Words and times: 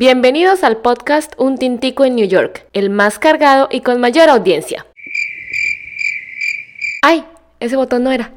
Bienvenidos 0.00 0.62
al 0.62 0.76
podcast 0.76 1.32
Un 1.38 1.58
Tintico 1.58 2.04
en 2.04 2.14
New 2.14 2.28
York, 2.28 2.68
el 2.72 2.88
más 2.88 3.18
cargado 3.18 3.66
y 3.68 3.80
con 3.80 4.00
mayor 4.00 4.28
audiencia. 4.28 4.86
¡Ay! 7.02 7.24
Ese 7.58 7.74
botón 7.74 8.04
no 8.04 8.12
era. 8.12 8.30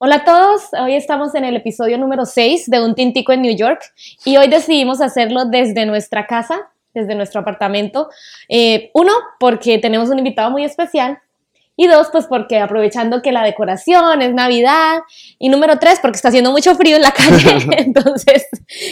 Hola 0.00 0.16
a 0.16 0.24
todos, 0.26 0.64
hoy 0.78 0.94
estamos 0.94 1.34
en 1.34 1.44
el 1.44 1.56
episodio 1.56 1.96
número 1.96 2.26
6 2.26 2.68
de 2.68 2.84
Un 2.84 2.94
Tintico 2.94 3.32
en 3.32 3.40
New 3.40 3.56
York 3.56 3.80
y 4.26 4.36
hoy 4.36 4.48
decidimos 4.48 5.00
hacerlo 5.00 5.46
desde 5.46 5.86
nuestra 5.86 6.26
casa, 6.26 6.70
desde 6.92 7.14
nuestro 7.14 7.40
apartamento. 7.40 8.10
Eh, 8.50 8.90
uno, 8.92 9.12
porque 9.38 9.78
tenemos 9.78 10.10
un 10.10 10.18
invitado 10.18 10.50
muy 10.50 10.64
especial 10.64 11.18
y 11.76 11.86
dos, 11.86 12.08
pues 12.12 12.26
porque 12.26 12.58
aprovechando 12.58 13.22
que 13.22 13.32
la 13.32 13.42
decoración 13.42 14.22
es 14.22 14.34
Navidad. 14.34 15.00
Y 15.38 15.48
número 15.48 15.78
tres, 15.78 15.98
porque 16.00 16.16
está 16.16 16.28
haciendo 16.28 16.50
mucho 16.50 16.74
frío 16.74 16.96
en 16.96 17.02
la 17.02 17.12
calle. 17.12 17.66
entonces 17.78 18.46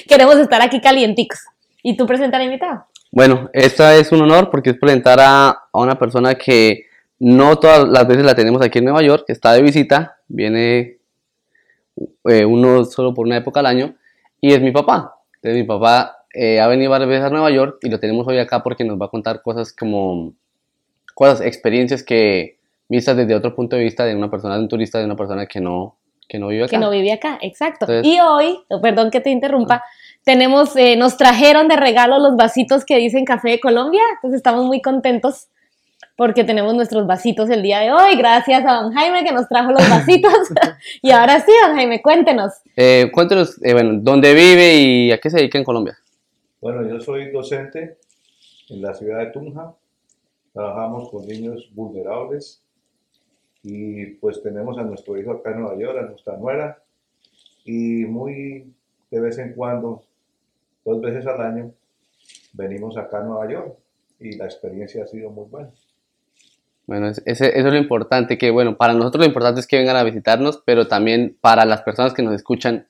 queremos 0.09 0.37
estar 0.37 0.63
aquí 0.63 0.81
calienticos. 0.81 1.41
¿Y 1.83 1.97
tú 1.97 2.07
presentar 2.07 2.41
al 2.41 2.47
invitado? 2.47 2.87
Bueno, 3.11 3.51
esta 3.53 3.97
es 3.97 4.13
un 4.13 4.23
honor 4.23 4.51
porque 4.51 4.71
es 4.71 4.79
presentar 4.79 5.19
a, 5.21 5.49
a, 5.49 5.79
una 5.79 5.99
persona 5.99 6.35
que 6.35 6.87
no 7.19 7.57
todas 7.57 7.89
las 7.89 8.07
veces 8.07 8.25
la 8.25 8.35
tenemos 8.35 8.63
aquí 8.63 8.79
en 8.79 8.85
Nueva 8.85 9.03
York, 9.03 9.25
que 9.27 9.33
está 9.33 9.53
de 9.53 9.63
visita, 9.63 10.17
viene 10.29 10.99
eh, 12.25 12.45
uno 12.45 12.85
solo 12.85 13.15
por 13.15 13.27
una 13.27 13.39
época 13.39 13.61
al 13.61 13.67
año, 13.67 13.95
y 14.41 14.53
es 14.53 14.61
mi 14.61 14.71
papá. 14.71 15.17
Entonces 15.37 15.63
mi 15.63 15.65
papá 15.65 16.25
eh, 16.33 16.61
ha 16.61 16.69
venido 16.69 16.91
varias 16.91 17.09
veces 17.09 17.25
a 17.25 17.31
Nueva 17.31 17.51
York 17.51 17.79
y 17.83 17.91
lo 17.91 17.99
tenemos 17.99 18.27
hoy 18.27 18.39
acá 18.39 18.63
porque 18.63 18.85
nos 18.85 19.01
va 19.01 19.07
a 19.07 19.11
contar 19.11 19.43
cosas 19.43 19.73
como, 19.73 20.35
cosas, 21.15 21.41
experiencias 21.41 22.03
que 22.03 22.58
vistas 22.89 23.17
desde 23.17 23.35
otro 23.35 23.55
punto 23.55 23.77
de 23.77 23.85
vista 23.85 24.05
de 24.05 24.15
una 24.15 24.31
persona, 24.31 24.57
de 24.57 24.63
un 24.63 24.69
turista, 24.69 24.99
de 24.99 25.05
una 25.05 25.17
persona 25.17 25.47
que 25.47 25.61
no, 25.61 25.99
que 26.29 26.39
no 26.39 26.49
vive 26.49 26.65
acá. 26.65 26.71
Que 26.71 26.79
no 26.79 26.91
vive 26.91 27.13
acá, 27.13 27.39
exacto. 27.43 27.87
y 28.03 28.19
hoy, 28.21 28.59
perdón 28.83 29.11
que 29.11 29.21
te 29.21 29.31
interrumpa, 29.31 29.83
tenemos, 30.25 30.77
eh, 30.77 30.97
nos 30.97 31.17
trajeron 31.17 31.69
de 31.69 31.77
regalo 31.77 32.19
los 32.19 32.37
vasitos 32.37 32.85
que 32.85 32.97
dicen 32.97 33.25
Café 33.25 33.51
de 33.51 33.61
Colombia, 33.61 34.03
entonces 34.15 34.39
estamos 34.39 34.67
muy 34.67 34.83
contentos 34.83 35.49
porque 36.17 36.43
tenemos 36.43 36.75
nuestros 36.75 37.07
vasitos 37.07 37.49
el 37.49 37.63
día 37.63 37.79
de 37.79 37.93
hoy, 37.93 38.17
gracias 38.17 38.65
a 38.67 38.83
don 38.83 38.93
Jaime 38.93 39.25
que 39.25 39.33
nos 39.33 39.49
trajo 39.49 39.71
los 39.71 39.89
vasitos. 39.91 40.33
y 41.03 41.13
ahora 41.13 41.41
sí, 41.41 41.53
don 41.65 41.77
Jaime, 41.77 42.03
cuéntenos. 42.03 42.55
Eh, 42.77 43.09
cuéntenos, 43.13 43.57
eh, 43.63 43.73
bueno, 43.73 44.01
¿dónde 44.03 44.35
vive 44.35 44.75
y 44.75 45.13
a 45.13 45.19
qué 45.19 45.31
se 45.31 45.39
dedica 45.39 45.59
en 45.59 45.65
Colombia? 45.65 45.97
Bueno, 46.61 46.89
yo 46.89 47.01
soy 47.01 47.31
docente 47.31 47.99
en 48.69 48.83
la 48.83 48.93
ciudad 48.95 49.21
de 49.21 49.27
Tunja, 49.27 49.75
trabajamos 50.53 51.09
con 51.09 51.25
niños 51.27 51.71
vulnerables 51.73 52.63
y 53.63 54.07
pues 54.07 54.43
tenemos 54.43 54.79
a 54.79 54.83
nuestro 54.83 55.17
hijo 55.17 55.33
acá 55.33 55.51
en 55.51 55.61
Nueva 55.61 55.79
York, 55.79 55.99
a 55.99 56.07
nuestra 56.07 56.37
nuera, 56.37 56.83
y 57.65 58.05
muy 58.05 58.73
de 59.11 59.21
vez 59.21 59.39
en 59.39 59.55
cuando, 59.55 60.03
dos 60.85 61.01
veces 61.01 61.27
al 61.27 61.41
año, 61.41 61.73
venimos 62.53 62.97
acá 62.97 63.19
a 63.19 63.25
Nueva 63.25 63.51
York 63.51 63.77
y 64.21 64.37
la 64.37 64.45
experiencia 64.45 65.05
ha 65.05 65.07
sido 65.07 65.31
muy 65.31 65.47
buena. 65.47 65.71
Bueno, 66.87 67.09
ese, 67.09 67.23
eso 67.27 67.45
es 67.47 67.65
lo 67.65 67.77
importante, 67.77 68.39
que 68.39 68.51
bueno, 68.51 68.77
para 68.77 68.95
nosotros 68.95 69.21
lo 69.21 69.29
importante 69.29 69.61
es 69.61 69.67
que 69.67 69.77
vengan 69.77 69.97
a 69.97 70.05
visitarnos, 70.05 70.63
pero 70.65 70.89
también 70.89 71.37
para 71.41 71.67
las 71.67 71.83
personas 71.83 72.15
que 72.15 72.23
nos 72.23 72.35
escuchan, 72.35 72.87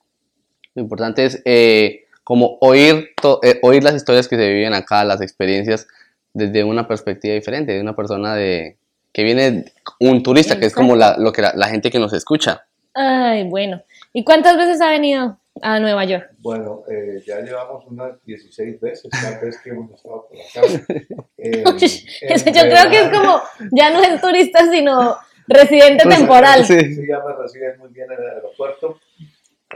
lo 0.75 0.83
importante 0.83 1.25
es 1.25 1.43
eh, 1.45 2.05
como 2.23 2.59
oír, 2.61 3.11
eh, 3.43 3.59
oír 3.63 3.83
las 3.83 3.97
historias 3.97 4.29
que 4.29 4.37
se 4.37 4.53
viven 4.53 4.75
acá, 4.75 5.05
las 5.05 5.21
experiencias 5.21 5.89
desde 6.33 6.63
una 6.63 6.87
perspectiva 6.87 7.35
diferente, 7.35 7.73
de 7.73 7.81
una 7.81 7.97
persona 7.97 8.37
de, 8.37 8.78
que 9.19 9.25
viene, 9.25 9.65
un 9.99 10.23
turista, 10.23 10.61
que 10.61 10.67
es 10.67 10.73
como 10.73 10.95
la, 10.95 11.17
lo 11.19 11.33
que 11.33 11.43
la, 11.43 11.53
la 11.57 11.67
gente 11.67 11.91
que 11.91 11.99
nos 11.99 12.13
escucha. 12.13 12.69
Ay, 12.95 13.49
bueno. 13.49 13.83
¿Y 14.13 14.23
cuántas 14.23 14.57
veces 14.57 14.81
ha 14.81 14.91
venido 14.91 15.41
a 15.61 15.81
Nueva 15.81 16.05
York? 16.05 16.31
Bueno, 16.39 16.85
eh, 16.89 17.21
ya 17.27 17.41
llevamos 17.41 17.85
unas 17.89 18.13
16 18.25 18.81
veces, 18.81 19.11
cada 19.11 19.41
vez 19.41 19.59
que 19.59 19.71
hemos 19.71 19.91
estado 19.91 20.29
por 20.29 20.39
acá. 20.39 20.85
Eh, 21.37 21.65
Uy, 21.67 21.79
yo 22.53 22.61
creo 22.63 22.91
que 22.91 23.01
es 23.01 23.09
como, 23.11 23.43
ya 23.73 23.91
no 23.91 24.01
es 24.05 24.21
turista, 24.21 24.71
sino 24.71 25.17
residente 25.49 26.05
pues, 26.05 26.17
temporal. 26.17 26.65
Sí, 26.65 26.95
sí, 26.95 27.03
ya 27.09 27.19
me 27.19 27.33
reciben 27.43 27.77
muy 27.77 27.89
bien 27.89 28.07
en 28.13 28.23
el 28.23 28.29
aeropuerto. 28.37 29.01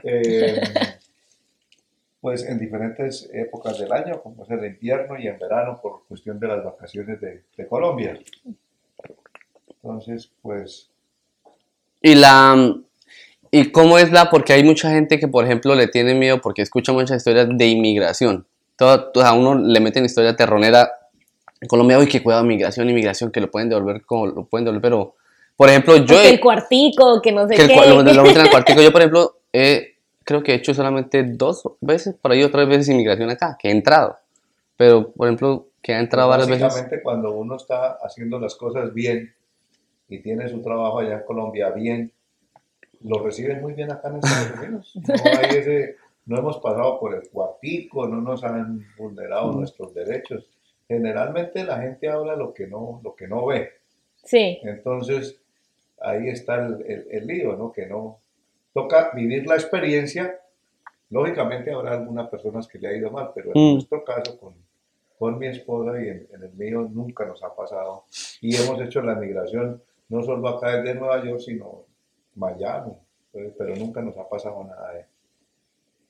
Eh, 0.04 0.60
pues 2.20 2.44
en 2.44 2.60
diferentes 2.60 3.28
épocas 3.32 3.76
del 3.80 3.90
año, 3.90 4.22
como 4.22 4.44
es 4.44 4.50
el 4.50 4.64
invierno 4.66 5.18
y 5.18 5.26
en 5.26 5.36
verano, 5.36 5.80
por 5.82 6.06
cuestión 6.06 6.38
de 6.38 6.46
las 6.46 6.62
vacaciones 6.62 7.20
de, 7.20 7.42
de 7.56 7.66
Colombia. 7.66 8.16
Entonces, 9.82 10.30
pues... 10.42 10.88
Y 12.00 12.14
la... 12.14 12.76
¿Y 13.50 13.70
cómo 13.70 13.98
es 13.98 14.10
la? 14.10 14.30
Porque 14.30 14.54
hay 14.54 14.64
mucha 14.64 14.90
gente 14.90 15.18
que, 15.18 15.28
por 15.28 15.44
ejemplo, 15.44 15.74
le 15.74 15.86
tiene 15.86 16.14
miedo 16.14 16.40
porque 16.40 16.62
escucha 16.62 16.92
muchas 16.92 17.18
historias 17.18 17.48
de 17.50 17.66
inmigración. 17.66 18.46
Todo, 18.76 19.10
todo, 19.10 19.24
a 19.24 19.34
uno 19.34 19.54
le 19.54 19.78
meten 19.78 20.06
historia 20.06 20.34
terronera 20.34 20.90
en 21.60 21.68
Colombia, 21.68 21.98
uy, 21.98 22.08
que 22.08 22.22
cuidado, 22.22 22.44
migración, 22.44 22.88
inmigración, 22.88 23.30
que 23.30 23.40
lo 23.42 23.50
pueden 23.50 23.68
devolver 23.68 24.04
como 24.06 24.26
lo 24.26 24.44
pueden 24.46 24.64
devolver, 24.64 24.82
pero, 24.82 25.14
por 25.54 25.68
ejemplo, 25.68 25.96
yo... 25.98 26.16
Que 26.16 26.30
el 26.30 26.40
cuartico, 26.40 27.20
que 27.20 27.30
no 27.30 27.46
sé 27.46 27.54
que 27.54 27.68
qué. 27.68 27.74
El, 27.74 27.90
lo, 27.90 28.02
lo 28.02 28.22
meten 28.22 28.40
al 28.40 28.50
cuartico. 28.50 28.80
Yo, 28.80 28.90
por 28.90 29.02
ejemplo, 29.02 29.36
eh, 29.52 29.96
creo 30.24 30.42
que 30.42 30.52
he 30.52 30.54
hecho 30.56 30.72
solamente 30.72 31.22
dos 31.22 31.62
veces, 31.80 32.14
por 32.20 32.32
ahí 32.32 32.42
otras 32.42 32.66
veces 32.66 32.88
inmigración 32.88 33.28
acá, 33.28 33.58
que 33.60 33.68
he 33.68 33.70
entrado. 33.70 34.16
Pero, 34.78 35.12
por 35.12 35.28
ejemplo, 35.28 35.66
que 35.82 35.92
ha 35.92 36.00
entrado 36.00 36.30
varias 36.30 36.48
veces... 36.48 36.62
Básicamente, 36.62 37.02
cuando 37.02 37.32
uno 37.32 37.56
está 37.56 37.98
haciendo 38.02 38.40
las 38.40 38.54
cosas 38.54 38.94
bien 38.94 39.34
y 40.14 40.20
tiene 40.22 40.48
su 40.48 40.60
trabajo 40.62 40.98
allá 41.00 41.14
en 41.18 41.24
Colombia 41.24 41.70
bien, 41.70 42.12
lo 43.00 43.18
reciben 43.22 43.60
muy 43.60 43.72
bien 43.72 43.90
acá 43.90 44.08
en 44.08 44.16
Estados 44.16 44.52
Unidos. 44.58 44.92
No, 44.96 45.14
hay 45.38 45.56
ese, 45.58 45.96
no 46.26 46.38
hemos 46.38 46.58
pasado 46.58 46.98
por 47.00 47.14
el 47.14 47.28
cuartico, 47.30 48.06
no 48.06 48.20
nos 48.20 48.44
han 48.44 48.84
vulnerado 48.96 49.52
nuestros 49.52 49.92
derechos. 49.94 50.48
Generalmente 50.88 51.64
la 51.64 51.78
gente 51.80 52.08
habla 52.08 52.36
lo 52.36 52.52
que 52.52 52.66
no, 52.66 53.00
lo 53.02 53.14
que 53.14 53.26
no 53.26 53.46
ve. 53.46 53.70
Sí. 54.24 54.58
Entonces, 54.62 55.40
ahí 56.00 56.28
está 56.28 56.64
el, 56.66 56.82
el, 56.86 57.06
el 57.10 57.26
lío, 57.26 57.56
¿no? 57.56 57.72
Que 57.72 57.86
no 57.86 58.18
toca 58.72 59.10
vivir 59.14 59.46
la 59.46 59.54
experiencia. 59.54 60.38
Lógicamente 61.10 61.72
habrá 61.72 61.92
algunas 61.92 62.28
personas 62.28 62.66
que 62.68 62.78
le 62.78 62.88
ha 62.88 62.96
ido 62.96 63.10
mal, 63.10 63.30
pero 63.34 63.50
en 63.54 63.60
Mm. 63.60 63.72
nuestro 63.74 64.04
caso, 64.04 64.38
con, 64.38 64.54
con 65.18 65.38
mi 65.38 65.46
esposa 65.46 66.00
y 66.02 66.08
en, 66.08 66.28
en 66.32 66.42
el 66.42 66.52
mío, 66.54 66.88
nunca 66.90 67.24
nos 67.24 67.42
ha 67.42 67.54
pasado. 67.54 68.04
Y 68.40 68.54
hemos 68.56 68.80
hecho 68.80 69.02
la 69.02 69.14
migración 69.14 69.82
no 70.12 70.22
solo 70.22 70.46
acá 70.46 70.76
desde 70.76 70.94
Nueva 70.94 71.24
York, 71.24 71.40
sino 71.40 71.86
Miami, 72.34 72.92
pues, 73.32 73.52
pero 73.56 73.74
nunca 73.76 74.02
nos 74.02 74.16
ha 74.18 74.28
pasado 74.28 74.62
nada 74.62 74.92
de, 74.92 75.06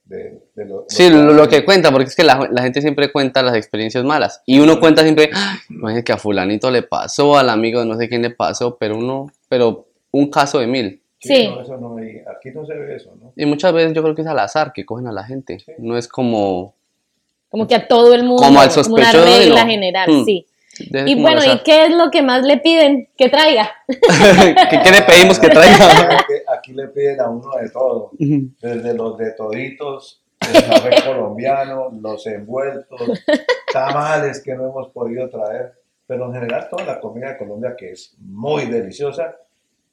de, 0.04 0.40
de 0.56 0.64
lo, 0.66 0.84
Sí, 0.88 1.08
lo, 1.08 1.32
lo, 1.32 1.48
que 1.48 1.64
cuenta, 1.64 1.92
porque 1.92 2.08
es 2.08 2.16
que 2.16 2.24
la, 2.24 2.48
la, 2.50 2.62
gente 2.62 2.80
siempre 2.82 3.12
cuenta 3.12 3.44
las 3.44 3.54
experiencias 3.54 4.02
malas. 4.04 4.42
Y 4.44 4.58
uno 4.58 4.80
cuenta 4.80 5.02
siempre, 5.02 5.30
imagínate 5.70 6.04
que 6.04 6.12
a 6.12 6.18
fulanito 6.18 6.68
le 6.72 6.82
pasó, 6.82 7.38
al 7.38 7.48
amigo 7.48 7.78
de 7.78 7.86
no 7.86 7.96
sé 7.96 8.08
quién 8.08 8.22
le 8.22 8.30
pasó, 8.30 8.76
pero 8.76 8.98
uno, 8.98 9.30
pero 9.48 9.86
un 10.10 10.28
caso 10.30 10.58
de 10.58 10.66
mil. 10.66 11.00
Sí, 11.20 11.34
Sí. 11.36 11.48
No, 11.48 11.60
eso 11.62 11.76
no 11.76 11.96
hay, 11.98 12.16
aquí 12.36 12.50
no 12.52 12.66
se 12.66 12.74
ve 12.74 12.96
eso, 12.96 13.14
¿no? 13.14 13.32
Y 13.36 13.46
muchas 13.46 13.72
veces 13.72 13.92
yo 13.92 14.02
creo 14.02 14.16
que 14.16 14.22
es 14.22 14.28
al 14.28 14.40
azar 14.40 14.72
que 14.72 14.84
cogen 14.84 15.06
a 15.06 15.12
la 15.12 15.22
gente. 15.22 15.60
Sí. 15.60 15.72
No 15.78 15.96
es 15.96 16.08
como... 16.08 16.74
Como 17.48 17.68
que 17.68 17.76
a 17.76 17.86
todo 17.86 18.14
el 18.14 18.24
mundo. 18.24 18.42
Como 18.42 18.58
al 18.58 18.66
una 18.66 18.70
sospechoso, 18.74 19.24
regla 19.24 19.62
no. 19.62 19.70
general, 19.70 20.10
Hmm. 20.10 20.24
sí. 20.24 20.46
Y 20.78 21.20
bueno, 21.20 21.42
¿y 21.44 21.62
qué 21.64 21.84
es 21.84 21.90
lo 21.90 22.10
que 22.10 22.22
más 22.22 22.42
le 22.44 22.58
piden 22.58 23.08
que 23.16 23.28
traiga? 23.28 23.70
¿Qué, 23.86 24.80
qué 24.82 24.90
le 24.90 25.02
pedimos 25.02 25.38
que 25.38 25.48
traiga? 25.48 26.18
Aquí, 26.18 26.32
aquí 26.48 26.72
le 26.72 26.88
piden 26.88 27.20
a 27.20 27.28
uno 27.28 27.50
de 27.60 27.68
todo, 27.70 28.10
desde 28.18 28.94
los 28.94 29.18
de 29.18 29.32
toditos, 29.32 30.22
el 30.40 30.64
café 30.64 30.90
colombiano, 31.06 31.90
los 32.00 32.26
envueltos, 32.26 33.24
tamales 33.72 34.42
que 34.42 34.54
no 34.54 34.68
hemos 34.68 34.88
podido 34.88 35.28
traer, 35.28 35.74
pero 36.06 36.26
en 36.26 36.34
general 36.34 36.68
toda 36.70 36.84
la 36.84 37.00
comida 37.00 37.30
de 37.30 37.38
Colombia 37.38 37.74
que 37.76 37.92
es 37.92 38.14
muy 38.18 38.66
deliciosa 38.66 39.36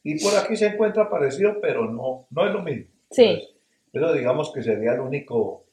y 0.04 0.22
por 0.24 0.36
aquí 0.38 0.56
se 0.56 0.68
encuentra 0.68 1.10
parecido, 1.10 1.60
pero 1.62 1.86
no, 1.86 2.28
no 2.30 2.48
es 2.48 2.54
lo 2.54 2.62
mismo. 2.62 2.86
Sí. 3.12 3.24
Entonces, 3.24 3.56
eso 3.94 4.14
digamos 4.14 4.52
que 4.54 4.64
sería 4.64 4.94
el 4.94 5.02
único, 5.02 5.66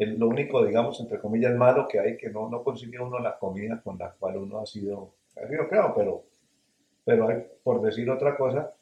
el, 0.00 0.18
lo 0.18 0.28
único, 0.28 0.64
digamos, 0.64 0.98
entre 1.00 1.18
comillas, 1.18 1.54
malo 1.54 1.86
que 1.86 2.00
hay, 2.00 2.16
que 2.16 2.30
no, 2.30 2.48
no 2.48 2.64
consigue 2.64 2.98
uno 2.98 3.18
la 3.18 3.38
comida 3.38 3.80
con 3.82 3.98
la 3.98 4.10
cual 4.12 4.38
uno 4.38 4.60
ha 4.60 4.66
sido, 4.66 5.12
ha 5.36 5.46
sido 5.46 5.68
creado, 5.68 5.92
pero, 5.94 6.24
pero 7.04 7.28
hay, 7.28 7.44
por 7.62 7.82
decir 7.82 8.10
otra 8.10 8.34
cosa, 8.34 8.72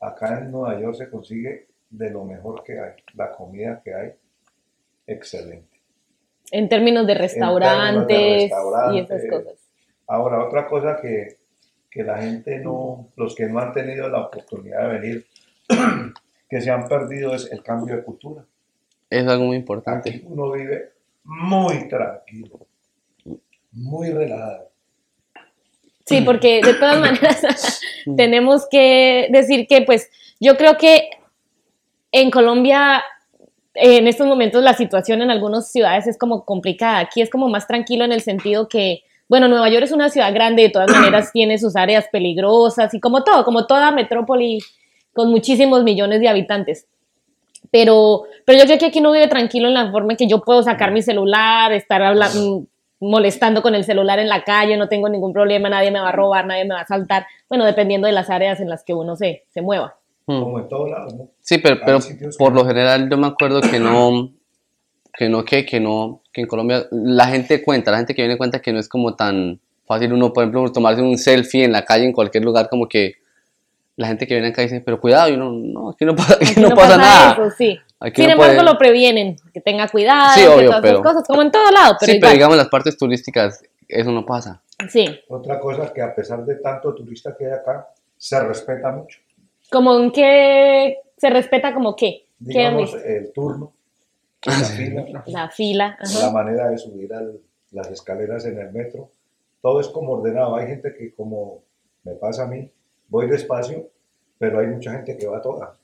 acá 0.00 0.40
en 0.40 0.50
Nueva 0.50 0.80
York 0.80 0.96
se 0.96 1.08
consigue 1.08 1.68
de 1.90 2.10
lo 2.10 2.24
mejor 2.24 2.64
que 2.64 2.80
hay, 2.80 2.92
la 3.14 3.30
comida 3.30 3.80
que 3.84 3.94
hay, 3.94 4.12
excelente. 5.06 5.80
En 6.50 6.68
términos 6.68 7.06
de 7.06 7.14
restaurantes, 7.14 8.18
y 8.18 8.48
restaurantes. 8.48 9.10
esas 9.10 9.30
cosas. 9.30 9.70
Ahora, 10.08 10.44
otra 10.44 10.66
cosa 10.66 10.98
que, 11.00 11.36
que 11.88 12.02
la 12.02 12.18
gente 12.18 12.58
no, 12.58 13.10
los 13.16 13.36
que 13.36 13.46
no 13.46 13.60
han 13.60 13.72
tenido 13.72 14.08
la 14.08 14.26
oportunidad 14.26 14.88
de 14.88 14.98
venir, 14.98 15.26
que 16.48 16.60
se 16.60 16.70
han 16.72 16.88
perdido 16.88 17.32
es 17.32 17.50
el 17.52 17.62
cambio 17.62 17.94
de 17.94 18.02
cultura. 18.02 18.44
Es 19.14 19.28
algo 19.28 19.44
muy 19.44 19.56
importante. 19.56 20.10
Aquí 20.10 20.22
uno 20.26 20.50
vive 20.52 20.92
muy 21.24 21.88
tranquilo, 21.88 22.66
muy 23.72 24.10
relajado. 24.10 24.70
Sí, 26.04 26.20
porque 26.20 26.60
de 26.62 26.74
todas 26.74 27.00
maneras 27.00 27.80
tenemos 28.16 28.66
que 28.70 29.28
decir 29.30 29.66
que 29.66 29.82
pues 29.82 30.10
yo 30.40 30.56
creo 30.56 30.76
que 30.76 31.10
en 32.12 32.30
Colombia 32.30 33.02
en 33.74 34.06
estos 34.06 34.26
momentos 34.26 34.62
la 34.62 34.74
situación 34.74 35.22
en 35.22 35.30
algunas 35.30 35.70
ciudades 35.70 36.06
es 36.06 36.16
como 36.16 36.44
complicada. 36.44 36.98
Aquí 36.98 37.20
es 37.20 37.30
como 37.30 37.48
más 37.48 37.66
tranquilo 37.66 38.04
en 38.04 38.12
el 38.12 38.20
sentido 38.20 38.68
que, 38.68 39.02
bueno, 39.28 39.48
Nueva 39.48 39.68
York 39.68 39.84
es 39.84 39.92
una 39.92 40.10
ciudad 40.10 40.32
grande, 40.32 40.62
de 40.62 40.70
todas 40.70 40.90
maneras 40.90 41.30
tiene 41.32 41.58
sus 41.58 41.76
áreas 41.76 42.06
peligrosas 42.10 42.94
y 42.94 43.00
como 43.00 43.24
todo, 43.24 43.44
como 43.44 43.66
toda 43.66 43.90
metrópoli 43.90 44.60
con 45.12 45.30
muchísimos 45.30 45.82
millones 45.82 46.20
de 46.20 46.28
habitantes. 46.28 46.86
Pero, 47.74 48.22
pero 48.44 48.56
yo 48.56 48.66
creo 48.66 48.78
que 48.78 48.86
aquí 48.86 49.00
no 49.00 49.10
vive 49.10 49.26
tranquilo 49.26 49.66
en 49.66 49.74
la 49.74 49.90
forma 49.90 50.12
en 50.12 50.16
que 50.16 50.28
yo 50.28 50.42
puedo 50.42 50.62
sacar 50.62 50.92
mi 50.92 51.02
celular, 51.02 51.72
estar 51.72 52.00
hablando, 52.02 52.66
molestando 53.00 53.62
con 53.62 53.74
el 53.74 53.82
celular 53.82 54.20
en 54.20 54.28
la 54.28 54.44
calle, 54.44 54.76
no 54.76 54.88
tengo 54.88 55.08
ningún 55.08 55.32
problema, 55.32 55.68
nadie 55.68 55.90
me 55.90 55.98
va 55.98 56.10
a 56.10 56.12
robar, 56.12 56.46
nadie 56.46 56.64
me 56.66 56.74
va 56.74 56.82
a 56.82 56.86
saltar, 56.86 57.26
bueno, 57.48 57.64
dependiendo 57.64 58.06
de 58.06 58.12
las 58.12 58.30
áreas 58.30 58.60
en 58.60 58.68
las 58.68 58.84
que 58.84 58.94
uno 58.94 59.16
se, 59.16 59.42
se 59.48 59.60
mueva. 59.60 59.96
Hmm. 60.24 60.38
Como 60.38 60.60
en 60.60 60.68
todos 60.68 60.88
lados, 60.88 61.14
¿no? 61.14 61.30
Sí, 61.40 61.58
pero, 61.58 61.80
pero 61.84 61.98
por 62.38 62.52
lo 62.52 62.64
general 62.64 63.10
yo 63.10 63.16
me 63.16 63.26
acuerdo 63.26 63.60
que 63.60 63.80
no, 63.80 64.30
que 65.12 65.28
no, 65.28 65.44
que, 65.44 65.66
que 65.66 65.80
no, 65.80 66.22
que 66.32 66.42
en 66.42 66.46
Colombia 66.46 66.86
la 66.92 67.26
gente 67.26 67.60
cuenta, 67.60 67.90
la 67.90 67.96
gente 67.96 68.14
que 68.14 68.22
viene 68.22 68.38
cuenta 68.38 68.62
que 68.62 68.72
no 68.72 68.78
es 68.78 68.88
como 68.88 69.16
tan 69.16 69.58
fácil 69.84 70.12
uno, 70.12 70.32
por 70.32 70.44
ejemplo, 70.44 70.70
tomarse 70.70 71.02
un 71.02 71.18
selfie 71.18 71.64
en 71.64 71.72
la 71.72 71.84
calle, 71.84 72.04
en 72.04 72.12
cualquier 72.12 72.44
lugar, 72.44 72.68
como 72.70 72.88
que 72.88 73.14
la 73.96 74.08
gente 74.08 74.26
que 74.26 74.34
viene 74.34 74.48
acá 74.48 74.62
dice, 74.62 74.80
pero 74.80 75.00
cuidado, 75.00 75.28
y 75.28 75.32
uno, 75.34 75.52
no, 75.52 75.90
aquí 75.90 76.04
no 76.04 76.16
pasa, 76.16 76.34
aquí 76.40 76.52
Aquí 76.52 76.60
no 76.60 76.70
pasa 76.74 76.96
nada. 76.96 77.32
eso, 77.32 77.50
sí. 77.56 77.78
Aquí 78.00 78.16
Sin 78.22 78.26
no 78.26 78.32
embargo, 78.32 78.54
puede- 78.56 78.72
lo 78.72 78.78
previenen, 78.78 79.36
que 79.52 79.60
tenga 79.60 79.88
cuidado, 79.88 80.34
Sí, 80.34 80.40
que 80.42 80.48
obvio, 80.48 80.66
todas 80.66 80.82
pero- 80.82 80.94
esas 81.00 81.12
cosas, 81.12 81.28
como 81.28 81.42
en 81.42 81.50
todo 81.50 81.70
lado, 81.70 81.96
pero 82.00 82.12
sí, 82.12 82.18
pero 82.18 82.26
igual. 82.28 82.32
digamos 82.34 82.56
las 82.56 82.68
partes 82.68 82.96
turísticas, 82.98 83.62
eso 83.88 84.10
no 84.10 84.26
pasa. 84.26 84.60
Sí, 84.88 85.06
Otra 85.28 85.60
cosa 85.60 85.92
que 85.92 86.02
a 86.02 86.14
pesar 86.14 86.44
de 86.44 86.56
tanto 86.56 86.92
turista 86.94 87.34
que 87.38 87.46
hay 87.46 87.52
acá, 87.52 87.88
se 88.16 88.40
respeta 88.42 88.90
mucho. 88.90 89.18
como 89.70 89.98
en 89.98 90.10
que 90.10 90.98
se 91.16 91.30
respeta 91.30 91.72
como 91.72 91.94
qué, 91.96 92.26
¿Qué 92.38 92.58
Digamos, 92.58 92.92
visto? 92.92 93.08
el 93.08 93.32
turno, 93.32 93.72
la 94.44 94.52
fila, 94.54 95.04
la 95.26 95.48
fila, 95.50 95.98
la 96.00 96.18
ajá. 96.20 96.30
manera 96.32 96.68
de 96.68 96.76
subir 96.78 97.14
al- 97.14 97.40
las 97.70 97.90
escaleras 97.90 98.44
en 98.44 98.58
el 98.58 98.70
metro, 98.72 99.10
todo 99.62 99.80
es 99.80 99.88
como 99.88 100.12
ordenado. 100.12 100.56
Hay 100.56 100.66
gente 100.66 100.94
que 100.96 101.14
como 101.14 101.62
me 102.04 102.12
pasa 102.14 102.42
a 102.42 102.46
mí, 102.46 102.68
voy 103.14 103.28
despacio, 103.28 103.88
pero 104.38 104.58
hay 104.58 104.66
mucha 104.66 104.90
gente 104.92 105.16
que 105.16 105.26
va 105.28 105.40
toda. 105.40 105.74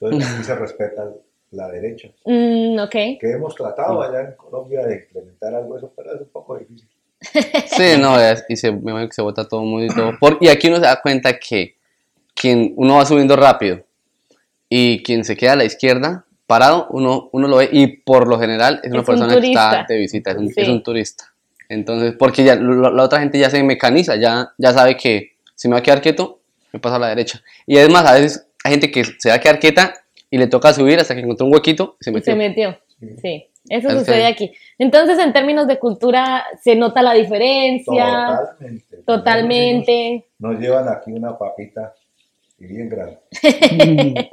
Entonces 0.00 0.30
aquí 0.34 0.44
se 0.44 0.54
respeta 0.54 1.08
la 1.50 1.68
derecha. 1.68 2.08
Mm, 2.24 2.78
ok. 2.78 2.92
Que 3.20 3.32
hemos 3.32 3.54
tratado 3.56 4.00
allá 4.00 4.20
en 4.20 4.32
Colombia 4.36 4.86
de 4.86 4.94
implementar 4.96 5.54
algo 5.56 5.74
de 5.74 5.78
eso, 5.80 5.92
pero 5.96 6.14
es 6.14 6.20
un 6.20 6.28
poco 6.28 6.56
difícil. 6.56 6.88
Sí, 7.66 7.96
no, 8.00 8.20
es- 8.20 8.44
y 8.48 8.56
se, 8.56 8.70
me 8.70 8.92
imagino 8.92 9.08
que 9.08 9.14
se 9.14 9.22
vota 9.22 9.46
todo 9.48 9.62
el 9.62 9.66
mundo 9.68 9.86
y 9.86 9.94
todo. 9.96 10.12
Por- 10.20 10.38
y 10.40 10.48
aquí 10.48 10.68
uno 10.68 10.76
se 10.76 10.82
da 10.82 11.00
cuenta 11.02 11.36
que 11.38 11.74
quien 12.34 12.74
uno 12.76 12.94
va 12.96 13.04
subiendo 13.06 13.34
rápido 13.34 13.80
y 14.68 15.02
quien 15.02 15.24
se 15.24 15.36
queda 15.36 15.52
a 15.54 15.56
la 15.56 15.64
izquierda 15.64 16.24
parado, 16.46 16.86
uno, 16.90 17.28
uno 17.32 17.48
lo 17.48 17.56
ve 17.56 17.68
y 17.72 17.88
por 17.98 18.28
lo 18.28 18.38
general 18.38 18.80
es 18.84 18.90
una 18.92 19.00
Es 19.02 19.08
un 19.08 19.14
persona 19.16 19.40
que 19.40 19.48
está 19.48 19.84
de 19.88 19.96
visita, 19.98 20.30
es 20.30 20.36
un, 20.38 20.48
Sí. 20.48 20.60
es 20.60 20.68
un 20.68 20.82
turista. 20.82 21.24
Entonces, 21.68 22.14
porque 22.18 22.44
ya 22.44 22.54
lo- 22.54 22.90
la 22.90 23.02
otra 23.02 23.18
gente 23.20 23.38
ya 23.38 23.50
se 23.50 23.62
mecaniza, 23.64 24.14
ya, 24.16 24.52
ya 24.56 24.72
sabe 24.72 24.96
que 24.96 25.32
si 25.56 25.66
me 25.68 25.74
va 25.74 25.80
a 25.80 25.82
quedar 25.82 26.00
quieto, 26.00 26.37
me 26.72 26.78
paso 26.80 26.96
a 26.96 26.98
la 26.98 27.08
derecha. 27.08 27.42
Y 27.66 27.78
además, 27.78 28.04
a 28.06 28.14
veces 28.14 28.46
hay 28.64 28.72
gente 28.72 28.90
que 28.90 29.04
se 29.04 29.28
va 29.28 29.36
a 29.36 29.40
quedar 29.40 29.58
quieta 29.58 29.94
y 30.30 30.38
le 30.38 30.46
toca 30.46 30.72
subir 30.74 30.98
hasta 30.98 31.14
que 31.14 31.20
encontró 31.20 31.46
un 31.46 31.54
huequito 31.54 31.96
y 32.00 32.04
se 32.04 32.10
Y 32.10 32.14
metió. 32.14 32.32
se 32.32 32.36
metió. 32.38 32.78
Sí. 33.22 33.46
Eso 33.70 33.90
sucede 33.90 34.24
aquí. 34.26 34.50
Entonces, 34.78 35.18
en 35.18 35.32
términos 35.32 35.66
de 35.66 35.78
cultura, 35.78 36.44
se 36.62 36.74
nota 36.74 37.02
la 37.02 37.12
diferencia 37.12 38.38
Totalmente. 38.48 38.96
totalmente. 39.06 40.26
Nos 40.38 40.58
llevan 40.58 40.88
aquí 40.88 41.12
una 41.12 41.36
papita 41.36 41.92
y 42.58 42.66
bien 42.66 42.88
grande. 42.88 43.18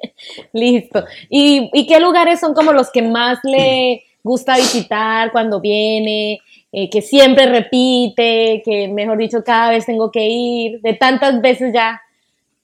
Listo. 0.54 1.04
¿Y, 1.30 1.70
y 1.74 1.86
qué 1.88 2.00
lugares 2.00 2.40
son 2.40 2.54
como 2.54 2.72
los 2.74 2.90
que 2.92 3.02
más 3.02 3.40
le 3.44 4.04
gusta 4.24 4.56
visitar 4.58 5.32
cuando 5.32 5.60
viene? 5.60 6.40
Eh, 6.72 6.90
que 6.90 7.02
siempre 7.02 7.46
repite, 7.48 8.62
que 8.66 8.88
mejor 8.90 9.18
dicho, 9.18 9.44
cada 9.46 9.72
vez 9.72 9.86
tengo 9.86 10.12
que 10.12 10.28
ir, 10.28 10.82
de 10.82 10.94
tantas 10.94 11.40
veces 11.42 11.72
ya, 11.74 12.02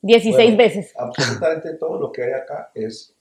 16 0.02 0.36
Bueno, 0.36 0.58
veces. 0.58 0.94
Absolutamente 0.98 1.74
todo 1.76 2.00
lo 2.00 2.12
que 2.12 2.24
hay 2.24 2.32
acá 2.34 2.72
es 2.74 3.16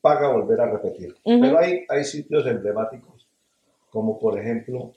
paga 0.00 0.28
volver 0.28 0.60
a 0.60 0.70
repetir. 0.70 1.14
Pero 1.24 1.58
hay, 1.58 1.84
hay 1.88 2.04
sitios 2.04 2.46
emblemáticos, 2.46 3.28
como 3.90 4.18
por 4.18 4.38
ejemplo 4.38 4.92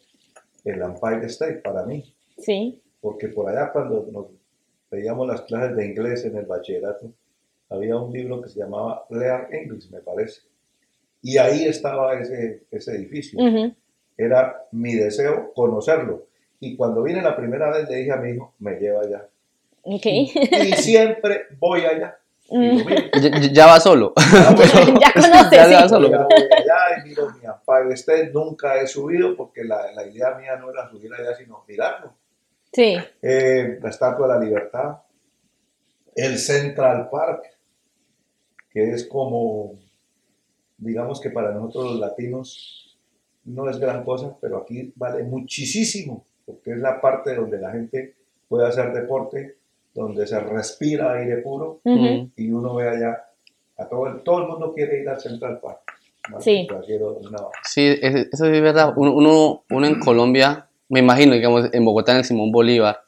el 0.64 0.82
Empire 0.82 1.26
State 1.26 1.56
para 1.58 1.84
mí, 1.86 2.14
Sí. 2.38 2.82
porque 3.02 3.28
por 3.30 3.50
allá 3.50 3.72
cuando 3.72 4.08
nos 4.12 4.28
veíamos 4.90 5.28
las 5.28 5.42
clases 5.42 5.76
de 5.76 5.86
inglés 5.86 6.24
en 6.26 6.38
el 6.38 6.46
bachillerato, 6.46 7.12
había 7.70 7.96
un 7.98 8.12
libro 8.14 8.42
que 8.42 8.50
se 8.50 8.60
llamaba 8.60 9.06
Learn 9.10 9.54
English, 9.54 9.90
me 9.92 10.00
parece. 10.02 10.42
Y 11.22 11.38
ahí 11.38 11.66
estaba 11.66 12.20
ese, 12.20 12.64
ese 12.72 12.96
edificio. 12.96 13.40
Era 14.18 14.66
mi 14.72 14.94
deseo 14.96 15.52
conocerlo. 15.54 16.28
Y 16.60 16.76
cuando 16.76 17.02
vine 17.02 17.22
la 17.22 17.36
primera 17.36 17.72
vez 17.72 17.90
le 17.90 17.96
dije 17.98 18.12
a 18.12 18.18
mi 18.18 18.32
hijo, 18.32 18.54
me 18.60 18.76
lleva 18.80 19.02
allá. 19.02 19.28
Ok. 19.84 20.06
Y 20.06 20.74
siempre 20.74 21.48
voy 21.60 21.82
allá. 21.86 22.18
Mismo. 22.52 22.90
Ya, 23.54 23.66
va 23.68 23.80
solo. 23.80 24.14
Ya 25.00 25.14
conoces, 25.14 25.52
Ya 25.52 25.66
sí. 25.66 25.72
da 25.72 25.90
solo. 25.90 26.10
ya 26.10 26.18
voy 26.24 26.34
allá 26.52 27.00
y 27.04 27.08
miro 27.10 27.30
mi 27.32 27.40
Empire 27.46 27.94
State. 27.94 28.32
Nunca 28.34 28.82
he 28.82 28.88
subido 28.88 29.36
porque 29.38 29.64
la, 29.64 29.92
la 29.94 30.06
idea 30.06 30.36
mía 30.36 30.56
no 30.58 30.70
era 30.70 30.90
subir 30.90 31.14
allá, 31.14 31.34
sino 31.36 31.64
mirarlo. 31.68 32.14
Sí. 32.74 32.98
Eh, 33.22 33.80
la 33.82 33.90
Estatua 33.90 34.28
de 34.28 34.34
la 34.34 34.40
Libertad. 34.40 34.98
El 36.14 36.38
Central 36.38 37.10
Park, 37.10 37.44
que 38.70 38.92
es 38.92 39.06
como, 39.06 39.80
digamos 40.78 41.22
que 41.22 41.30
para 41.30 41.52
nosotros 41.54 41.92
los 41.92 42.00
latinos 42.02 42.98
no 43.46 43.70
es 43.70 43.80
gran 43.80 44.04
cosa, 44.04 44.36
pero 44.42 44.58
aquí 44.58 44.92
vale 44.96 45.24
muchísimo, 45.24 46.26
porque 46.46 46.72
es 46.72 46.78
la 46.80 47.00
parte 47.00 47.34
donde 47.34 47.60
la 47.60 47.72
gente 47.72 48.16
puede 48.50 48.68
hacer 48.68 48.92
deporte, 48.92 49.56
donde 49.94 50.26
se 50.28 50.40
respira 50.40 51.14
aire 51.14 51.38
puro 51.38 51.80
y 52.36 52.50
uno 52.52 52.76
ve 52.76 52.90
allá 52.90 53.26
a 53.78 53.86
todo 53.88 54.08
el, 54.08 54.22
todo 54.24 54.40
el 54.44 54.48
mundo 54.48 54.74
quiere 54.74 55.02
ir 55.02 55.10
al 55.10 55.20
Central 55.20 55.60
Park. 55.62 55.80
Sí. 56.40 56.68
Sí, 57.64 57.86
es- 58.02 58.28
eso 58.32 58.46
es 58.46 58.62
verdad. 58.62 58.94
Uno, 58.96 59.14
uno, 59.14 59.64
uno 59.70 59.88
en 59.88 60.00
Colombia, 60.00 60.68
me 60.90 61.00
imagino, 61.00 61.34
digamos, 61.34 61.70
en 61.74 61.84
Bogotá, 61.84 62.12
en 62.12 62.20
el 62.20 62.26
Simón 62.26 62.52
Bolívar, 62.52 63.02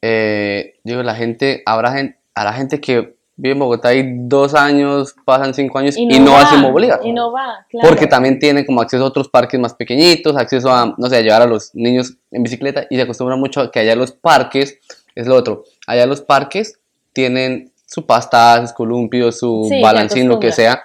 eh, 0.00 0.74
digo, 0.82 1.02
la 1.02 1.14
gente, 1.14 1.62
habrá 1.66 1.92
gente, 1.92 2.18
a 2.34 2.44
la 2.44 2.52
gente 2.52 2.80
que 2.80 3.14
vive 3.36 3.52
en 3.52 3.58
Bogotá 3.60 3.94
y 3.94 4.02
dos 4.26 4.54
años, 4.54 5.14
pasan 5.24 5.54
cinco 5.54 5.78
años 5.78 5.96
y 5.96 6.06
no, 6.06 6.32
va 6.32 6.40
al 6.40 6.46
Simón 6.48 6.72
Bolívar. 6.72 7.00
Y 7.04 7.12
no 7.12 7.32
va, 7.32 7.64
claro. 7.70 7.88
Porque 7.88 8.06
también 8.06 8.38
tiene 8.38 8.66
como 8.66 8.80
acceso 8.80 9.04
a 9.04 9.06
otros 9.08 9.28
parques 9.28 9.58
más 9.60 9.74
pequeñitos, 9.74 10.36
acceso 10.36 10.70
a, 10.70 10.94
no 10.98 11.08
sé, 11.08 11.16
a 11.16 11.20
llevar 11.20 11.42
a 11.42 11.46
los 11.46 11.74
niños 11.74 12.16
en 12.30 12.42
bicicleta 12.42 12.86
y 12.90 12.96
se 12.96 13.02
acostumbra 13.02 13.36
mucho 13.36 13.60
a 13.60 13.70
que 13.70 13.78
allá 13.80 13.94
los 13.96 14.12
parques, 14.12 14.78
es 15.14 15.26
lo 15.26 15.36
otro, 15.36 15.64
allá 15.86 16.06
los 16.06 16.20
parques 16.22 16.78
tienen 17.12 17.70
su 17.86 18.06
pasta, 18.06 18.60
sus 18.62 18.72
columpios, 18.72 19.38
su 19.38 19.66
Sí, 19.68 19.80
balancín, 19.82 20.28
lo 20.28 20.40
que 20.40 20.50
sea, 20.52 20.82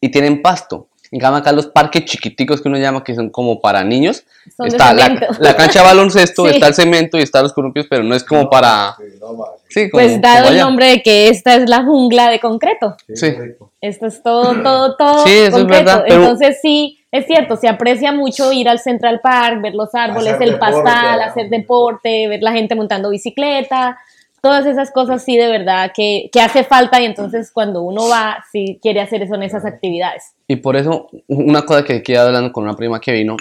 y 0.00 0.10
tienen 0.10 0.42
pasto. 0.42 0.88
En 1.10 1.20
cambio 1.20 1.38
acá 1.38 1.52
los 1.52 1.68
parques 1.68 2.04
chiquiticos 2.04 2.60
que 2.60 2.68
uno 2.68 2.76
llama 2.76 3.02
que 3.02 3.14
son 3.14 3.30
como 3.30 3.62
para 3.62 3.82
niños, 3.82 4.24
Son 4.54 4.68
de 4.68 4.76
está 4.76 4.92
la, 4.92 5.08
la 5.40 5.56
cancha 5.56 5.78
de 5.80 5.86
baloncesto, 5.86 6.44
Sí. 6.48 6.50
está 6.54 6.66
el 6.66 6.74
cemento 6.74 7.16
y 7.18 7.22
está 7.22 7.40
los 7.40 7.54
columpios, 7.54 7.86
pero 7.88 8.02
no 8.02 8.14
es 8.14 8.22
como 8.24 8.42
No, 8.42 8.50
para... 8.50 8.94
sí, 8.98 9.04
no 9.18 9.32
más. 9.32 9.48
Sí, 9.70 9.88
como, 9.90 10.02
Pues 10.02 10.20
dado 10.20 10.44
como 10.44 10.52
el 10.54 10.60
nombre 10.60 10.86
de 10.88 11.02
que 11.02 11.28
esta 11.30 11.54
es 11.54 11.66
la 11.68 11.82
jungla 11.82 12.28
de 12.28 12.40
concreto. 12.40 12.94
Sí. 13.14 13.34
Esto 13.80 14.06
es 14.06 14.22
todo, 14.22 14.62
todo, 14.62 14.96
todo 14.96 15.24
Sí, 15.26 15.32
eso 15.32 15.44
es 15.46 15.50
concreto. 15.54 15.84
verdad, 15.84 16.04
pero- 16.06 16.22
Entonces 16.24 16.58
sí, 16.60 16.97
es 17.10 17.26
cierto, 17.26 17.56
se 17.56 17.68
aprecia 17.68 18.12
mucho 18.12 18.52
ir 18.52 18.68
al 18.68 18.78
Central 18.78 19.20
Park, 19.22 19.62
ver 19.62 19.74
los 19.74 19.94
árboles, 19.94 20.34
Hacer 20.34 20.48
el 20.48 20.54
deporte, 20.54 20.74
pastal, 20.82 21.22
hacer 21.22 21.48
deporte, 21.48 22.28
ver 22.28 22.42
la 22.42 22.52
gente 22.52 22.74
montando 22.74 23.10
bicicleta, 23.10 23.98
todas 24.42 24.66
esas 24.66 24.90
cosas 24.90 25.24
sí 25.24 25.36
de 25.36 25.48
verdad 25.48 25.90
que, 25.94 26.28
que 26.32 26.40
hace 26.40 26.64
falta 26.64 27.00
y 27.00 27.06
entonces 27.06 27.50
cuando 27.50 27.82
uno 27.82 28.08
va, 28.08 28.44
sí 28.52 28.78
quiere 28.82 29.00
hacer 29.00 29.22
eso 29.22 29.34
en 29.34 29.42
esas 29.42 29.64
actividades. 29.64 30.34
Y 30.46 30.56
por 30.56 30.76
eso, 30.76 31.08
una 31.28 31.62
cosa 31.62 31.84
que 31.84 32.02
quedé 32.02 32.18
hablando 32.18 32.52
con 32.52 32.64
una 32.64 32.74
prima 32.76 33.00
que 33.00 33.12
vino, 33.12 33.36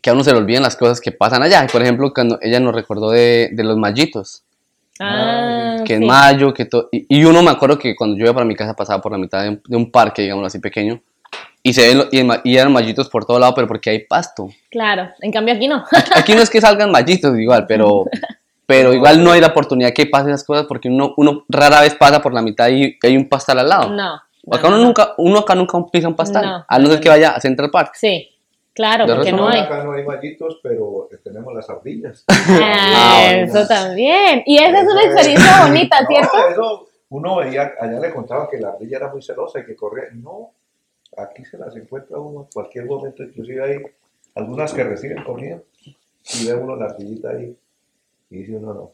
que 0.00 0.10
a 0.10 0.12
uno 0.14 0.24
se 0.24 0.32
le 0.32 0.38
olvidan 0.38 0.62
las 0.62 0.76
cosas 0.76 1.00
que 1.00 1.12
pasan 1.12 1.42
allá. 1.42 1.66
Por 1.70 1.82
ejemplo, 1.82 2.12
cuando 2.14 2.38
ella 2.40 2.58
nos 2.58 2.74
recordó 2.74 3.10
de, 3.10 3.50
de 3.52 3.64
los 3.64 3.76
mallitos, 3.76 4.42
Ah, 5.00 5.78
que 5.84 5.96
sí. 5.96 6.02
en 6.02 6.06
mayo, 6.06 6.54
que 6.54 6.66
todo. 6.66 6.88
Y, 6.92 7.04
y 7.08 7.24
uno 7.24 7.42
me 7.42 7.50
acuerdo 7.50 7.78
que 7.78 7.96
cuando 7.96 8.16
yo 8.16 8.24
iba 8.26 8.32
para 8.32 8.46
mi 8.46 8.54
casa 8.54 8.74
pasaba 8.74 9.02
por 9.02 9.10
la 9.10 9.18
mitad 9.18 9.42
de 9.42 9.48
un, 9.50 9.62
de 9.66 9.76
un 9.76 9.90
parque, 9.90 10.22
digámoslo 10.22 10.46
así, 10.46 10.60
pequeño, 10.60 11.00
y 11.66 11.72
se 11.72 11.88
ven, 11.88 11.98
lo- 11.98 12.40
y, 12.44 12.56
eran 12.56 12.72
mallitos 12.72 13.08
por 13.08 13.24
todo 13.24 13.38
lado, 13.38 13.54
pero 13.54 13.66
porque 13.66 13.88
hay 13.90 14.00
pasto. 14.04 14.48
Claro, 14.70 15.08
en 15.22 15.32
cambio 15.32 15.54
aquí 15.54 15.66
no. 15.66 15.82
Aquí 16.14 16.34
no 16.34 16.42
es 16.42 16.50
que 16.50 16.60
salgan 16.60 16.90
mallitos 16.90 17.36
igual, 17.38 17.64
pero, 17.66 18.04
pero 18.66 18.92
igual 18.92 19.24
no 19.24 19.32
hay 19.32 19.40
la 19.40 19.46
oportunidad 19.48 19.92
que 19.94 20.04
pasen 20.06 20.28
esas 20.28 20.44
cosas 20.44 20.66
porque 20.68 20.88
uno, 20.88 21.14
uno 21.16 21.44
rara 21.48 21.80
vez 21.80 21.94
pasa 21.94 22.20
por 22.20 22.34
la 22.34 22.42
mitad 22.42 22.68
y 22.68 22.96
hay 23.02 23.16
un 23.16 23.28
pastal 23.30 23.58
al 23.60 23.68
lado. 23.70 23.90
no. 23.90 24.14
acá 24.52 24.68
no, 24.68 24.68
uno 24.68 24.76
no. 24.76 24.84
nunca, 24.84 25.14
uno 25.16 25.38
acá 25.38 25.54
nunca 25.54 25.78
pisa 25.90 26.06
un 26.06 26.14
pastal, 26.14 26.44
No. 26.44 26.64
a 26.68 26.78
no 26.78 26.86
ser 26.90 27.00
que 27.00 27.08
vaya 27.08 27.30
a 27.30 27.40
Central 27.40 27.70
Park. 27.70 27.92
Sí, 27.94 28.28
claro, 28.74 29.06
porque 29.06 29.32
no 29.32 29.48
hay. 29.48 29.60
Acá 29.60 29.82
no 29.82 29.92
hay 29.92 30.04
mallitos, 30.04 30.60
pero 30.62 31.08
tenemos 31.24 31.54
las 31.54 31.68
ardillas. 31.70 32.24
Ah, 32.60 33.22
bueno. 33.30 33.44
eso 33.46 33.66
también. 33.66 34.42
Y 34.44 34.58
esa 34.58 34.80
es 34.80 34.86
una 34.86 35.02
experiencia 35.02 35.64
bonita, 35.66 35.96
No, 36.02 36.06
¿cierto? 36.08 36.48
eso, 36.50 36.88
uno 37.08 37.36
veía, 37.36 37.72
allá 37.80 37.98
le 38.00 38.12
contaban 38.12 38.48
que 38.50 38.58
la 38.58 38.68
ardilla 38.68 38.98
era 38.98 39.08
muy 39.08 39.22
celosa 39.22 39.60
y 39.60 39.64
que 39.64 39.74
corría. 39.74 40.04
No, 40.12 40.50
aquí 41.16 41.44
se 41.44 41.58
las 41.58 41.74
encuentra 41.76 42.18
uno 42.18 42.42
en 42.42 42.46
cualquier 42.52 42.86
momento, 42.86 43.22
inclusive 43.22 43.62
hay 43.62 43.78
algunas 44.34 44.72
que 44.72 44.84
reciben 44.84 45.22
comida 45.24 45.58
y 46.34 46.46
ve 46.46 46.54
uno 46.54 46.76
la 46.76 46.86
ardillita 46.86 47.30
ahí 47.30 47.56
y 48.30 48.36
dice 48.36 48.52
uno 48.56 48.74
no. 48.74 48.90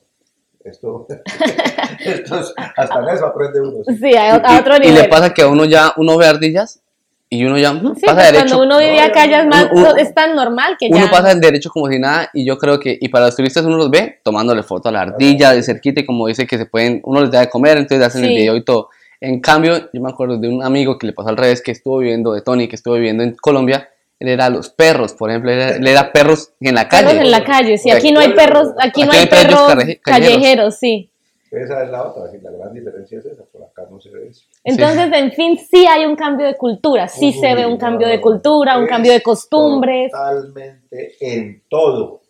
Esto, 0.62 1.06
esto 2.04 2.40
es- 2.40 2.54
hasta 2.76 2.98
en 3.00 3.08
eso 3.08 3.26
aprende 3.26 3.60
uno. 3.60 3.84
¿sí? 3.86 3.96
Sí, 3.96 4.14
a, 4.16 4.34
a 4.36 4.60
otro 4.60 4.74
Y, 4.74 4.76
y 4.76 4.80
nivel. 4.88 5.02
le 5.02 5.08
pasa 5.08 5.32
que 5.32 5.42
a 5.42 5.48
uno 5.48 5.64
ya, 5.64 5.92
uno 5.96 6.16
ve 6.18 6.26
ardillas 6.26 6.82
y 7.30 7.44
uno 7.44 7.56
ya 7.56 7.70
Sí, 7.72 7.78
pasa 7.78 8.14
pues 8.14 8.16
derecho. 8.32 8.56
cuando 8.56 8.62
uno 8.64 8.78
vive 8.78 9.00
acá 9.00 9.24
ya 9.26 9.40
es, 9.42 9.46
más, 9.46 9.68
uno- 9.72 9.96
es 9.96 10.12
tan 10.14 10.34
normal 10.34 10.76
que 10.78 10.88
Uno 10.90 11.04
ya... 11.06 11.10
pasa 11.10 11.32
en 11.32 11.40
derecho 11.40 11.70
como 11.70 11.88
si 11.88 11.98
nada 11.98 12.28
y 12.34 12.44
yo 12.44 12.58
creo 12.58 12.78
que, 12.78 12.98
y 13.00 13.08
para 13.08 13.26
los 13.26 13.36
turistas 13.36 13.64
uno 13.64 13.76
los 13.78 13.90
ve 13.90 14.18
tomándole 14.22 14.62
foto 14.62 14.88
a 14.88 14.92
la 14.92 15.02
ardilla 15.02 15.52
de 15.52 15.62
cerquita 15.62 16.00
y 16.00 16.06
como 16.06 16.26
dice 16.26 16.46
que 16.46 16.58
se 16.58 16.66
pueden, 16.66 17.00
uno 17.04 17.22
les 17.22 17.30
da 17.30 17.40
de 17.40 17.48
comer, 17.48 17.78
entonces 17.78 18.06
hacen 18.06 18.24
el 18.24 18.30
Sí. 18.30 18.36
video 18.36 18.56
y 18.56 18.64
todo. 18.64 18.90
En 19.20 19.40
cambio, 19.40 19.90
yo 19.92 20.00
me 20.00 20.10
acuerdo 20.10 20.38
de 20.38 20.48
un 20.48 20.62
amigo 20.62 20.96
que 20.98 21.06
le 21.06 21.12
pasó 21.12 21.28
al 21.28 21.36
revés, 21.36 21.62
que 21.62 21.72
estuvo 21.72 21.98
viviendo, 21.98 22.32
de 22.32 22.40
Tony, 22.42 22.68
que 22.68 22.76
estuvo 22.76 22.94
viviendo 22.94 23.22
en 23.22 23.34
Colombia, 23.34 23.90
él 24.18 24.28
era 24.28 24.48
los 24.50 24.70
perros, 24.70 25.12
por 25.14 25.30
ejemplo, 25.30 25.50
él 25.50 25.58
era, 25.58 25.76
él 25.76 25.86
era 25.86 26.12
perros 26.12 26.52
en 26.60 26.74
la 26.74 26.88
calle. 26.88 27.06
Perros 27.08 27.24
en 27.24 27.30
la 27.30 27.44
calle, 27.44 27.78
sí, 27.78 27.90
aquí 27.90 28.12
no 28.12 28.20
hay 28.20 28.32
perros, 28.32 28.68
aquí 28.78 29.02
no 29.04 29.12
hay 29.12 29.20
hay 29.20 29.26
perros 29.26 29.44
perros 29.44 29.66
calle- 29.66 30.00
callejeros, 30.00 30.34
callejeros. 30.34 30.74
sí. 30.78 31.10
Esa 31.50 31.82
es 31.82 31.90
la 31.90 32.04
otra, 32.06 32.30
la 32.40 32.50
gran 32.52 32.72
diferencia 32.72 33.18
es 33.18 33.24
esa, 33.26 33.42
por 33.44 33.64
acá 33.64 33.82
no 33.90 33.98
se 34.00 34.08
ve 34.10 34.28
eso. 34.28 34.44
Entonces, 34.62 35.10
en 35.12 35.32
fin, 35.32 35.58
sí 35.58 35.84
hay 35.84 36.06
un 36.06 36.14
cambio 36.14 36.46
de 36.46 36.56
cultura, 36.56 37.08
sí 37.08 37.32
se 37.32 37.54
ve 37.56 37.66
un 37.66 37.76
cambio 37.76 38.06
no, 38.06 38.12
de 38.12 38.20
cultura, 38.20 38.78
un 38.78 38.86
cambio 38.86 39.12
de 39.12 39.20
costumbres. 39.20 40.12
Totalmente 40.12 41.16
en 41.20 41.62
todo. 41.68 42.20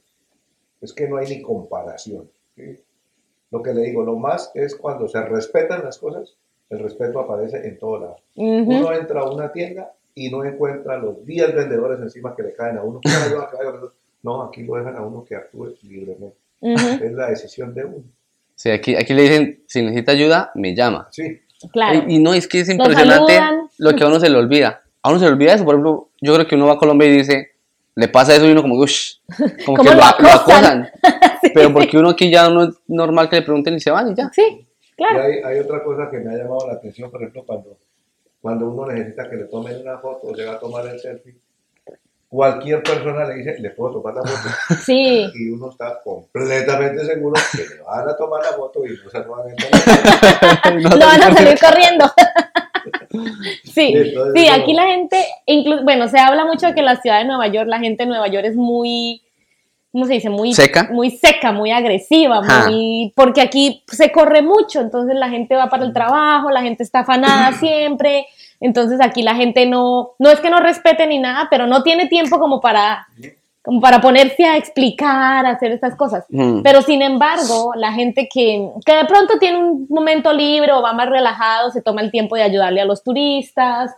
Es 0.80 0.94
que 0.94 1.06
no 1.06 1.18
hay 1.18 1.28
ni 1.28 1.42
comparación. 1.42 2.30
¿sí? 2.56 2.62
Lo 3.50 3.62
que 3.62 3.75
le 3.75 3.82
digo, 3.82 4.02
lo 4.02 4.16
más 4.16 4.50
es 4.54 4.75
cuando 4.75 5.06
se 5.06 5.20
respetan 5.20 5.85
las 5.85 5.99
cosas, 5.99 6.35
el 6.71 6.79
respeto 6.79 7.21
aparece 7.21 7.67
en 7.67 7.79
todo 7.79 7.99
lado. 8.00 8.17
Ujú. 8.37 8.71
Uno 8.79 8.93
entra 8.93 9.21
a 9.21 9.31
una 9.31 9.53
tienda 9.53 9.93
y 10.15 10.31
no 10.31 10.45
encuentra 10.45 10.97
los 10.99 11.25
10 11.27 11.55
vendedores 11.55 12.00
encima 12.00 12.35
que 12.35 12.43
le 12.45 12.55
caen 12.55 12.79
a 12.79 12.83
uno. 12.83 13.00
No, 14.23 14.43
aquí 14.43 14.62
lo 14.62 14.77
dejan 14.77 14.97
a 14.97 15.03
uno 15.03 15.25
que 15.25 15.35
actúe 15.37 15.75
libremente. 15.83 16.37
Ujú, 16.61 17.05
Es 17.05 17.12
la 17.12 17.29
decisión 17.31 17.75
de 17.75 17.85
uno. 17.85 18.05
Sí, 18.55 18.71
aquí, 18.71 18.95
aquí 18.95 19.15
le 19.15 19.23
dicen, 19.23 19.62
si 19.67 19.83
necesita 19.83 20.12
ayuda, 20.12 20.50
me 20.55 20.75
llama. 20.75 21.09
Sí, 21.11 21.41
Claro. 21.73 22.05
Y, 22.07 22.17
y 22.17 22.19
no, 22.19 22.33
es 22.33 22.49
que 22.49 22.61
es 22.61 22.69
impresionante 22.71 23.39
lo 23.79 23.95
que 23.95 24.03
a 24.05 24.07
uno 24.07 24.19
se 24.21 24.31
le 24.31 24.37
olvida. 24.39 24.83
A 25.03 25.11
uno 25.11 25.19
se 25.19 25.27
le 25.27 25.33
olvida 25.33 25.55
eso, 25.55 25.65
por 25.65 25.75
ejemplo, 25.75 26.09
yo 26.21 26.35
creo 26.35 26.47
que 26.47 26.55
uno 26.55 26.67
va 26.67 26.75
a 26.75 26.79
Colombia 26.79 27.07
y 27.09 27.19
dice, 27.19 27.49
le 27.95 28.09
pasa 28.09 28.35
eso 28.35 28.47
y 28.47 28.53
uno 28.53 28.62
como, 28.62 28.77
uff, 28.77 28.91
como 29.67 29.77
¿Cómo 29.79 29.83
que 29.83 29.89
lo 29.91 29.97
lo, 29.97 30.00
lo 30.00 30.05
acosan? 30.31 30.83
acosan. 30.85 30.89
Pero 31.55 31.73
porque 31.73 31.99
uno 31.99 32.11
aquí 32.11 32.31
ya 32.31 32.49
no 32.49 32.65
es 32.65 32.71
normal 32.87 33.29
que 33.29 33.37
le 33.37 33.43
pregunten 33.43 33.75
y 33.75 33.81
se 33.81 33.91
van 33.91 34.11
y 34.12 34.15
ya. 34.15 34.31
Sí, 34.33 34.67
Y 35.00 35.16
hay, 35.16 35.33
hay 35.45 35.59
otra 35.61 35.83
cosa 35.83 36.09
que 36.11 36.19
me 36.19 36.35
ha 36.35 36.38
llamado 36.38 36.66
la 36.66 36.75
atención, 36.75 37.11
por 37.11 37.21
ejemplo, 37.21 37.45
cuando, 37.47 37.76
cuando 38.40 38.69
uno 38.71 38.87
necesita 38.87 39.28
que 39.28 39.37
le 39.37 39.45
tomen 39.45 39.80
una 39.80 39.99
foto 39.99 40.28
o 40.28 40.35
llega 40.35 40.52
a 40.52 40.59
tomar 40.59 40.87
el 40.87 40.99
selfie, 41.00 41.35
cualquier 42.28 42.83
persona 42.83 43.25
le 43.25 43.35
dice, 43.35 43.59
le 43.59 43.71
puedo 43.71 43.95
tomar 44.00 44.14
la 44.14 44.23
foto. 44.23 44.54
Sí. 44.85 45.30
Y 45.35 45.50
uno 45.50 45.71
está 45.71 46.00
completamente 46.02 47.04
seguro 47.04 47.40
que 47.52 47.75
le 47.76 47.83
van 47.83 48.09
a 48.09 48.16
tomar 48.16 48.40
la 48.42 48.52
foto 48.52 48.85
y 48.87 48.90
no 49.02 49.11
se 49.11 49.19
van 49.21 49.40
a 49.47 49.50
entender. 49.50 50.99
No 50.99 50.99
van 51.07 51.23
a 51.23 51.35
salir 51.35 51.59
corriendo. 51.59 52.04
Sí, 53.11 53.62
Sí, 53.73 53.92
entonces 53.95 54.33
sí, 54.37 54.47
eso- 54.47 54.54
aquí 54.62 54.73
la 54.75 54.85
gente, 54.87 55.25
bueno, 55.83 56.09
se 56.09 56.19
habla 56.19 56.45
mucho 56.45 56.69
de 56.69 56.75
que 56.75 56.83
la 56.83 56.97
ciudad 56.97 57.19
de 57.19 57.25
Nueva 57.25 57.49
York, 57.49 57.69
la 57.69 57.80
gente 57.80 58.04
de 58.04 58.09
Nueva 58.09 58.28
York 58.28 58.47
es 58.47 58.57
muy, 58.57 59.23
¿cómo 59.92 60.06
se 60.06 60.14
dice? 60.14 60.30
Muy 60.30 60.52
¿Seca? 60.52 60.88
Muy 60.90 61.11
seca, 61.11 61.52
muy 61.52 61.70
agresiva, 61.70 62.40
muy, 62.42 63.12
porque 63.16 63.40
aquí 63.40 63.82
se 63.88 64.12
corre 64.12 64.42
mucho, 64.42 64.80
entonces 64.80 65.16
la 65.16 65.28
gente 65.28 65.54
va 65.54 65.68
para 65.68 65.85
el 65.85 65.92
trabajo, 65.92 66.50
la 66.50 66.62
gente 66.62 66.82
está 66.82 67.00
afanada 67.00 67.52
siempre, 67.59 68.26
entonces 68.61 69.00
aquí 69.00 69.23
la 69.23 69.35
gente 69.35 69.66
no, 69.66 70.11
no 70.18 70.30
es 70.30 70.40
que 70.40 70.50
no 70.50 70.61
respete 70.61 71.06
ni 71.06 71.18
nada, 71.18 71.49
pero 71.50 71.66
no 71.66 71.82
tiene 71.82 72.06
tiempo 72.06 72.38
como 72.38 72.61
para, 72.61 73.06
como 73.62 73.80
para 73.80 74.00
ponerse 74.00 74.44
a 74.44 74.56
explicar, 74.56 75.44
a 75.47 75.50
hacer 75.50 75.73
estas 75.73 75.97
cosas. 75.97 76.25
Mm. 76.28 76.62
Pero 76.62 76.82
sin 76.82 77.02
embargo, 77.02 77.73
la 77.75 77.92
gente 77.92 78.28
que, 78.32 78.70
que 78.85 78.94
de 78.94 79.04
pronto 79.06 79.38
tiene 79.38 79.59
un 79.59 79.87
momento 79.88 80.32
libre 80.32 80.73
o 80.73 80.82
va 80.82 80.92
más 80.92 81.09
relajado, 81.09 81.70
se 81.70 81.82
toma 81.82 82.02
el 82.02 82.11
tiempo 82.11 82.37
de 82.37 82.42
ayudarle 82.42 82.80
a 82.80 82.85
los 82.85 83.02
turistas, 83.02 83.90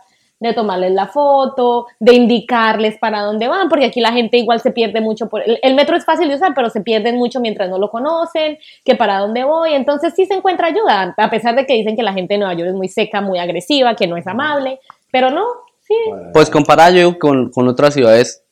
de 0.49 0.53
tomarles 0.53 0.91
la 0.91 1.07
foto, 1.07 1.87
de 1.99 2.13
indicarles 2.13 2.97
para 2.99 3.21
dónde 3.21 3.47
van, 3.47 3.69
porque 3.69 3.85
aquí 3.85 4.01
la 4.01 4.11
gente 4.11 4.37
igual 4.37 4.59
se 4.61 4.71
pierde 4.71 5.01
mucho. 5.01 5.29
Por, 5.29 5.41
el, 5.41 5.59
el 5.61 5.73
metro 5.75 5.95
es 5.95 6.05
fácil 6.05 6.27
de 6.29 6.35
usar, 6.35 6.53
pero 6.53 6.69
se 6.69 6.81
pierden 6.81 7.17
mucho 7.17 7.39
mientras 7.39 7.69
no 7.69 7.77
lo 7.79 7.89
conocen, 7.89 8.57
que 8.83 8.95
para 8.95 9.19
dónde 9.19 9.43
voy. 9.43 9.73
Entonces 9.73 10.13
sí 10.15 10.25
se 10.25 10.33
encuentra 10.35 10.67
ayuda, 10.67 11.13
a 11.17 11.29
pesar 11.29 11.55
de 11.55 11.65
que 11.65 11.73
dicen 11.73 11.95
que 11.95 12.03
la 12.03 12.13
gente 12.13 12.33
de 12.35 12.39
Nueva 12.39 12.53
York 12.53 12.69
es 12.69 12.75
muy 12.75 12.89
seca, 12.89 13.21
muy 13.21 13.39
agresiva, 13.39 13.95
que 13.95 14.07
no 14.07 14.17
es 14.17 14.27
amable, 14.27 14.79
pero 15.11 15.29
no, 15.31 15.45
sí. 15.81 15.95
Pues 16.33 16.49
comparado 16.49 16.95
yo 16.95 17.17
con, 17.17 17.49
con 17.49 17.67
otras 17.67 17.93
ciudades, 17.93 18.43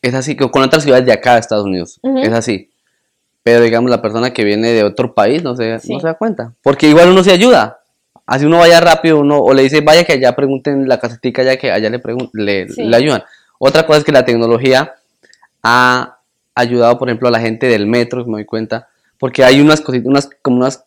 es 0.00 0.14
así, 0.14 0.36
con 0.36 0.62
otras 0.62 0.82
ciudades 0.82 1.04
de 1.04 1.12
acá 1.12 1.34
de 1.34 1.40
Estados 1.40 1.64
Unidos, 1.66 2.00
es 2.02 2.32
así. 2.32 2.70
Pero 3.42 3.60
digamos, 3.60 3.90
la 3.90 4.00
persona 4.00 4.32
que 4.32 4.42
viene 4.42 4.68
de 4.68 4.84
otro 4.84 5.12
país 5.14 5.42
no 5.42 5.54
se, 5.54 5.78
Sí. 5.78 5.92
no 5.92 6.00
se 6.00 6.06
da 6.06 6.14
cuenta. 6.14 6.52
Porque 6.62 6.88
igual 6.88 7.10
uno 7.10 7.22
se 7.22 7.30
ayuda. 7.32 7.80
Así 8.26 8.46
uno 8.46 8.58
vaya 8.58 8.80
rápido, 8.80 9.18
uno, 9.20 9.38
o 9.38 9.52
le 9.52 9.62
dice, 9.62 9.80
vaya 9.82 10.04
que 10.04 10.14
allá 10.14 10.34
pregunten 10.34 10.88
la 10.88 10.98
casetica, 10.98 11.42
ya 11.42 11.56
que 11.56 11.70
allá 11.70 11.90
le, 11.90 12.00
pregun- 12.02 12.30
le, 12.32 12.68
Sí. 12.68 12.82
le 12.84 12.96
ayudan. 12.96 13.22
Otra 13.58 13.84
cosa 13.86 13.98
es 13.98 14.04
que 14.04 14.12
la 14.12 14.24
tecnología 14.24 14.94
ha 15.62 16.18
ayudado, 16.54 16.98
por 16.98 17.08
ejemplo, 17.08 17.28
a 17.28 17.30
la 17.30 17.40
gente 17.40 17.66
del 17.66 17.86
metro, 17.86 18.24
me 18.26 18.32
doy 18.38 18.44
cuenta, 18.44 18.88
porque 19.18 19.44
hay 19.44 19.60
unas 19.60 19.80
cositas, 19.80 20.06
unas, 20.06 20.30
como 20.42 20.56
unas 20.58 20.84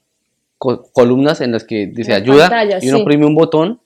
co- 0.57 0.83
columnas 0.93 1.41
en 1.41 1.51
las 1.51 1.63
que 1.63 1.87
dice 1.87 2.11
Las 2.11 2.21
ayuda, 2.21 2.49
pantallas, 2.49 2.83
y 2.83 2.89
uno 2.89 2.97
sí. 2.97 3.03
oprime 3.03 3.25
un 3.25 3.35
botón 3.35 3.79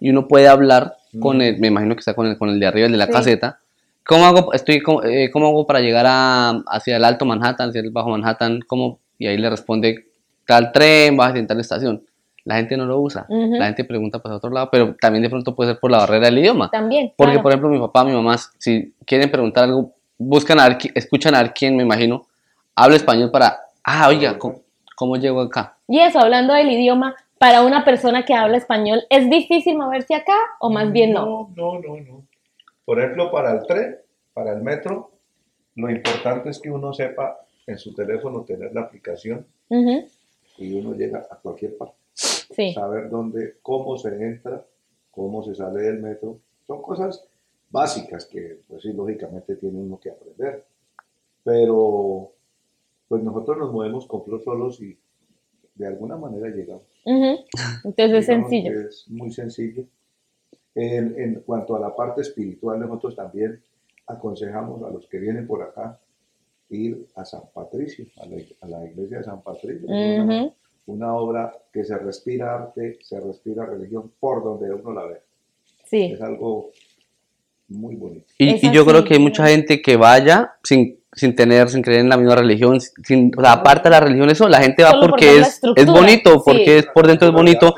y 0.00 0.10
uno 0.10 0.26
puede 0.28 0.48
hablar 0.48 0.96
con 1.20 1.38
Mm. 1.38 1.42
el, 1.42 1.58
me 1.60 1.68
imagino 1.68 1.94
que 1.94 2.00
está 2.00 2.14
con 2.14 2.26
el, 2.26 2.36
con 2.38 2.48
el 2.48 2.58
de 2.60 2.66
arriba, 2.66 2.86
el 2.86 2.92
de 2.92 2.98
la 2.98 3.06
Sí. 3.06 3.12
caseta. 3.12 3.58
¿Cómo 4.04 4.26
hago, 4.26 4.52
estoy, 4.52 4.80
cómo, 4.80 5.02
eh, 5.04 5.30
¿Cómo 5.32 5.46
hago 5.48 5.66
para 5.66 5.80
llegar 5.80 6.06
a, 6.08 6.50
hacia 6.66 6.96
el 6.96 7.04
alto 7.04 7.24
Manhattan, 7.24 7.68
hacia 7.68 7.80
el 7.82 7.90
bajo 7.90 8.10
Manhattan? 8.10 8.60
¿Cómo? 8.66 8.98
Y 9.18 9.26
ahí 9.28 9.36
le 9.38 9.48
responde 9.48 10.06
tal 10.46 10.72
tren, 10.72 11.16
vas 11.16 11.34
a 11.34 11.46
tal 11.46 11.60
estación. 11.60 12.02
La 12.44 12.56
gente 12.56 12.76
no 12.76 12.86
lo 12.86 12.98
usa. 13.00 13.26
La 13.28 13.66
gente 13.66 13.84
pregunta 13.84 14.18
para 14.18 14.36
otro 14.36 14.50
lado, 14.50 14.68
pero 14.70 14.96
también 15.00 15.22
de 15.22 15.30
pronto 15.30 15.54
puede 15.54 15.72
ser 15.72 15.80
por 15.80 15.90
la 15.90 15.98
barrera 15.98 16.26
del 16.26 16.38
idioma. 16.38 16.70
También. 16.70 17.12
Porque, 17.16 17.32
claro. 17.32 17.42
por 17.42 17.52
ejemplo, 17.52 17.70
mi 17.70 17.78
papá, 17.78 18.04
mi 18.04 18.12
mamá, 18.12 18.36
si 18.58 18.94
quieren 19.06 19.30
preguntar 19.30 19.64
algo, 19.64 19.92
buscan 20.18 20.58
a 20.58 20.68
ver, 20.68 20.78
escuchan 20.94 21.34
a 21.34 21.42
ver 21.42 21.52
quién, 21.54 21.76
me 21.76 21.82
imagino, 21.82 22.26
habla 22.74 22.96
español 22.96 23.30
para, 23.30 23.60
ah, 23.84 24.08
oiga, 24.08 24.38
¿cómo, 24.38 24.62
cómo 24.96 25.16
llego 25.16 25.40
acá? 25.40 25.76
Y 25.86 26.00
eso, 26.00 26.18
hablando 26.18 26.54
del 26.54 26.70
idioma, 26.70 27.14
para 27.38 27.62
una 27.62 27.84
persona 27.84 28.24
que 28.24 28.34
habla 28.34 28.56
español, 28.56 29.02
¿es 29.10 29.28
difícil 29.28 29.76
moverse 29.76 30.14
acá 30.14 30.36
o 30.60 30.70
más 30.70 30.92
bien 30.92 31.12
no? 31.12 31.50
No, 31.56 31.74
no, 31.74 31.80
no, 31.80 32.00
no. 32.00 32.22
Por 32.84 32.98
ejemplo, 32.98 33.30
para 33.30 33.52
el 33.52 33.66
tren, 33.66 33.98
para 34.32 34.52
el 34.52 34.62
metro, 34.62 35.10
lo 35.76 35.90
importante 35.90 36.50
es 36.50 36.58
que 36.58 36.70
uno 36.70 36.92
sepa 36.92 37.38
en 37.66 37.78
su 37.78 37.94
teléfono 37.94 38.42
tener 38.42 38.72
la 38.74 38.82
aplicación 38.82 39.46
y 40.58 40.74
uno 40.74 40.94
llega 40.94 41.26
a 41.30 41.36
cualquier 41.36 41.76
parte. 41.76 41.94
Sí, 42.52 42.72
Saber 42.72 43.10
dónde, 43.10 43.56
cómo 43.62 43.96
se 43.96 44.08
entra, 44.14 44.64
cómo 45.10 45.42
se 45.42 45.54
sale 45.54 45.82
del 45.82 46.00
metro. 46.00 46.38
Son 46.66 46.82
cosas 46.82 47.24
básicas 47.70 48.26
que, 48.26 48.60
pues 48.68 48.82
sí, 48.82 48.92
lógicamente 48.92 49.56
tiene 49.56 49.78
uno 49.78 49.98
que 49.98 50.10
aprender. 50.10 50.64
Pero, 51.44 52.32
pues 53.08 53.22
nosotros 53.22 53.58
nos 53.58 53.72
movemos 53.72 54.06
con 54.06 54.24
Pro 54.24 54.38
solos 54.40 54.80
y 54.80 54.96
de 55.74 55.86
alguna 55.86 56.16
manera 56.16 56.48
llegamos. 56.48 56.86
entonces 57.04 58.18
es 58.18 58.26
sencillo. 58.26 58.88
Es 58.88 59.08
muy 59.08 59.30
sencillo. 59.32 59.84
En, 60.74 61.18
en 61.20 61.34
cuanto 61.40 61.76
a 61.76 61.80
la 61.80 61.94
parte 61.94 62.22
espiritual, 62.22 62.80
nosotros 62.80 63.16
también 63.16 63.62
aconsejamos 64.06 64.82
a 64.82 64.90
los 64.90 65.06
que 65.06 65.18
vienen 65.18 65.46
por 65.46 65.62
acá 65.62 66.00
ir 66.70 67.06
a 67.14 67.24
San 67.24 67.42
Patricio, 67.52 68.06
a 68.20 68.26
la, 68.26 68.36
a 68.60 68.68
la 68.68 68.86
iglesia 68.86 69.18
de 69.18 69.24
San 69.24 69.42
Patricio. 69.42 69.86
Ujú, 69.86 70.54
una 70.86 71.14
obra 71.14 71.52
que 71.72 71.84
se 71.84 71.96
respira 71.96 72.54
arte, 72.54 72.98
se 73.02 73.20
respira 73.20 73.66
religión 73.66 74.10
por 74.18 74.42
donde 74.42 74.72
uno 74.72 74.92
la 74.92 75.06
ve. 75.06 75.20
Sí, 75.84 76.12
Es 76.14 76.22
algo 76.22 76.70
muy 77.68 77.96
bonito. 77.96 78.26
Y, 78.38 78.70
yo 78.70 78.84
creo 78.84 79.04
que 79.04 79.14
hay 79.14 79.20
mucha 79.20 79.46
gente 79.46 79.80
que 79.80 79.96
vaya 79.96 80.54
sin, 80.62 80.98
sin 81.12 81.34
tener, 81.34 81.68
sin 81.68 81.82
creer 81.82 82.00
en 82.00 82.08
la 82.08 82.16
misma 82.16 82.36
religión, 82.36 82.80
sin, 82.80 83.32
o 83.36 83.40
sea, 83.40 83.52
aparte 83.52 83.88
de 83.88 83.90
la 83.90 84.00
religión, 84.00 84.30
eso, 84.30 84.48
la 84.48 84.60
gente 84.60 84.82
va 84.82 84.90
Solo 84.90 85.10
porque 85.10 85.38
es, 85.38 85.60
es 85.76 85.86
bonito, 85.86 86.34
sí. 86.34 86.40
porque 86.44 86.78
es, 86.78 86.86
por 86.86 87.06
dentro 87.06 87.28
es 87.28 87.34
bonito. 87.34 87.74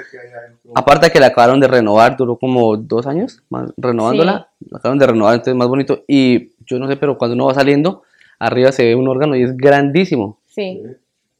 Aparte 0.75 1.11
que 1.11 1.21
la 1.21 1.27
acabaron 1.27 1.61
de 1.61 1.69
renovar, 1.69 2.17
duró 2.17 2.37
como 2.37 2.77
dos 2.77 3.07
años 3.07 3.43
más, 3.49 3.73
renovándola, 3.77 4.49
la 4.71 4.79
acabaron 4.79 4.99
de 4.99 5.07
renovar, 5.07 5.35
entonces 5.35 5.53
es 5.53 5.59
más 5.59 5.69
bonito. 5.69 6.03
Y 6.09 6.53
yo 6.67 6.79
no 6.79 6.89
sé, 6.89 6.97
pero 6.97 7.17
cuando 7.17 7.35
uno 7.35 7.47
va 7.47 7.55
saliendo, 7.55 8.03
arriba 8.39 8.73
se 8.73 8.85
ve 8.85 8.95
un 8.97 9.07
órgano 9.07 9.37
y 9.37 9.43
es 9.43 9.57
grandísimo. 9.57 10.41
Sí. 10.47 10.83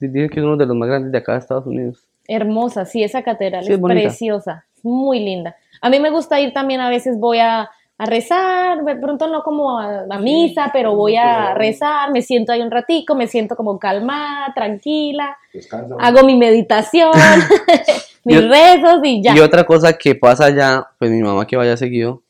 Dicen 0.09 0.29
que 0.31 0.41
es 0.41 0.45
uno 0.45 0.57
de 0.57 0.67
los 0.67 0.77
más 0.77 0.89
grandes 0.89 1.13
de 1.13 1.19
acá 1.19 1.33
de 1.33 1.39
Estados 1.39 1.67
Unidos. 1.67 2.05
hermosa, 2.27 2.85
sí, 2.85 3.03
esa 3.03 3.23
catedral 3.23 3.65
Sí, 3.65 3.73
es 3.73 3.79
preciosa, 3.81 4.65
muy 4.83 5.21
linda. 5.21 5.57
A 5.83 5.91
mí 5.91 6.01
me 6.01 6.11
gusta 6.11 6.41
ir 6.41 6.53
también, 6.53 6.81
a 6.81 6.89
veces 6.89 7.19
voy 7.19 7.39
a, 7.39 7.69
a 7.99 8.07
rezar, 8.07 8.83
de 8.85 8.97
pronto 8.97 9.29
no 9.29 9.43
como 9.43 9.79
a, 9.79 10.05
a 10.09 10.19
misa, 10.19 10.71
pero 10.73 10.95
voy 10.97 11.17
a 11.17 11.49
pero- 11.49 11.59
rezar, 11.59 12.11
me 12.13 12.23
siento 12.23 12.53
ahí 12.53 12.61
un 12.63 12.71
ratico, 12.71 13.15
me 13.15 13.27
siento 13.27 13.55
como 13.57 13.79
calmada, 13.79 14.53
tranquila, 14.55 15.37
Descansa. 15.53 15.95
hago 16.01 16.25
mi 16.25 16.37
meditación, 16.37 17.11
mis 18.25 18.37
Y- 18.39 18.41
rezos 18.41 19.01
y 19.05 19.23
ya. 19.23 19.37
Y 19.37 19.41
otra 19.41 19.65
cosa 19.65 19.93
que 19.93 20.15
pasa 20.15 20.47
allá, 20.47 20.87
pues 20.99 21.11
mi 21.11 21.23
mamá 21.23 21.47
que 21.47 21.57
vaya 21.57 21.77
seguido, 21.77 22.23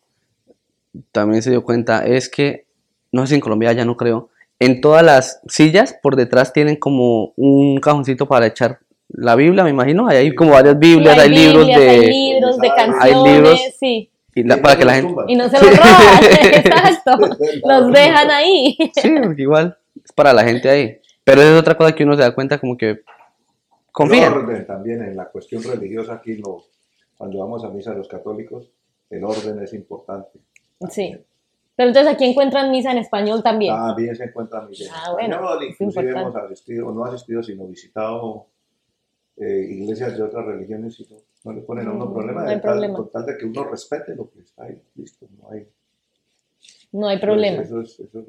también 1.12 1.42
se 1.42 1.50
dio 1.50 1.64
cuenta 1.64 2.04
es 2.04 2.28
que, 2.28 2.66
no 3.12 3.22
sé 3.22 3.28
si 3.30 3.34
en 3.36 3.40
Colombia 3.40 3.72
ya 3.72 3.84
no 3.84 3.96
creo, 3.96 4.28
en 4.58 4.80
todas 4.80 5.02
las 5.02 5.40
sillas 5.48 5.96
por 6.02 6.16
detrás 6.16 6.52
tienen 6.52 6.76
como 6.76 7.32
un 7.36 7.78
cajoncito 7.78 8.26
para 8.26 8.46
echar 8.46 8.78
la 9.08 9.34
Biblia, 9.36 9.64
me 9.64 9.70
imagino. 9.70 10.08
Ahí 10.08 10.16
hay 10.18 10.34
como 10.34 10.52
varias 10.52 10.78
Biblias, 10.78 11.14
Sí, 11.14 11.20
hay, 11.20 11.28
libros 11.30 11.66
Biblias, 11.66 11.80
de... 11.80 11.88
Hay 11.90 12.06
libros 12.32 12.58
de 12.58 12.68
Hay 12.68 12.74
canciones, 12.76 13.34
libros. 13.34 13.60
sí. 13.78 14.10
y 14.34 14.42
la- 14.44 14.56
para 14.62 14.76
que 14.76 14.84
la 14.84 14.94
gente... 14.94 15.14
Y 15.28 15.36
no 15.36 15.48
se 15.48 15.60
los 15.60 15.76
roban, 15.76 16.24
exacto. 16.54 17.10
Los 17.68 17.92
dejan 17.92 18.30
ahí. 18.30 18.76
Sí, 18.94 19.14
porque 19.22 19.42
igual 19.42 19.76
es 20.04 20.12
para 20.12 20.32
la 20.32 20.44
gente 20.44 20.68
ahí. 20.68 20.98
Pero 21.24 21.42
es 21.42 21.58
otra 21.60 21.76
cosa 21.76 21.94
que 21.94 22.04
uno 22.04 22.14
se 22.16 22.22
da 22.22 22.34
cuenta 22.34 22.58
como 22.58 22.76
que 22.76 22.90
El 22.90 23.04
confía. 23.92 24.30
orden 24.32 24.66
también 24.66 25.02
en 25.02 25.16
la 25.16 25.26
cuestión 25.26 25.62
religiosa 25.62 26.14
aquí, 26.14 26.36
lo, 26.36 26.64
cuando 27.16 27.38
vamos 27.38 27.64
a 27.64 27.68
misa 27.70 27.92
los 27.94 28.08
católicos, 28.08 28.70
el 29.10 29.22
orden 29.24 29.62
es 29.62 29.72
importante. 29.74 30.38
Sí. 30.90 31.16
Pero 31.76 31.88
entonces 31.88 32.12
aquí 32.12 32.24
encuentran 32.24 32.70
misa 32.70 32.92
en 32.92 32.98
español 32.98 33.42
también. 33.42 33.74
También 33.74 34.14
se 34.14 34.24
encuentra 34.24 34.62
misa 34.62 34.92
Ah, 34.94 35.12
bueno, 35.12 35.34
español, 35.36 35.62
es 35.64 35.80
inclusive 35.80 36.10
hemos 36.10 36.36
asistido, 36.36 36.92
no 36.92 37.04
asistido, 37.04 37.42
sino 37.42 37.66
visitado 37.66 38.46
eh, 39.36 39.66
iglesias 39.70 40.16
de 40.16 40.22
otras 40.22 40.46
religiones 40.46 41.00
y 41.00 41.06
no, 41.12 41.16
no 41.44 41.52
le 41.52 41.62
ponen 41.62 41.88
a 41.88 41.92
uno 41.92 42.06
Mm, 42.06 42.12
problema, 42.12 42.42
no 42.42 42.48
hay 42.48 42.54
de 42.54 42.60
tal- 42.60 42.70
problema. 42.72 42.96
con 42.98 43.10
tal 43.10 43.26
de 43.26 43.36
que 43.36 43.46
uno 43.46 43.64
respete 43.64 44.14
lo 44.14 44.30
que 44.30 44.40
está 44.40 44.64
ahí, 44.64 44.80
listo, 44.94 45.26
no 45.40 45.50
hay 45.50 45.66
No 46.92 47.08
hay 47.08 47.18
problema. 47.18 47.62
Eso 47.62 47.80
es, 47.80 47.98
eso 47.98 48.20
es- 48.20 48.26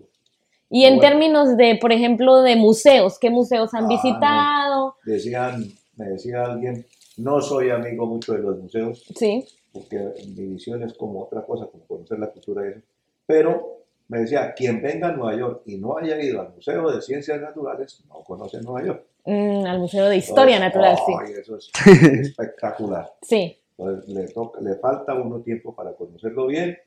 Y 0.72 0.86
en 0.86 0.96
Bueno. 0.98 1.10
términos 1.12 1.56
de, 1.58 1.78
por 1.80 1.92
ejemplo, 1.92 2.42
de 2.42 2.56
museos, 2.56 3.20
¿qué 3.20 3.30
museos 3.30 3.76
han 3.76 3.86
Ah, 3.86 3.88
visitado? 3.88 4.96
Decían, 5.06 5.64
me 5.96 6.06
decía 6.10 6.44
alguien, 6.46 6.84
no 7.18 7.40
soy 7.40 7.70
amigo 7.70 8.08
mucho 8.08 8.34
de 8.34 8.40
los 8.40 8.58
museos, 8.58 9.06
Sí. 9.16 9.46
porque 9.72 10.00
mi 10.36 10.48
visión 10.48 10.82
es 10.82 10.96
como 10.96 11.22
otra 11.26 11.46
cosa, 11.46 11.68
como 11.68 11.86
conocer 11.86 12.18
la 12.18 12.32
cultura 12.32 12.66
y 12.66 12.70
eso. 12.72 12.82
Pero 13.26 13.76
me 14.08 14.20
decía, 14.20 14.54
quien 14.54 14.82
venga 14.82 15.10
a 15.10 15.12
Nueva 15.12 15.36
York 15.36 15.62
y 15.66 15.78
no 15.78 15.98
haya 15.98 16.22
ido 16.22 16.42
al 16.42 16.54
Museo 16.54 16.92
de 16.92 17.02
Ciencias 17.02 17.42
Naturales, 17.42 18.04
no 18.08 18.24
conoce 18.24 18.62
Nueva 18.62 18.86
York. 18.86 19.06
Mm, 19.26 19.66
al 19.66 19.80
Museo 19.80 20.08
de 20.08 20.18
Historia 20.18 20.58
Entonces, 20.58 20.82
Natural, 20.82 20.98
sí. 21.06 21.34
ay, 21.34 21.42
eso 21.42 21.58
es 21.58 21.72
espectacular. 22.30 23.12
Sí. 23.22 23.58
Entonces, 23.78 24.08
le, 24.10 24.28
toca, 24.28 24.62
le 24.62 24.76
falta 24.76 25.16
uno 25.16 25.42
tiempo 25.42 25.74
para 25.74 25.94
conocerlo 25.94 26.48
bien. 26.48 26.78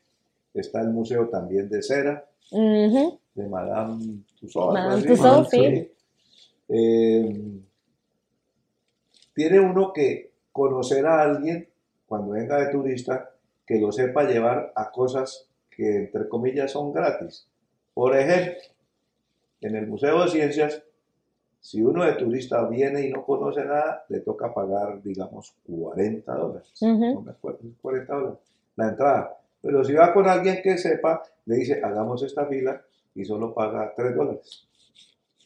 Está 0.55 0.81
el 0.81 0.89
museo 0.89 1.29
también 1.29 1.69
de 1.69 1.83
cera, 1.83 2.25
de 2.51 3.49
Madame 3.49 4.23
Tussauds. 4.41 4.73
Madame. 4.73 5.03
Tussauds, 5.03 5.51
sí. 5.51 5.93
Eh, 6.69 7.61
tiene 9.35 9.61
uno 9.61 9.93
que 9.93 10.33
conocer 10.53 11.07
a 11.07 11.23
alguien 11.23 11.69
cuando 12.07 12.33
venga 12.33 12.59
de 12.59 12.73
turista 12.73 13.31
que 13.67 13.79
lo 13.79 13.93
sepa 13.93 14.25
llevar 14.25 14.73
a 14.75 14.91
cosas 14.91 15.48
que 15.79 15.97
entre 15.97 16.29
comillas 16.29 16.73
son 16.73 16.93
gratis. 16.93 17.47
Por 17.95 18.17
ejemplo, 18.17 18.61
en 19.61 19.77
el 19.77 19.87
Museo 19.87 20.25
de 20.25 20.29
Ciencias, 20.29 20.83
si 21.61 21.81
uno 21.83 22.05
de 22.05 22.15
turista 22.15 22.67
viene 22.69 23.07
y 23.07 23.11
no 23.13 23.25
conoce 23.25 23.65
nada, 23.65 24.05
le 24.09 24.21
toca 24.21 24.53
pagar, 24.53 25.01
digamos, 25.03 25.55
40 25.69 26.35
dólares. 26.35 26.69
40 27.81 28.15
dólares 28.15 28.39
la 28.77 28.89
entrada. 28.89 29.37
Pero 29.63 29.85
si 29.85 29.93
va 29.93 30.13
con 30.13 30.29
alguien 30.29 30.61
que 30.63 30.77
sepa, 30.79 31.23
le 31.47 31.57
dice, 31.57 31.81
hagamos 31.83 32.23
esta 32.25 32.45
fila 32.47 32.81
y 33.15 33.25
solo 33.25 33.53
paga 33.55 33.93
3 33.97 34.15
dólares 34.17 34.69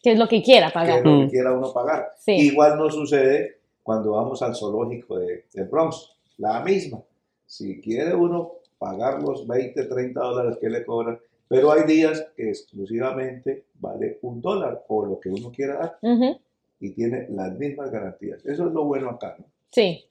Que 0.02 0.12
es 0.12 0.18
lo 0.18 0.28
que 0.28 0.42
quiera 0.42 0.68
que 0.68 0.74
pagar. 0.74 0.98
es 0.98 1.04
lo 1.04 1.18
que 1.20 1.24
Mm. 1.26 1.30
quiera 1.30 1.52
uno 1.52 1.72
pagar. 1.72 2.10
Sí. 2.18 2.32
Igual 2.32 2.76
no 2.78 2.90
sucede 2.90 3.58
cuando 3.82 4.12
vamos 4.12 4.40
al 4.42 4.54
zoológico 4.54 5.18
de, 5.18 5.44
del 5.54 5.66
Bronx, 5.68 6.10
la 6.38 6.60
misma. 6.60 7.00
Si 7.46 7.80
quiere 7.80 8.14
uno 8.14 8.52
pagar 8.82 9.22
los 9.22 9.46
20, 9.46 9.84
30 9.84 10.20
dólares 10.20 10.58
que 10.60 10.68
le 10.68 10.84
cobran, 10.84 11.18
pero 11.46 11.70
hay 11.70 11.84
días 11.84 12.26
que 12.36 12.48
exclusivamente 12.48 13.64
vale 13.74 14.18
un 14.22 14.40
dólar 14.40 14.82
o 14.88 15.06
lo 15.06 15.20
que 15.20 15.28
uno 15.28 15.52
quiera 15.52 15.74
dar 15.76 15.98
Ujú. 16.02 16.40
y 16.80 16.90
tiene 16.90 17.26
las 17.30 17.52
mismas 17.58 17.90
garantías. 17.92 18.44
Eso 18.44 18.66
es 18.66 18.72
lo 18.72 18.84
bueno 18.84 19.10
acá. 19.10 19.36
¿no? 19.38 19.44
Sí. 19.70 20.04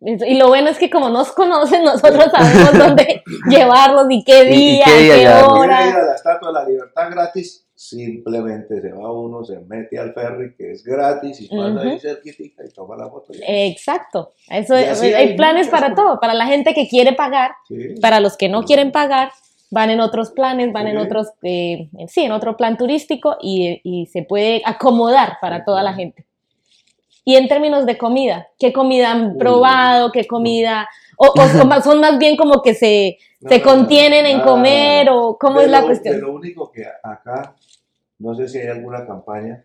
Y 0.00 0.36
lo 0.36 0.48
bueno 0.48 0.68
es 0.68 0.78
que 0.78 0.90
como 0.90 1.08
nos 1.10 1.30
conocen, 1.32 1.84
nosotros 1.84 2.26
sabemos 2.36 2.72
dónde 2.76 3.22
llevarlos 3.48 4.06
y 4.10 4.24
qué 4.24 4.44
¿Y- 4.44 4.52
y 4.52 4.56
día, 4.74 4.84
qué 4.84 5.00
y 5.00 5.04
día 5.04 5.14
qué 5.14 5.20
ir 5.22 5.28
hora. 5.48 5.78
a 5.78 6.02
la 6.06 6.14
Estatua 6.14 6.48
de 6.48 6.54
la 6.54 6.68
Libertad 6.68 7.10
gratis, 7.12 7.66
simplemente 7.88 8.80
se 8.80 8.92
va 8.92 9.10
uno, 9.12 9.44
se 9.44 9.58
mete 9.60 9.98
al 9.98 10.12
ferry 10.14 10.54
que 10.54 10.70
es 10.72 10.84
gratis 10.84 11.40
y 11.40 11.48
pasa 11.48 11.80
ahí 11.80 11.98
y 12.38 12.68
toma 12.74 12.96
la 12.96 13.08
foto. 13.08 13.32
Exacto. 13.46 14.32
Eso 14.48 14.76
es- 14.76 15.00
hay, 15.02 15.12
hay 15.14 15.36
planes 15.36 15.68
para 15.68 15.90
cosas. 15.90 16.04
todo. 16.04 16.20
Para 16.20 16.34
la 16.34 16.46
gente 16.46 16.74
que 16.74 16.88
quiere 16.88 17.12
pagar, 17.12 17.52
Sí. 17.66 17.94
para 18.00 18.20
los 18.20 18.36
que 18.36 18.48
no 18.48 18.62
quieren 18.62 18.92
pagar, 18.92 19.30
van 19.70 19.90
en 19.90 20.00
otros 20.00 20.30
planes, 20.30 20.72
van 20.72 20.86
en 20.86 20.98
otros, 20.98 21.28
eh, 21.42 21.88
sí, 22.06 22.22
en 22.24 22.32
otro 22.32 22.56
plan 22.56 22.76
turístico 22.76 23.36
y, 23.40 23.80
y 23.82 24.06
se 24.06 24.22
puede 24.22 24.62
acomodar 24.64 25.38
para 25.40 25.58
Sí, 25.58 25.62
toda 25.66 25.82
la 25.82 25.94
gente. 25.94 26.24
Y 27.24 27.36
en 27.36 27.48
términos 27.48 27.86
de 27.86 27.96
comida, 27.98 28.48
¿qué 28.58 28.72
comida 28.72 29.12
han 29.12 29.38
probado? 29.38 30.10
¿Qué 30.12 30.26
comida? 30.26 30.88
O, 31.16 31.26
o 31.28 31.48
son, 31.48 31.68
más, 31.68 31.84
son 31.84 32.00
más 32.00 32.18
bien 32.18 32.36
como 32.36 32.62
que 32.62 32.74
se, 32.74 33.16
No, 33.40 33.48
se 33.48 33.58
no, 33.60 33.64
no, 33.64 33.70
contienen 33.70 34.26
en 34.26 34.40
comer 34.40 35.08
o 35.10 35.38
cómo 35.38 35.60
es 35.60 35.68
la 35.70 35.80
lo- 35.80 35.86
cuestión. 35.86 36.16
De 36.16 36.20
lo 36.20 36.32
único 36.34 36.70
que 36.72 36.84
acá, 37.02 37.54
no 38.22 38.36
sé 38.36 38.48
si 38.48 38.58
hay 38.58 38.68
alguna 38.68 39.04
campaña, 39.04 39.64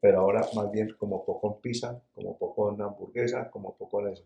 pero 0.00 0.20
ahora 0.20 0.44
más 0.54 0.70
bien 0.72 0.94
como 0.98 1.24
poco 1.24 1.54
en 1.54 1.60
pizza, 1.60 2.00
como 2.12 2.36
poco 2.36 2.74
en 2.74 2.82
hamburguesa, 2.82 3.48
como 3.50 3.74
poco 3.74 4.00
en 4.00 4.14
eso. 4.14 4.24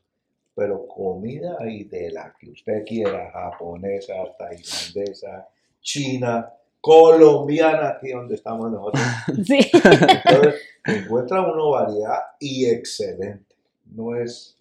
Pero 0.54 0.86
comida 0.86 1.58
y 1.66 1.84
de 1.84 2.10
la 2.10 2.34
que 2.38 2.50
usted 2.50 2.82
quiera, 2.84 3.30
japonesa, 3.30 4.14
tailandesa, 4.38 5.48
china, 5.82 6.50
colombiana, 6.80 7.90
aquí 7.90 8.10
donde 8.10 8.36
estamos 8.36 8.70
nosotros. 8.70 9.02
Sí. 9.44 9.70
Entonces, 9.72 10.62
encuentra 10.84 11.42
uno 11.42 11.70
variedad 11.70 12.20
y 12.40 12.66
excelente. 12.66 13.54
No 13.84 14.16
es, 14.16 14.58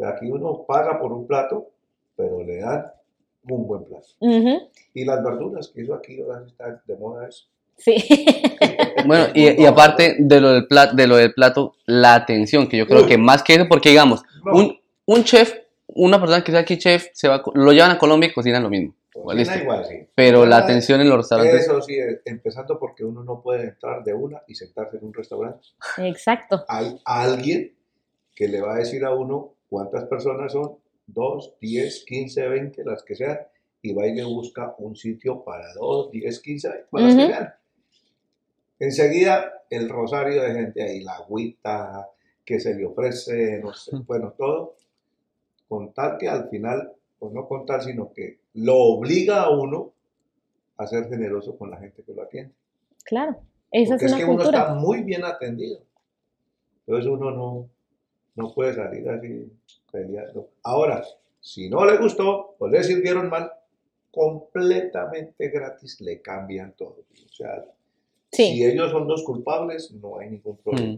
aquí 0.00 0.28
uno 0.28 0.64
paga 0.66 0.98
por 0.98 1.12
un 1.12 1.26
plato, 1.26 1.70
pero 2.16 2.42
le 2.42 2.58
dan 2.58 2.92
un 3.48 3.66
buen 3.66 3.84
plato. 3.84 4.08
Y 4.92 5.04
las 5.04 5.22
verduras, 5.22 5.68
que 5.68 5.82
eso 5.82 5.94
aquí 5.94 6.20
ahora 6.20 6.44
está 6.46 6.82
de 6.84 6.96
moda 6.96 7.28
eso. 7.28 7.46
Sí. 7.76 7.96
Bueno, 9.06 9.26
y, 9.34 9.60
y 9.62 9.66
aparte 9.66 10.16
de 10.18 10.40
lo, 10.40 10.52
del 10.54 10.66
plato, 10.66 10.96
de 10.96 11.06
lo 11.06 11.16
del 11.16 11.34
plato, 11.34 11.74
la 11.84 12.14
atención, 12.14 12.66
que 12.68 12.78
yo 12.78 12.86
creo 12.86 13.04
que 13.06 13.18
más 13.18 13.42
que 13.42 13.52
eso, 13.54 13.66
porque 13.68 13.90
digamos, 13.90 14.22
No. 14.46 14.52
un, 14.54 14.80
un 15.04 15.24
chef, 15.24 15.52
una 15.88 16.18
persona 16.18 16.42
que 16.42 16.52
sea 16.52 16.60
aquí 16.62 16.78
chef, 16.78 17.08
se 17.12 17.28
va, 17.28 17.42
lo 17.52 17.72
llevan 17.72 17.90
a 17.90 17.98
Colombia 17.98 18.30
y 18.30 18.32
cocinan 18.32 18.62
lo 18.62 18.70
mismo. 18.70 18.94
Igual 19.14 19.40
esto. 19.40 19.58
igual, 19.58 19.84
sí. 19.84 20.08
Pero 20.14 20.46
la 20.46 20.56
Ah, 20.56 20.60
atención 20.60 21.02
en 21.02 21.10
los 21.10 21.18
restaurantes, 21.18 21.64
Eso 21.64 21.82
sí, 21.82 21.96
eh, 21.96 22.22
empezando 22.24 22.78
porque 22.78 23.04
uno 23.04 23.22
no 23.24 23.42
puede 23.42 23.64
entrar 23.64 24.02
de 24.02 24.14
una 24.14 24.40
y 24.48 24.54
sentarse 24.54 24.96
en 24.96 25.04
un 25.04 25.12
restaurante. 25.12 25.66
Exacto. 25.98 26.64
Hay 26.68 26.98
alguien 27.04 27.74
que 28.34 28.48
le 28.48 28.62
va 28.62 28.74
a 28.76 28.78
decir 28.78 29.04
a 29.04 29.12
uno 29.14 29.52
cuántas 29.68 30.04
personas 30.04 30.50
son, 30.52 30.76
dos, 31.06 31.52
diez, 31.60 32.04
quince, 32.06 32.48
veinte, 32.48 32.82
las 32.86 33.02
que 33.02 33.14
sean, 33.16 33.38
y 33.82 33.92
va 33.92 34.06
y 34.06 34.14
le 34.14 34.24
busca 34.24 34.74
un 34.78 34.96
sitio 34.96 35.44
para 35.44 35.74
dos, 35.74 36.10
diez, 36.10 36.40
quince, 36.40 36.70
para 36.90 37.04
las 37.04 37.14
que 37.16 37.26
sean. 37.26 37.54
Enseguida, 38.78 39.64
el 39.70 39.88
rosario 39.88 40.42
de 40.42 40.52
gente 40.52 40.82
ahí, 40.82 41.02
la 41.02 41.16
agüita 41.16 42.08
que 42.44 42.60
se 42.60 42.74
le 42.74 42.84
ofrece, 42.84 43.60
no 43.60 43.72
sé, 43.72 43.96
bueno, 44.06 44.34
todo, 44.36 44.76
con 45.68 45.92
tal 45.92 46.18
que 46.18 46.28
al 46.28 46.48
final, 46.48 46.92
pues 47.18 47.32
no 47.32 47.46
con 47.46 47.64
tal, 47.64 47.82
sino 47.82 48.12
que 48.12 48.40
lo 48.54 48.76
obliga 48.76 49.42
a 49.42 49.50
uno 49.50 49.92
a 50.76 50.86
ser 50.86 51.08
generoso 51.08 51.56
con 51.56 51.70
la 51.70 51.78
gente 51.78 52.02
que 52.02 52.12
lo 52.12 52.22
atiende. 52.22 52.54
Claro. 53.04 53.36
Esa 53.70 53.94
Porque 53.94 54.06
es 54.06 54.12
es, 54.12 54.16
una 54.18 54.24
que 54.24 54.30
uno 54.30 54.42
está 54.42 54.74
muy 54.74 55.02
bien 55.02 55.24
atendido. 55.24 55.80
Entonces 56.86 57.10
uno 57.10 57.30
no, 57.30 57.68
no 58.34 58.54
puede 58.54 58.74
salir 58.74 59.08
así 59.08 59.50
peleando. 59.90 60.50
Ahora, 60.62 61.02
si 61.40 61.68
no 61.68 61.84
le 61.84 61.96
gustó 61.98 62.56
o 62.58 62.68
le 62.68 62.82
sirvieron 62.84 63.28
mal, 63.28 63.50
completamente 64.10 65.48
gratis 65.48 66.00
le 66.00 66.20
cambian 66.20 66.72
todo. 66.76 67.04
O 67.24 67.28
sea, 67.28 67.64
Sí, 68.34 68.54
si 68.56 68.64
ellos 68.64 68.90
son 68.90 69.06
los 69.08 69.22
culpables, 69.22 69.92
no 69.92 70.18
hay 70.18 70.30
ningún 70.30 70.56
problema. 70.58 70.92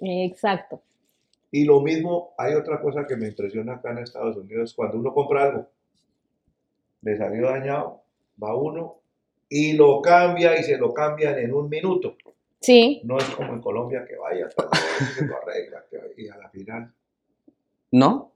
mm, 0.00 0.06
exacto. 0.06 0.82
Y 1.50 1.64
lo 1.64 1.80
mismo, 1.80 2.32
hay 2.38 2.54
otra 2.54 2.80
cosa 2.80 3.06
que 3.06 3.16
me 3.16 3.28
impresiona 3.28 3.74
acá 3.74 3.90
en 3.92 3.98
Estados 3.98 4.36
Unidos, 4.36 4.72
cuando 4.74 4.98
uno 4.98 5.12
compra 5.12 5.44
algo, 5.44 5.68
le 7.02 7.16
salió 7.16 7.46
dañado, 7.48 8.02
va 8.42 8.56
uno 8.56 9.00
y 9.48 9.74
lo 9.74 10.00
cambia 10.00 10.58
y 10.58 10.62
se 10.62 10.78
lo 10.78 10.94
cambian 10.94 11.38
en 11.38 11.52
un 11.52 11.68
minuto. 11.68 12.16
Sí, 12.60 13.00
No 13.04 13.18
es 13.18 13.24
como 13.30 13.52
en 13.54 13.60
Colombia 13.60 14.04
que 14.08 14.16
vaya, 14.16 14.44
vez, 14.46 14.54
se 15.16 15.26
lo 15.26 15.36
arregla, 15.36 15.84
que- 15.90 16.22
y 16.22 16.28
a 16.28 16.36
la 16.36 16.48
final. 16.48 16.92
¿no? 17.90 18.32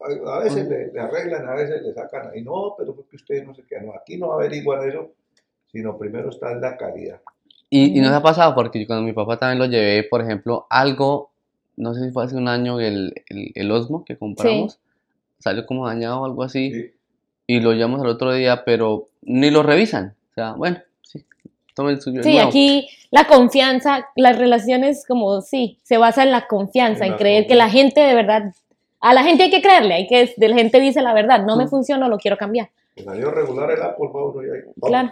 A, 0.00 0.36
a 0.36 0.40
veces 0.44 0.68
le, 0.68 0.92
le 0.92 1.00
arreglan, 1.00 1.48
a 1.48 1.54
veces 1.54 1.80
le 1.82 1.94
sacan 1.94 2.28
ahí, 2.30 2.42
no, 2.42 2.74
pero 2.76 2.94
porque 2.94 3.16
usted 3.16 3.44
no 3.44 3.54
sé 3.54 3.62
qué, 3.68 3.80
no, 3.80 3.94
aquí 3.94 4.16
no 4.18 4.32
averiguan 4.32 4.88
eso, 4.88 5.12
sino 5.72 5.96
primero 5.96 6.28
está 6.30 6.52
en 6.52 6.60
la 6.60 6.76
calidad. 6.76 7.20
Y, 7.70 7.98
y 7.98 8.00
nos 8.00 8.12
ha 8.12 8.22
pasado 8.22 8.54
porque 8.54 8.80
yo 8.80 8.86
cuando 8.86 9.04
mi 9.04 9.12
papá 9.12 9.38
también 9.38 9.58
lo 9.58 9.66
llevé, 9.66 10.02
por 10.04 10.22
ejemplo, 10.22 10.66
algo, 10.70 11.30
no 11.76 11.94
sé 11.94 12.06
si 12.06 12.10
fue 12.10 12.24
hace 12.24 12.36
un 12.36 12.48
año 12.48 12.80
el, 12.80 13.14
el, 13.28 13.52
el 13.54 13.70
Osmo 13.70 14.04
que 14.04 14.16
compramos, 14.16 14.78
salió 15.38 15.66
como 15.66 15.86
dañado 15.86 16.22
o 16.22 16.24
algo 16.24 16.42
así, 16.42 16.72
¿sí? 16.72 16.92
y 17.46 17.60
lo 17.60 17.72
llevamos 17.72 18.00
al 18.00 18.08
otro 18.08 18.32
día, 18.32 18.64
pero 18.64 19.08
ni 19.22 19.50
lo 19.50 19.62
revisan. 19.62 20.14
O 20.30 20.34
sea, 20.34 20.52
bueno, 20.52 20.78
sí, 21.02 21.24
tomen 21.74 21.96
el 21.96 22.00
suyo. 22.00 22.22
Sí, 22.22 22.34
nuevo. 22.34 22.48
aquí 22.48 22.88
la 23.10 23.26
confianza, 23.26 24.06
las 24.16 24.38
relaciones 24.38 25.04
como, 25.06 25.40
sí, 25.40 25.78
se 25.82 25.98
basa 25.98 26.22
en 26.22 26.30
la 26.30 26.46
confianza, 26.46 27.04
En 27.04 27.06
en 27.06 27.12
la 27.12 27.18
creer 27.18 27.46
que 27.46 27.54
la 27.54 27.70
gente 27.70 28.00
de 28.00 28.14
verdad, 28.14 28.54
a 29.00 29.14
la 29.14 29.22
gente 29.22 29.44
hay 29.44 29.50
que 29.50 29.62
creerle, 29.62 29.94
hay 29.94 30.06
que, 30.06 30.34
la 30.36 30.56
gente 30.56 30.80
dice 30.80 31.00
la 31.02 31.14
verdad, 31.14 31.44
no 31.44 31.56
me 31.56 31.66
funciona, 31.66 32.08
lo 32.08 32.18
quiero 32.18 32.36
cambiar. 32.36 32.70
Salió 33.04 33.30
regular 33.30 33.70
el 33.70 33.82
Apple, 33.82 34.08
Pablo, 34.12 34.42
y 34.42 34.46
ahí. 34.50 34.62
Claro. 34.80 35.10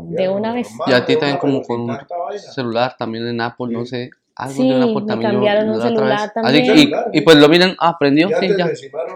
De 0.00 0.28
una 0.28 0.52
vez. 0.54 0.68
Y 0.86 0.92
a 0.92 1.04
ti 1.04 1.16
también 1.16 1.38
como 1.38 1.62
con 1.62 1.80
un 1.82 1.98
celular, 2.38 2.94
también 2.98 3.26
en 3.28 3.40
Apple, 3.40 3.66
no 3.70 3.84
Sí. 3.84 3.90
sé. 3.90 4.10
Algo 4.34 4.54
Sí, 4.54 4.68
de 4.68 4.74
un 4.76 4.82
Apple 4.82 5.04
también. 5.06 5.20
yo 5.20 5.36
cambiaron 5.36 5.64
un 5.68 5.70
la 5.72 5.76
otra 5.84 5.88
celular 5.88 6.32
también. 6.32 6.70
Así, 6.70 6.90
y, 7.12 7.18
y 7.18 7.20
pues 7.20 7.36
lo 7.36 7.48
miran, 7.50 7.76
ah, 7.78 7.88
aprendió, 7.90 8.28
Y 8.28 8.30
sí, 8.30 8.46
antes 8.46 8.56
ya. 8.56 8.64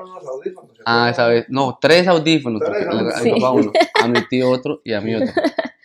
unos 0.03 0.27
audífonos. 0.27 0.77
¿se 0.77 0.83
Ah, 0.85 1.09
esa 1.11 1.27
vez. 1.29 1.47
No, 1.49 1.79
tres 1.81 2.07
audífonos. 2.07 2.61
Tres 2.63 2.87
audífonos. 2.87 3.15
a 3.15 3.19
mi 3.23 3.25
Sí. 3.25 3.31
papá 3.41 3.51
uno, 3.53 3.73
a 4.03 4.09
mi 4.09 4.29
tío 4.29 4.51
otro 4.51 4.81
y 4.85 4.93
a 4.93 5.01
mí 5.01 5.15
otro. 5.15 5.29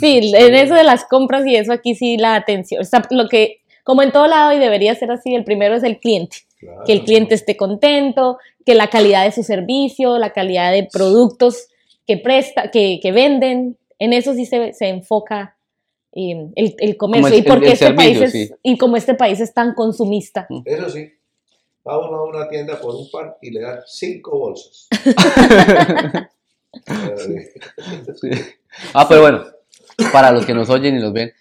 Sí, 0.00 0.32
en 0.34 0.54
eso 0.54 0.74
de 0.74 0.84
las 0.84 1.04
compras 1.06 1.46
y 1.46 1.56
eso 1.56 1.72
aquí 1.72 1.94
sí 1.94 2.18
la 2.18 2.34
atención, 2.34 2.82
o 2.82 2.84
sea, 2.84 3.02
lo 3.10 3.26
que, 3.28 3.62
como 3.84 4.02
en 4.02 4.12
todo 4.12 4.26
lado 4.26 4.52
y 4.52 4.58
debería 4.58 4.94
ser 4.94 5.10
así, 5.10 5.34
el 5.34 5.44
primero 5.44 5.74
es 5.76 5.82
el 5.82 5.98
cliente, 5.98 6.38
Claro. 6.60 6.82
que 6.84 6.92
el 6.92 7.04
cliente 7.04 7.34
esté 7.34 7.56
contento, 7.56 8.36
que 8.66 8.74
la 8.74 8.88
calidad 8.88 9.24
de 9.24 9.32
su 9.32 9.42
servicio, 9.42 10.18
la 10.18 10.30
calidad 10.34 10.72
de 10.72 10.86
productos 10.92 11.68
que 12.06 12.16
presta, 12.18 12.70
que, 12.70 12.98
que 13.02 13.12
venden, 13.12 13.76
en 13.98 14.12
eso 14.12 14.34
sí 14.34 14.46
se, 14.46 14.72
se 14.72 14.88
enfoca 14.88 15.56
eh, 16.12 16.50
el, 16.56 16.74
el 16.78 16.96
comercio. 16.96 17.36
y 17.36 17.42
porque 17.42 17.66
el 17.66 17.72
este 17.72 17.86
servicio, 17.86 18.20
país 18.20 18.34
es, 18.34 18.48
sí. 18.48 18.54
y 18.62 18.78
como 18.78 18.96
este 18.96 19.14
país 19.14 19.40
es 19.40 19.54
tan 19.54 19.74
consumista. 19.74 20.46
Eso 20.64 20.90
sí, 20.90 21.10
va 21.86 21.98
uno 21.98 22.16
a 22.16 22.24
una 22.26 22.48
tienda 22.48 22.80
por 22.80 22.94
un 22.94 23.10
pan 23.10 23.34
y 23.40 23.50
le 23.50 23.60
dan 23.60 23.80
cinco 23.86 24.38
bolsas. 24.38 24.88
Sí. 28.18 28.30
Ah, 28.94 29.06
pero 29.06 29.20
bueno, 29.20 29.44
para 30.10 30.32
los 30.32 30.46
que 30.46 30.54
nos 30.54 30.70
oyen 30.70 30.96
y 30.96 31.00
los 31.00 31.12
ven 31.12 31.32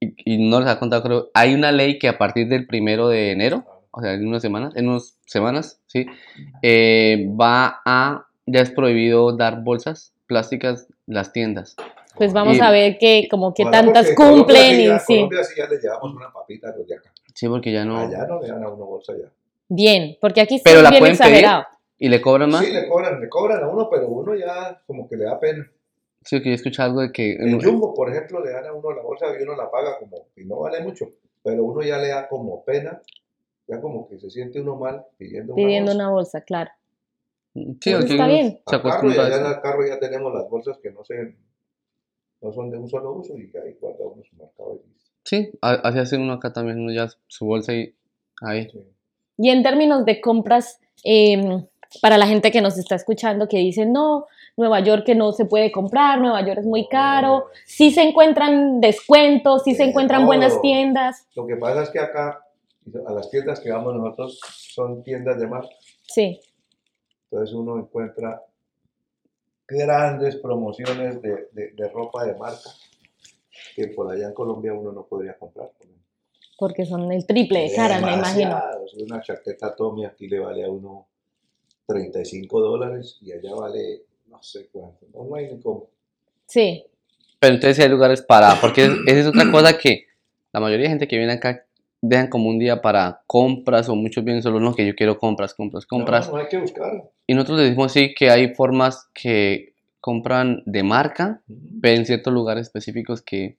y, 0.00 0.14
y 0.24 0.48
no 0.48 0.60
les 0.60 0.68
ha 0.68 0.78
contado, 0.78 1.02
creo, 1.02 1.30
hay 1.34 1.52
una 1.52 1.72
ley 1.72 1.98
que 1.98 2.08
a 2.08 2.16
partir 2.16 2.48
del 2.48 2.66
primero 2.66 3.08
de 3.08 3.32
enero, 3.32 3.64
o 3.90 4.00
sea, 4.00 4.14
en 4.14 4.26
unas 4.26 4.40
semanas, 4.40 4.74
en 4.74 4.88
unas 4.88 5.18
semanas, 5.26 5.80
sí, 5.86 6.06
eh, 6.62 7.28
va 7.38 7.82
a, 7.84 8.26
ya 8.52 8.60
es 8.60 8.70
prohibido 8.70 9.34
dar 9.36 9.62
bolsas 9.62 10.12
plásticas 10.26 10.86
en 11.06 11.14
las 11.14 11.32
tiendas. 11.32 11.76
Pues 12.16 12.32
vamos 12.32 12.56
Y- 12.58 12.60
a 12.60 12.70
ver 12.70 12.98
que 12.98 13.26
como 13.30 13.54
que 13.54 13.64
tantas 13.64 14.12
Colombia 14.12 14.44
cumplen 14.44 14.76
sí, 14.76 14.82
y 14.84 14.88
a 14.88 14.98
sí. 14.98 15.14
Colombia 15.14 15.44
sí 15.44 15.54
ya 15.56 15.66
le 15.68 15.78
llevamos 15.78 16.14
una 16.14 16.32
papita 16.32 16.68
a 16.68 16.76
los 16.76 16.86
de 16.86 16.96
acá. 16.96 17.10
Sí, 17.34 17.48
porque 17.48 17.72
ya 17.72 17.84
no. 17.84 17.98
Allá 17.98 18.26
no 18.26 18.40
le 18.40 18.48
dan 18.48 18.62
a 18.62 18.68
uno 18.68 18.84
bolsa 18.84 19.14
ya. 19.14 19.30
Bien, 19.68 20.16
porque 20.20 20.42
aquí 20.42 20.58
sí 20.58 20.64
Pero 20.64 20.82
la 20.82 20.90
bien 20.90 21.00
pueden 21.00 21.16
pedir. 21.16 21.30
exagerado. 21.36 21.66
Y 21.98 22.08
le 22.08 22.20
cobran 22.20 22.50
más. 22.50 22.64
Sí, 22.64 22.72
le 22.72 22.86
cobran, 22.88 23.20
le 23.20 23.28
cobran 23.28 23.62
a 23.62 23.68
uno, 23.68 23.88
pero 23.90 24.08
uno 24.08 24.34
ya 24.34 24.82
como 24.86 25.08
que 25.08 25.16
le 25.16 25.24
da 25.24 25.38
pena. 25.40 25.70
Sí, 26.24 26.40
que 26.42 26.50
yo 26.50 26.54
escuché 26.54 26.82
algo 26.82 27.00
de 27.00 27.10
que. 27.12 27.32
En 27.32 27.60
Jumbo, 27.60 27.94
por 27.94 28.10
ejemplo, 28.10 28.44
le 28.44 28.50
dan 28.52 28.66
a 28.66 28.72
uno 28.72 28.92
la 28.92 29.02
bolsa 29.02 29.26
y 29.38 29.42
uno 29.42 29.56
la 29.56 29.70
paga 29.70 29.98
como, 29.98 30.26
y 30.36 30.44
no 30.44 30.58
vale 30.60 30.80
mucho, 30.80 31.06
pero 31.42 31.64
uno 31.64 31.82
ya 31.82 31.96
le 31.98 32.08
da 32.08 32.28
como 32.28 32.62
pena, 32.64 33.00
ya 33.66 33.80
como 33.80 34.06
que 34.08 34.18
se 34.18 34.30
siente 34.30 34.60
uno 34.60 34.76
mal 34.76 35.04
pidiendo, 35.16 35.54
Pidiendo 35.54 35.92
una 35.92 36.04
una 36.04 36.10
bolsa, 36.12 36.42
claro. 36.42 36.70
Sí, 37.54 37.90
Pues 37.90 37.94
aquí 38.04 38.12
está 38.12 38.26
bien. 38.26 38.50
Se 38.66 38.78
carro, 38.78 38.88
y 38.88 38.90
acostumbra 38.90 39.22
a 39.22 39.26
allá 39.26 39.36
en 39.36 39.42
eso. 39.46 39.54
el 39.54 39.60
carro 39.60 39.86
ya 39.86 39.98
tenemos 39.98 40.32
las 40.32 40.48
bolsas 40.48 40.78
que 40.78 40.90
no, 40.90 41.04
se, 41.04 41.36
no 42.40 42.52
son 42.52 42.70
de 42.70 42.78
un 42.78 42.88
solo 42.88 43.12
uso 43.12 43.36
y 43.36 43.50
que 43.50 43.58
ahí 43.58 43.76
guarda 43.80 44.06
uno 44.06 44.22
su 44.24 44.36
mercado. 44.36 44.80
Sí, 45.24 45.50
así 45.60 45.98
hace 45.98 46.16
uno 46.16 46.32
acá 46.32 46.52
también, 46.52 46.80
uno 46.80 46.92
ya 46.92 47.08
su 47.26 47.46
bolsa 47.46 47.72
y 47.74 47.94
ahí. 48.40 48.68
Sí. 48.70 48.78
Y 49.38 49.50
en 49.50 49.62
términos 49.62 50.04
de 50.04 50.20
compras, 50.20 50.80
eh, 51.04 51.40
para 52.00 52.16
la 52.18 52.26
gente 52.26 52.50
que 52.50 52.60
nos 52.60 52.78
está 52.78 52.94
escuchando 52.94 53.48
que 53.48 53.58
dice, 53.58 53.86
no, 53.86 54.26
Nueva 54.56 54.80
York 54.80 55.04
que 55.04 55.14
no 55.14 55.32
se 55.32 55.44
puede 55.44 55.70
comprar, 55.70 56.20
Nueva 56.20 56.44
York 56.44 56.60
es 56.60 56.66
muy 56.66 56.88
caro, 56.88 57.46
sí 57.66 57.90
se 57.90 58.02
encuentran 58.02 58.80
descuentos, 58.80 59.62
sí 59.64 59.74
se 59.74 59.84
encuentran 59.84 60.26
buenas 60.26 60.52
todo. 60.52 60.62
tiendas, 60.62 61.26
Lo 61.34 61.46
que 61.46 61.56
pasa 61.56 61.82
es 61.82 61.90
que 61.90 61.98
acá, 61.98 62.44
a 63.06 63.12
las 63.12 63.30
tiendas 63.30 63.60
que 63.60 63.70
vamos 63.70 63.94
nosotros, 63.94 64.40
son 64.74 65.02
tiendas 65.02 65.38
de 65.38 65.46
marca. 65.46 65.68
sí, 66.02 66.40
Entonces 67.32 67.54
uno 67.54 67.78
encuentra 67.78 68.42
grandes 69.66 70.36
promociones 70.36 71.22
de, 71.22 71.48
de- 71.52 71.70
de 71.70 71.88
ropa 71.88 72.26
de 72.26 72.34
marca 72.34 72.68
que 73.74 73.88
por 73.88 74.10
allá 74.12 74.28
en 74.28 74.34
Colombia 74.34 74.74
uno 74.74 74.92
no 74.92 75.04
podría 75.06 75.36
comprar. 75.38 75.70
porque 76.58 76.84
son 76.84 77.10
el 77.10 77.26
triple 77.26 77.68
de 77.70 77.74
caras, 77.74 78.02
me 78.02 78.12
imagino. 78.12 78.60
Una 79.04 79.22
chaqueta 79.22 79.74
Tommy 79.74 80.04
aquí 80.04 80.28
le 80.28 80.38
vale 80.40 80.62
a 80.64 80.70
uno 80.70 81.06
35 81.86 82.60
dólares 82.60 83.16
y 83.22 83.32
allá 83.32 83.54
vale 83.54 84.02
no 84.26 84.42
sé 84.42 84.68
cuánto. 84.70 85.06
No, 85.14 85.24
no 85.24 85.34
hay 85.36 85.52
ni 85.54 85.60
cómo. 85.60 85.88
Sí, 86.46 86.84
Pero 87.40 87.54
entonces 87.54 87.82
hay 87.82 87.90
lugares 87.90 88.20
para. 88.22 88.60
Porque 88.60 88.84
es- 88.84 88.92
esa 89.06 89.20
es 89.20 89.26
otra 89.26 89.50
cosa 89.50 89.76
que 89.78 90.04
la 90.52 90.60
mayoría 90.60 90.84
de 90.84 90.90
gente 90.90 91.08
que 91.08 91.16
viene 91.16 91.32
acá 91.32 91.64
dejan 92.00 92.28
como 92.28 92.48
un 92.50 92.58
día 92.58 92.80
para 92.82 93.22
compras 93.26 93.88
o 93.88 93.96
muchos 93.96 94.22
vienen 94.24 94.42
solo 94.42 94.60
no 94.60 94.74
que 94.74 94.86
yo 94.86 94.94
quiero 94.94 95.18
compras, 95.18 95.54
compras, 95.54 95.86
compras. 95.86 96.26
No, 96.28 96.34
no 96.36 96.42
hay 96.42 96.48
que 96.48 96.58
buscar. 96.58 97.10
Y 97.26 97.34
nosotros 97.34 97.58
le 97.58 97.64
decimos 97.64 97.92
sí 97.92 98.14
que 98.14 98.30
hay 98.30 98.54
formas 98.54 99.08
que 99.14 99.74
compran 100.00 100.62
de 100.66 100.82
marca, 100.82 101.42
pero 101.80 101.96
en 101.96 102.06
ciertos 102.06 102.32
lugares 102.32 102.66
específicos 102.66 103.22
que 103.22 103.56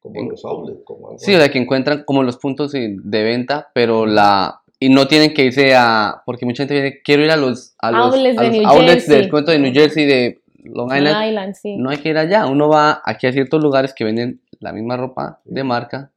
Como 0.00 0.30
los 0.30 0.44
outlets, 0.44 0.84
como 0.84 1.08
algo 1.08 1.18
sí, 1.18 1.34
o 1.34 1.38
sea, 1.38 1.50
que 1.50 1.58
encuentran 1.58 2.04
como 2.04 2.22
los 2.22 2.36
puntos 2.36 2.72
de 2.72 2.96
de 3.02 3.22
venta, 3.22 3.70
pero 3.74 4.06
la 4.06 4.60
y 4.80 4.90
no 4.90 5.08
tienen 5.08 5.34
que 5.34 5.44
irse 5.44 5.74
a 5.74 6.22
porque 6.24 6.46
mucha 6.46 6.62
gente 6.62 6.74
viene 6.74 7.00
quiero 7.02 7.24
ir 7.24 7.30
a 7.30 7.36
los 7.36 7.74
a 7.78 7.90
los, 7.90 8.14
Outlets 8.14 8.38
a 8.38 8.42
de 8.42 8.48
los 8.48 8.56
New 8.58 8.68
outlets 8.68 8.92
Jersey. 8.92 9.14
de 9.14 9.20
descuento 9.22 9.50
de 9.50 9.58
New 9.58 9.72
Jersey 9.72 10.06
de 10.06 10.40
Long 10.64 10.88
Long 10.90 10.98
Island. 10.98 11.28
Island, 11.28 11.54
sí. 11.54 11.76
No 11.76 11.90
hay 11.90 11.98
que 11.98 12.10
ir 12.10 12.18
allá, 12.18 12.46
uno 12.46 12.68
va 12.68 13.00
aquí 13.04 13.26
a 13.26 13.32
ciertos 13.32 13.62
lugares 13.62 13.94
que 13.94 14.04
venden 14.04 14.40
la 14.60 14.72
misma 14.72 14.96
ropa 14.96 15.40
de 15.44 15.64
marca, 15.64 16.10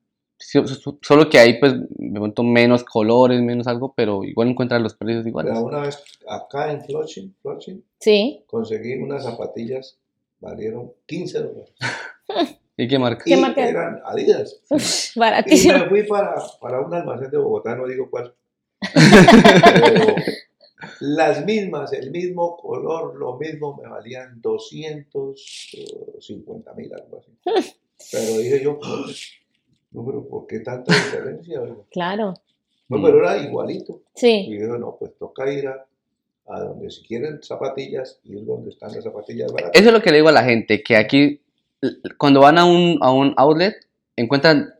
solo 1.01 1.29
que 1.29 1.39
hay 1.39 1.59
pues 1.59 1.73
de 1.77 2.19
pronto 2.19 2.43
menos 2.43 2.83
colores, 2.83 3.41
menos 3.41 3.67
algo, 3.67 3.93
pero 3.95 4.23
igual 4.23 4.49
encuentran 4.49 4.83
los 4.83 4.95
precios 4.95 5.25
iguales. 5.25 5.53
Pero 5.53 5.65
una 5.65 5.81
vez 5.81 6.03
acá 6.27 6.71
en 6.71 6.81
Flushing, 6.81 7.35
Flushing, 7.41 7.83
Sí, 7.99 8.43
conseguí 8.47 8.93
unas 8.95 9.23
zapatillas, 9.23 9.97
valieron 10.39 10.91
15 11.05 11.39
dólares. 11.39 11.73
¿Y 12.77 12.87
qué 12.87 12.97
marca? 12.97 13.23
¿Qué 13.25 13.33
y 13.35 13.37
marca? 13.37 13.67
eran 13.67 14.01
Adidas. 14.05 14.59
Y 15.15 15.19
baratísimo. 15.19 15.77
me 15.77 15.89
fui 15.89 16.03
para, 16.03 16.35
para 16.59 16.79
un 16.81 16.93
almacén 16.93 17.29
de 17.29 17.37
Bogotá, 17.37 17.75
no 17.75 17.85
digo 17.87 18.09
cuál. 18.09 18.33
Pero 18.93 20.15
las 21.01 21.45
mismas, 21.45 21.93
el 21.93 22.09
mismo 22.11 22.57
color, 22.57 23.15
lo 23.15 23.37
mismo, 23.37 23.79
me 23.81 23.87
valían 23.87 24.41
250 24.41 26.73
mil, 26.73 26.91
algo 26.93 27.19
así. 27.19 27.31
Pero 28.11 28.37
dije 28.39 28.63
yo, 28.63 28.79
no, 29.91 30.05
pero 30.05 30.27
¿por 30.27 30.47
qué 30.47 30.59
tanta 30.59 30.93
diferencia? 30.93 31.59
No, 31.59 31.85
Claro, 31.91 32.33
pero 32.89 33.19
era 33.19 33.37
igualito. 33.37 34.01
Y 34.15 34.19
sí, 34.19 34.47
dije, 34.49 34.67
no, 34.79 34.95
pues 34.99 35.11
toca 35.17 35.51
ir 35.51 35.67
a, 35.67 35.85
a 36.47 36.59
donde 36.61 36.89
si 36.91 37.03
quieren 37.03 37.41
zapatillas, 37.41 38.19
ir 38.25 38.45
donde 38.45 38.69
están 38.71 38.91
las 38.93 39.03
zapatillas 39.03 39.51
baratas. 39.51 39.79
Eso 39.79 39.89
es 39.89 39.93
lo 39.93 40.01
que 40.01 40.11
le 40.11 40.17
digo 40.17 40.29
a 40.29 40.33
la 40.33 40.43
gente, 40.43 40.81
que 40.83 40.95
aquí 40.97 41.41
cuando 42.17 42.39
van 42.41 42.57
a 42.57 42.65
un, 42.65 42.97
a 43.01 43.11
un 43.11 43.33
outlet 43.37 43.75
encuentran 44.15 44.73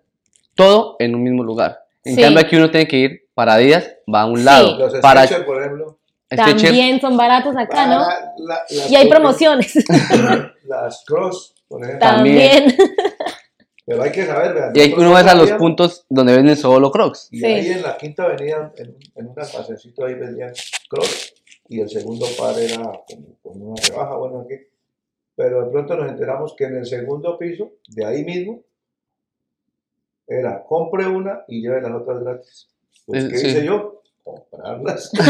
todo 0.56 0.96
en 1.00 1.16
un 1.16 1.24
mismo 1.24 1.44
lugar. 1.44 1.80
En 2.04 2.16
Sí. 2.16 2.22
cambio 2.22 2.42
aquí 2.42 2.56
uno 2.56 2.70
tiene 2.72 2.88
que 2.88 2.98
ir 2.98 3.22
para 3.34 3.58
días, 3.58 3.96
va 4.14 4.22
a 4.22 4.26
un 4.26 4.38
Sí. 4.38 4.44
lado. 4.44 4.78
Los 4.78 4.94
para 4.96 5.24
Skechers, 5.26 5.46
por 5.46 5.60
ejemplo. 5.62 5.98
También 6.30 7.02
son 7.02 7.18
baratos 7.18 7.56
acá, 7.58 7.88
¿no? 7.88 8.00
la- 8.00 8.32
las 8.70 8.90
Y 8.92 8.96
hay 8.96 9.10
promociones 9.10 9.74
Las 10.66 11.04
cross, 11.06 11.54
por 11.68 11.84
ejemplo. 11.84 12.00
También. 12.08 12.68
también. 12.68 12.76
Pero 13.86 14.04
hay 14.04 14.12
que 14.12 14.26
saber, 14.26 14.54
vean. 14.54 14.72
y 14.76 14.94
uno 14.94 15.12
va 15.12 15.20
a 15.22 15.36
los 15.36 15.52
puntos 15.54 16.06
donde 16.10 16.36
venden 16.36 16.56
solo 16.56 16.92
crocs. 16.92 17.28
Y 17.32 17.40
Sí. 17.40 17.46
ahí 17.46 17.68
en 17.72 17.82
la 17.82 17.98
quinta 17.98 18.24
avenida, 18.24 18.72
en, 18.78 18.90
un- 18.90 19.00
en 19.16 19.28
un 19.28 19.40
almacencito 19.40 20.06
ahí 20.06 20.14
vendían 20.14 20.54
cross. 20.90 21.34
Y 21.68 21.80
el 21.82 21.90
segundo 21.90 22.26
par 22.38 22.58
era 22.60 22.78
como 23.08 23.38
con 23.42 23.62
una 23.62 23.82
rebaja, 23.82 24.16
bueno, 24.18 24.42
aquí. 24.42 24.56
Pero 25.36 25.66
de 25.66 25.72
pronto 25.72 25.96
nos 25.96 26.10
enteramos 26.10 26.54
que 26.56 26.66
en 26.66 26.78
el 26.78 26.86
segundo 26.86 27.38
piso, 27.40 27.72
de 27.88 28.06
ahí 28.06 28.24
mismo, 28.24 28.62
era 30.28 30.64
compre 30.64 31.08
una 31.08 31.44
y 31.48 31.62
lleve 31.62 31.82
las 31.82 31.92
otras 31.94 32.24
gratis. 32.24 32.68
Pues, 33.06 33.26
Eh, 33.26 33.30
¿qué 33.30 33.38
sí. 33.38 33.48
hice 33.48 33.66
yo? 33.66 34.01
Comprarlas. 34.24 35.12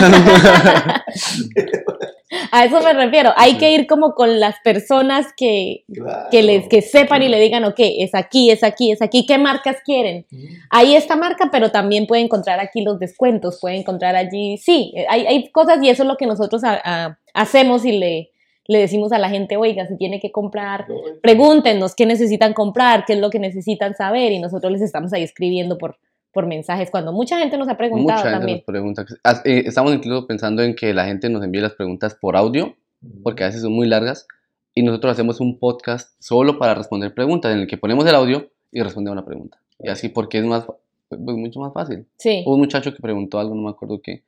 A 2.54 2.63
eso 2.65 2.82
me 2.82 2.93
refiero. 2.93 3.32
Hay 3.36 3.58
que 3.58 3.71
ir 3.71 3.88
como 3.88 4.13
con 4.13 4.39
las 4.39 4.56
personas 4.63 5.27
que, 5.36 5.84
Claro. 5.93 6.30
que 6.32 6.41
les 6.43 6.67
que 6.69 6.82
sepan 6.82 7.21
y 7.23 7.27
le 7.30 7.39
digan, 7.39 7.63
ok, 7.65 7.75
es 7.80 8.15
aquí, 8.15 8.49
es 8.51 8.63
aquí, 8.63 8.91
es 8.91 9.01
aquí. 9.01 9.25
¿Qué 9.25 9.38
marcas 9.38 9.77
quieren? 9.86 10.25
Ahí 10.69 10.95
esta 10.95 11.15
marca, 11.17 11.49
pero 11.51 11.71
también 11.71 12.08
puede 12.08 12.21
encontrar 12.21 12.60
aquí 12.60 12.82
los 12.82 12.99
descuentos, 12.99 13.60
puede 13.60 13.75
encontrar 13.77 14.15
allí, 14.15 14.58
sí, 14.58 14.93
hay, 15.10 15.25
hay 15.25 15.51
cosas 15.51 15.80
y 15.84 15.89
eso 15.89 16.04
es 16.04 16.08
lo 16.10 16.15
que 16.17 16.25
nosotros 16.25 16.63
a- 16.63 16.80
a- 16.84 17.19
hacemos 17.34 17.84
y 17.86 17.91
le, 17.97 18.32
le 18.67 18.80
decimos 18.80 19.12
a 19.12 19.17
la 19.19 19.30
gente, 19.30 19.58
oiga, 19.58 19.86
si 19.88 19.97
tiene 19.97 20.19
que 20.21 20.32
comprar, 20.32 20.86
pregúntenos 21.21 21.95
qué 21.95 22.06
necesitan 22.06 22.54
comprar, 22.54 23.04
qué 23.06 23.13
es 23.13 23.19
lo 23.19 23.30
que 23.30 23.39
necesitan 23.39 23.93
saber 23.95 24.32
y 24.32 24.39
nosotros 24.39 24.71
les 24.71 24.82
estamos 24.82 25.12
ahí 25.13 25.23
escribiendo 25.23 25.77
por, 25.77 25.97
por 26.34 26.48
mensajes 26.48 26.89
cuando 26.91 27.12
mucha 27.12 27.38
gente 27.39 27.58
nos 27.58 27.67
ha 27.67 27.78
preguntado 27.78 28.20
Mucha 28.20 28.30
gente 28.30 28.38
también. 28.39 28.58
nos 28.60 28.65
pregunta. 28.65 29.06
As- 29.24 29.41
eh, 29.46 29.63
Estamos 29.65 29.94
incluso 29.94 30.28
pensando 30.28 30.63
en 30.63 30.76
que 30.76 30.94
la 30.94 31.06
gente 31.06 31.30
nos 31.30 31.44
envíe 31.44 31.60
las 31.62 31.74
preguntas 31.74 32.15
por 32.15 32.36
audio, 32.38 32.76
porque 33.24 33.44
a 33.44 33.48
veces 33.48 33.62
son 33.62 33.74
muy 33.74 33.88
largas, 33.88 34.28
y 34.74 34.84
nosotros 34.84 35.12
hacemos 35.12 35.39
un 35.41 35.60
podcast 35.60 36.15
solo 36.20 36.58
para 36.58 36.74
responder 36.76 37.13
preguntas, 37.13 37.52
en 37.54 37.60
el 37.60 37.67
que 37.67 37.78
ponemos 37.78 38.06
el 38.06 38.15
audio 38.15 38.50
y 38.72 38.82
respondemos 38.82 39.17
una 39.17 39.26
pregunta. 39.26 39.58
Y 39.80 39.89
así 39.89 40.08
porque 40.10 40.38
es 40.38 40.46
más, 40.46 40.65
pues, 41.10 41.20
mucho 41.20 41.60
más 41.60 41.74
fácil. 41.74 42.06
Sí. 42.17 42.44
Hubo 42.46 42.54
un 42.56 42.62
muchacho 42.62 42.94
que 42.94 43.02
preguntó 43.02 43.39
algo, 43.39 43.54
no 43.56 43.63
me 43.63 43.70
acuerdo 43.70 44.00
qué, 44.02 44.24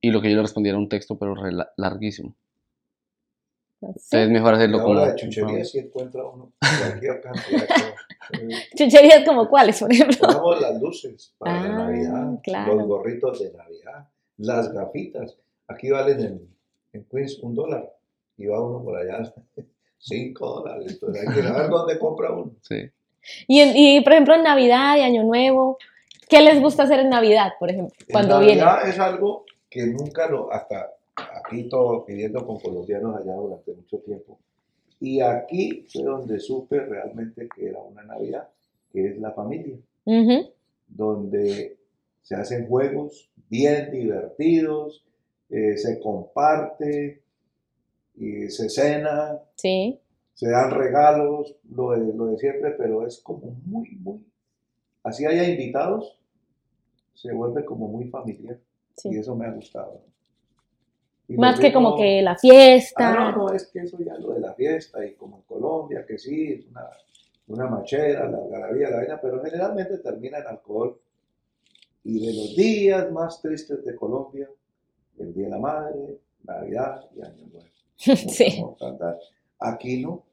y 0.00 0.10
lo 0.10 0.20
que 0.22 0.30
yo 0.30 0.36
le 0.36 0.42
respondí 0.42 0.68
era 0.68 0.78
un 0.78 0.88
texto, 0.88 1.18
pero 1.18 1.34
larguísimo. 1.76 2.34
Sí. 3.96 4.16
Es 4.18 4.28
mejor 4.30 4.54
hacerlo 4.54 4.80
como... 4.82 4.98
ahora 4.98 5.12
de 5.12 5.16
chuchería 5.16 5.64
si 5.64 5.78
encuentra 5.78 6.24
uno 6.26 6.52
cualquier 6.60 7.20
cantidad 7.20 7.66
Chucherías 8.76 9.24
como 9.26 9.48
cuáles, 9.48 9.80
por 9.80 9.92
ejemplo. 9.92 10.18
Ponemos 10.20 10.60
las 10.60 10.80
luces 10.80 11.34
para 11.38 11.54
la 11.54 11.60
Ah, 11.64 11.68
Navidad, 11.78 12.38
claro. 12.42 12.74
los 12.76 12.86
gorritos 12.86 13.40
de 13.40 13.52
Navidad, 13.52 14.08
las 14.38 14.72
gafitas. 14.72 15.36
Aquí 15.66 15.90
valen 15.90 16.20
en, 16.20 16.48
en 16.92 17.04
Queens 17.10 17.38
un 17.42 17.54
dólar 17.54 17.90
y 18.36 18.46
va 18.46 18.62
uno 18.62 18.82
por 18.84 18.96
allá 18.96 19.32
cinco 19.98 20.60
dólares. 20.60 20.92
Entonces 20.92 21.26
hay 21.28 21.34
que 21.34 21.42
saber 21.42 21.68
dónde 21.70 21.98
compra 21.98 22.30
uno. 22.32 22.52
Sí. 22.62 22.88
Y, 23.48 23.60
en- 23.60 23.76
y, 23.76 24.00
por 24.02 24.12
ejemplo, 24.12 24.34
en 24.34 24.42
Navidad 24.44 24.96
y 24.96 25.00
Año 25.02 25.24
Nuevo, 25.24 25.78
¿qué 26.28 26.40
les 26.40 26.60
gusta 26.60 26.84
hacer 26.84 27.00
en 27.00 27.10
Navidad, 27.10 27.52
por 27.58 27.70
ejemplo, 27.70 27.94
En 28.00 28.12
cuando 28.12 28.38
vienen? 28.40 28.64
Navidad 28.64 28.88
es 28.88 28.98
algo 28.98 29.44
que 29.68 29.86
nunca 29.86 30.28
lo, 30.28 30.52
hasta 30.52 30.90
aquí 31.34 31.68
todo 31.68 32.04
viviendo 32.04 32.46
con 32.46 32.58
colombianos 32.60 33.16
allá 33.16 33.34
durante 33.34 33.72
mucho 33.74 33.98
tiempo. 33.98 34.38
Y 35.00 35.20
aquí 35.20 35.86
fue 35.90 36.02
donde 36.04 36.38
supe 36.40 36.78
realmente 36.80 37.48
que 37.54 37.68
era 37.68 37.80
una 37.80 38.02
Navidad, 38.02 38.48
que 38.92 39.06
es 39.08 39.18
la 39.18 39.32
familia. 39.32 39.76
Ujú, 40.04 40.50
donde 40.88 41.76
se 42.22 42.34
hacen 42.34 42.66
juegos 42.66 43.30
bien 43.48 43.90
divertidos, 43.90 45.04
eh, 45.48 45.76
se 45.76 46.00
comparte, 46.00 47.22
y 48.16 48.48
se 48.50 48.68
cena, 48.68 49.40
Sí, 49.56 49.98
se 50.34 50.50
dan 50.50 50.70
regalos, 50.70 51.56
lo 51.70 51.92
de, 51.92 52.12
lo 52.14 52.26
de 52.26 52.38
siempre, 52.38 52.72
pero 52.72 53.06
es 53.06 53.20
como 53.20 53.56
muy, 53.64 53.90
muy, 53.96 54.20
así 55.02 55.24
haya 55.24 55.48
invitados, 55.48 56.18
se 57.14 57.32
vuelve 57.32 57.64
como 57.64 57.88
muy 57.88 58.08
familiar 58.08 58.58
y 58.96 59.00
sí. 59.00 59.16
eso 59.16 59.34
me 59.34 59.46
ha 59.46 59.52
gustado. 59.52 60.02
Más 61.36 61.60
que 61.60 61.72
como 61.72 61.96
que 61.96 62.22
la 62.22 62.36
fiesta. 62.36 63.12
Ah, 63.12 63.32
no, 63.32 63.48
no, 63.48 63.54
es 63.54 63.66
que 63.68 63.80
eso 63.80 63.98
ya 64.00 64.14
lo 64.14 64.34
de 64.34 64.40
la 64.40 64.54
fiesta 64.54 65.04
y 65.04 65.14
como 65.14 65.36
en 65.36 65.42
Colombia, 65.42 66.04
que 66.06 66.18
sí, 66.18 66.52
es 66.52 66.66
una, 66.66 66.88
una 67.48 67.66
machera, 67.66 68.28
la 68.28 68.38
algarabía, 68.38 68.90
la 68.90 68.96
vaina, 68.96 69.20
pero 69.20 69.42
generalmente 69.42 69.98
termina 69.98 70.38
en 70.38 70.46
alcohol. 70.46 70.98
Y 72.02 72.26
de 72.26 72.34
los 72.34 72.56
días 72.56 73.12
más 73.12 73.40
tristes 73.42 73.84
de 73.84 73.94
Colombia, 73.94 74.48
el 75.18 75.34
Día 75.34 75.44
de 75.44 75.50
la 75.50 75.58
Madre, 75.58 76.18
Navidad 76.44 77.04
y 77.14 77.22
Año 77.22 77.46
Nuevo. 77.52 77.66
sí. 77.96 78.64
Aquí 79.58 80.02
no, 80.02 80.24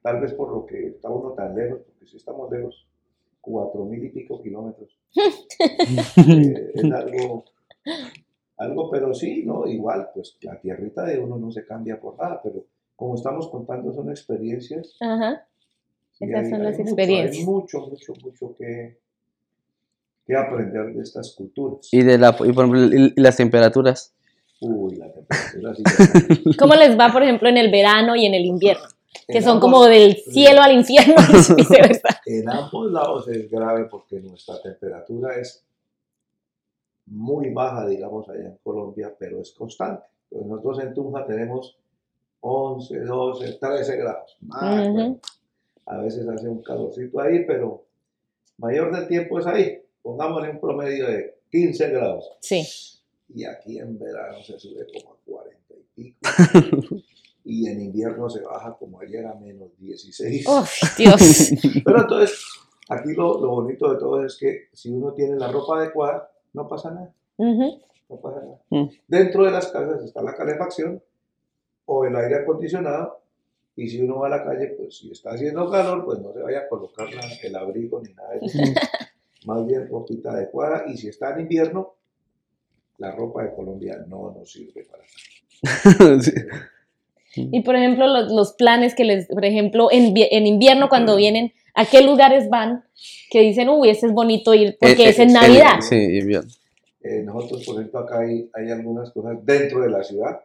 tal 0.00 0.20
vez 0.20 0.32
por 0.34 0.52
lo 0.52 0.64
que 0.64 0.88
está 0.88 1.08
uno 1.08 1.32
tan 1.32 1.56
lejos, 1.56 1.80
porque 1.84 2.06
si 2.06 2.16
estamos 2.16 2.50
lejos, 2.50 2.86
cuatro 3.40 3.84
mil 3.84 4.04
y 4.04 4.08
pico 4.10 4.42
kilómetros. 4.42 4.88
Eh, 6.16 6.72
es 6.74 6.92
algo, 6.92 7.44
algo, 8.62 8.90
pero 8.90 9.12
sí, 9.14 9.42
¿no? 9.44 9.66
Igual, 9.66 10.10
pues 10.14 10.36
la 10.42 10.58
tierrita 10.60 11.04
de 11.04 11.18
uno 11.18 11.36
no 11.38 11.50
se 11.50 11.64
cambia 11.66 12.00
por 12.00 12.16
nada, 12.18 12.40
pero 12.42 12.64
como 12.96 13.14
estamos 13.16 13.48
contando 13.48 13.92
son 13.92 14.10
experiencias. 14.10 14.96
Ajá. 15.00 15.46
Esas 16.20 16.44
hay- 16.44 16.50
son 16.50 16.60
hay 16.60 16.66
las 16.66 16.78
mucho, 16.78 16.82
experiencias. 16.90 17.36
Hay 17.38 17.44
mucho, 17.44 17.80
mucho, 17.80 18.12
mucho 18.22 18.54
que, 18.56 18.98
que 20.26 20.36
aprender 20.36 20.94
de 20.94 21.02
estas 21.02 21.34
culturas. 21.34 21.88
Y, 21.92 22.02
de 22.02 22.18
la, 22.18 22.30
y 22.30 22.52
por 22.52 22.64
ejemplo, 22.66 22.80
y- 22.96 23.12
las 23.20 23.36
temperaturas. 23.36 24.14
Uy, 24.60 24.94
la 24.94 25.12
temperatura 25.12 25.74
sí 25.74 25.82
¿Cómo 26.58 26.74
les 26.76 26.96
va, 26.96 27.12
por 27.12 27.22
ejemplo, 27.24 27.48
en 27.48 27.56
el 27.56 27.70
verano 27.72 28.14
y 28.14 28.26
en 28.26 28.34
el 28.34 28.44
invierno? 28.44 28.84
Que 29.26 29.38
En 29.38 29.42
son 29.42 29.56
ambos- 29.56 29.62
como 29.72 29.86
del 29.86 30.16
cielo 30.16 30.62
al 30.62 30.72
infierno 30.72 31.14
y 31.50 31.54
viceversa. 31.56 32.20
En 32.26 32.48
ambos 32.48 32.90
lados 32.92 33.28
es 33.28 33.50
grave 33.50 33.86
porque 33.86 34.20
nuestra 34.20 34.60
temperatura 34.62 35.34
es 35.36 35.64
muy 37.12 37.50
baja, 37.50 37.86
digamos, 37.86 38.28
allá 38.28 38.46
en 38.46 38.58
Colombia, 38.62 39.14
pero 39.18 39.40
es 39.40 39.52
constante. 39.52 40.04
Entonces 40.30 40.48
nosotros 40.48 40.80
en 40.80 40.94
Tunja 40.94 41.26
tenemos 41.26 41.78
11, 42.40 43.00
12, 43.00 43.52
13 43.60 43.96
grados. 43.96 44.36
Más, 44.40 44.80
Ujú. 44.86 44.92
bueno, 44.92 45.20
a 45.86 45.98
veces 45.98 46.26
hace 46.26 46.48
un 46.48 46.62
calorcito 46.62 47.20
ahí, 47.20 47.44
pero 47.46 47.84
mayor 48.58 48.94
del 48.94 49.08
tiempo 49.08 49.38
es 49.38 49.46
ahí. 49.46 49.78
Pongámosle 50.00 50.50
un 50.50 50.60
promedio 50.60 51.06
de 51.06 51.38
15 51.50 51.90
grados. 51.90 52.30
Sí. 52.40 52.66
Y 53.34 53.44
aquí 53.44 53.78
en 53.78 53.98
verano 53.98 54.42
se 54.42 54.58
sube 54.58 54.86
como 54.92 55.14
a 55.14 55.16
40 55.24 55.74
y 55.74 55.84
pico. 55.94 56.18
y 57.44 57.68
en 57.68 57.80
invierno 57.82 58.30
se 58.30 58.40
baja 58.40 58.74
como 58.78 59.00
ayer 59.00 59.26
a 59.26 59.34
menos 59.34 59.70
16. 59.78 60.46
Uf, 60.48 60.96
Dios. 60.96 61.50
Pero 61.84 62.00
entonces, 62.00 62.42
aquí 62.88 63.12
lo, 63.12 63.40
lo 63.40 63.50
bonito 63.50 63.92
de 63.92 63.98
todo 63.98 64.24
es 64.24 64.36
que 64.36 64.68
si 64.72 64.90
uno 64.90 65.12
tiene 65.12 65.36
la 65.36 65.52
ropa 65.52 65.78
adecuada, 65.78 66.31
no 66.52 66.68
pasa 66.68 66.90
nada. 66.90 67.12
No 68.08 68.16
pasa 68.20 68.40
nada. 68.40 68.58
Mm. 68.70 68.88
Dentro 69.08 69.44
de 69.44 69.50
las 69.50 69.68
casas 69.68 70.02
está 70.04 70.22
la 70.22 70.34
calefacción 70.34 71.02
o 71.86 72.04
el 72.04 72.14
aire 72.16 72.36
acondicionado. 72.36 73.20
Y 73.74 73.88
si 73.88 74.02
uno 74.02 74.18
va 74.18 74.26
a 74.26 74.30
la 74.30 74.44
calle, 74.44 74.74
pues 74.76 74.98
si 74.98 75.10
está 75.10 75.30
haciendo 75.30 75.70
calor, 75.70 76.04
pues 76.04 76.18
no 76.18 76.32
se 76.34 76.40
vaya 76.40 76.60
a 76.60 76.68
colocar 76.68 77.08
la- 77.12 77.22
el 77.42 77.56
abrigo 77.56 78.02
ni 78.02 78.12
nada 78.12 78.30
de 78.34 78.46
eso. 78.46 78.58
Más 79.46 79.66
bien 79.66 79.88
ropita 79.88 80.30
adecuada. 80.32 80.84
Y 80.86 80.96
si 80.98 81.08
está 81.08 81.32
en 81.34 81.40
invierno, 81.40 81.94
la 82.98 83.12
ropa 83.12 83.42
de 83.44 83.54
Colombia 83.54 84.04
no 84.06 84.30
nos 84.36 84.52
sirve 84.52 84.84
para 84.84 85.02
nada. 85.02 85.12
Sí. 86.22 86.32
Y 87.34 87.62
por 87.62 87.76
ejemplo, 87.76 88.06
los, 88.06 88.30
los 88.30 88.52
planes 88.54 88.94
que 88.94 89.04
les, 89.04 89.26
por 89.26 89.44
ejemplo, 89.44 89.88
en, 89.90 90.12
en 90.16 90.46
invierno 90.46 90.88
cuando 90.88 91.16
vienen, 91.16 91.52
¿a 91.74 91.86
qué 91.86 92.02
lugares 92.02 92.48
van? 92.50 92.84
Que 93.30 93.40
dicen, 93.40 93.68
uy, 93.68 93.88
este 93.90 94.06
es 94.06 94.12
bonito 94.12 94.54
ir 94.54 94.76
porque 94.78 95.04
Eh, 95.04 95.08
es 95.08 95.18
en 95.18 95.30
eh, 95.30 95.32
Navidad. 95.32 95.80
Sí, 95.80 95.96
invierno. 95.96 96.50
Eh, 97.02 97.22
nosotros, 97.24 97.64
por 97.64 97.76
ejemplo, 97.76 98.00
acá 98.00 98.20
hay, 98.20 98.48
hay 98.52 98.70
algunas 98.70 99.10
cosas 99.10 99.38
dentro 99.44 99.80
de 99.80 99.90
la 99.90 100.04
ciudad, 100.04 100.40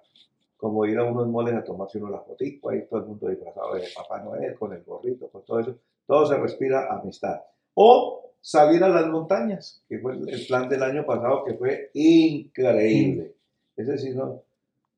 como 0.56 0.86
ir 0.86 0.98
a 0.98 1.04
unos 1.04 1.28
moles 1.28 1.54
a 1.54 1.64
tomarse 1.64 2.00
uno 2.00 2.10
la 2.10 2.20
fotico, 2.22 2.70
ahí 2.70 2.86
todo 2.90 3.02
el 3.02 3.06
mundo 3.08 3.28
disfrazado 3.28 3.76
de 3.76 3.84
Papá 3.96 4.24
Noel, 4.24 4.56
con 4.56 4.74
el 4.74 4.82
gorrito, 4.84 5.28
con 5.28 5.44
todo 5.46 5.60
eso. 5.60 5.76
Todo 6.08 6.26
se 6.26 6.38
respira 6.38 6.88
amistad. 6.90 7.42
O 7.76 8.32
salir 8.42 8.84
a 8.84 8.90
las 8.90 9.08
montañas, 9.08 9.84
que 9.90 10.00
fue 10.00 10.14
el 10.14 10.30
el 10.30 10.48
plan 10.48 10.68
del 10.70 10.82
año 10.82 11.06
pasado, 11.06 11.44
que 11.44 11.54
fue 11.54 11.92
increíble. 11.94 13.34
Ese 13.76 13.98
sí, 13.98 14.10
no, 14.16 14.42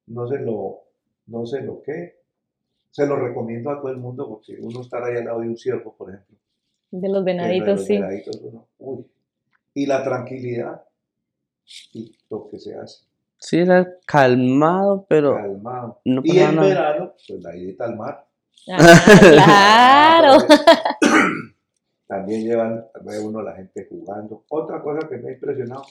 no 0.07 0.27
se 0.27 0.37
lo, 0.37 0.83
no 1.29 1.45
sé 1.45 1.61
lo 1.61 1.81
que. 1.81 2.19
Se 2.91 3.05
lo 3.05 3.15
recomiendo 3.15 3.69
a 3.69 3.79
todo 3.79 3.91
el 3.91 3.97
mundo 3.97 4.27
porque 4.27 4.57
uno 4.59 4.81
estar 4.81 5.03
ahí 5.03 5.17
al 5.17 5.25
lado 5.25 5.41
de 5.41 5.49
un 5.49 5.57
ciervo, 5.57 5.95
por 5.95 6.09
ejemplo. 6.09 6.37
De 6.91 7.07
los 7.07 7.23
que 7.23 7.31
de 7.31 7.37
venaditos, 7.37 7.67
los 7.67 7.85
sí. 7.85 7.93
venaditos, 7.93 8.41
uno, 8.41 8.67
uy. 8.79 9.05
Y 9.75 9.85
la 9.85 10.03
tranquilidad 10.03 10.83
y 11.93 12.17
lo 12.29 12.47
que 12.47 12.59
se 12.59 12.75
hace. 12.75 13.05
Sí, 13.37 13.59
era 13.59 13.87
calmado, 14.05 15.05
pero 15.07 15.35
calmado. 15.35 16.01
no 16.03 16.21
y 16.25 16.39
en 16.39 16.55
nada. 16.55 16.67
verano, 16.67 17.13
pues 17.27 17.41
la 17.41 17.55
idita 17.55 17.85
al 17.85 17.95
mar. 17.95 18.27
Ah, 18.69 18.79
claro. 19.19 20.45
También 22.07 22.43
llevan, 22.43 22.85
ve 23.01 23.19
uno 23.19 23.41
la 23.41 23.55
gente 23.55 23.87
jugando. 23.87 24.43
Otra 24.49 24.81
cosa 24.81 25.07
que 25.07 25.17
me 25.17 25.29
ha 25.29 25.33
impresionado, 25.33 25.83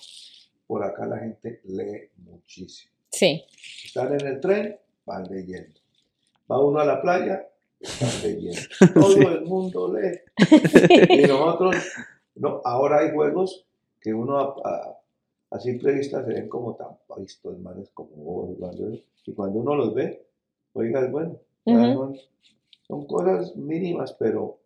por 0.67 0.85
acá 0.85 1.07
la 1.07 1.19
gente 1.19 1.61
lee 1.65 2.11
muchísimo. 2.17 2.93
Sí. 3.11 3.45
Están 3.85 4.13
en 4.13 4.27
el 4.27 4.41
tren, 4.41 4.79
van 5.09 5.25
leyendo. 5.25 5.81
Va 6.51 6.61
uno 6.65 6.79
a 6.81 6.85
la 6.85 7.01
playa, 7.03 7.49
están 7.81 8.11
leyendo. 8.23 8.61
Todo 8.95 9.29
el 9.31 9.45
mundo 9.45 9.93
lee. 9.93 10.21
Y 11.11 11.27
nosotros, 11.27 11.77
no, 12.37 12.61
ahora 12.65 12.99
hay 13.01 13.11
juegos 13.13 13.67
que 14.01 14.15
uno 14.15 14.39
a, 14.39 14.55
a- 14.65 14.95
a 15.51 15.59
simple 15.61 15.93
vista 15.93 16.23
se 16.25 16.31
ven 16.35 16.49
como 16.49 16.75
tan 16.77 16.89
estos 17.25 17.59
manes 17.59 17.89
como. 17.95 18.55
Y 19.25 19.33
cuando 19.33 19.59
uno 19.61 19.75
los 19.75 19.95
ve, 19.95 20.23
oiga, 20.75 21.01
es 21.01 21.11
bueno. 21.11 21.39
son, 21.65 22.17
son 22.87 23.07
cosas 23.07 23.57
mínimas, 23.57 24.13
pero, 24.13 24.59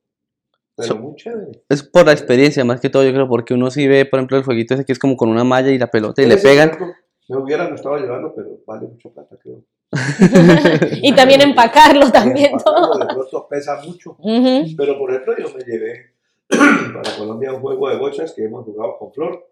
pero 0.75 0.97
muy 0.97 1.15
chévere. 1.15 1.63
Es 1.69 1.85
por 1.85 2.05
la 2.07 2.13
experiencia, 2.13 2.65
más 2.65 2.81
que 2.81 2.91
todo, 2.91 3.05
yo 3.05 3.13
creo, 3.13 3.29
porque 3.29 3.55
uno 3.55 3.71
sí 3.71 3.87
ve, 3.87 4.05
por 4.07 4.19
ejemplo, 4.19 4.37
el 4.39 4.45
jueguito 4.45 4.75
ese 4.75 4.85
que 4.85 4.93
es 4.93 4.99
como 4.99 5.17
con 5.17 5.29
una 5.29 5.45
malla 5.45 5.71
y 5.71 5.79
la 5.79 5.89
pelota 5.91 6.21
y 6.21 6.27
le 6.27 6.37
pegan. 6.37 6.71
ejemplo, 6.71 6.93
Me 7.29 7.37
hubiera 7.37 7.71
gustado 7.71 7.97
llevarlo, 7.99 8.35
pero 8.35 8.59
vale 8.67 8.89
mucho 8.89 9.11
plata, 9.11 9.37
creo. 9.41 9.63
y 11.03 11.15
también 11.15 11.43
empacarlo 11.43 12.11
también 12.11 12.53
Y 12.55 12.63
todo. 12.65 12.95
empacarlo, 12.95 12.99
De 12.99 13.15
pronto 13.15 13.49
pesa 13.49 13.83
mucho. 13.83 14.17
Ujú. 14.19 14.77
Pero 14.77 14.99
por 14.99 15.11
ejemplo, 15.11 15.35
yo 15.39 15.55
me 15.55 15.65
llevé 15.65 16.13
para 16.49 17.17
Colombia 17.17 17.53
un 17.53 17.61
juego 17.61 17.89
de 17.91 17.97
bochas 17.97 18.33
que 18.33 18.45
hemos 18.45 18.65
jugado 18.65 18.99
con 18.99 19.13
Flor. 19.13 19.49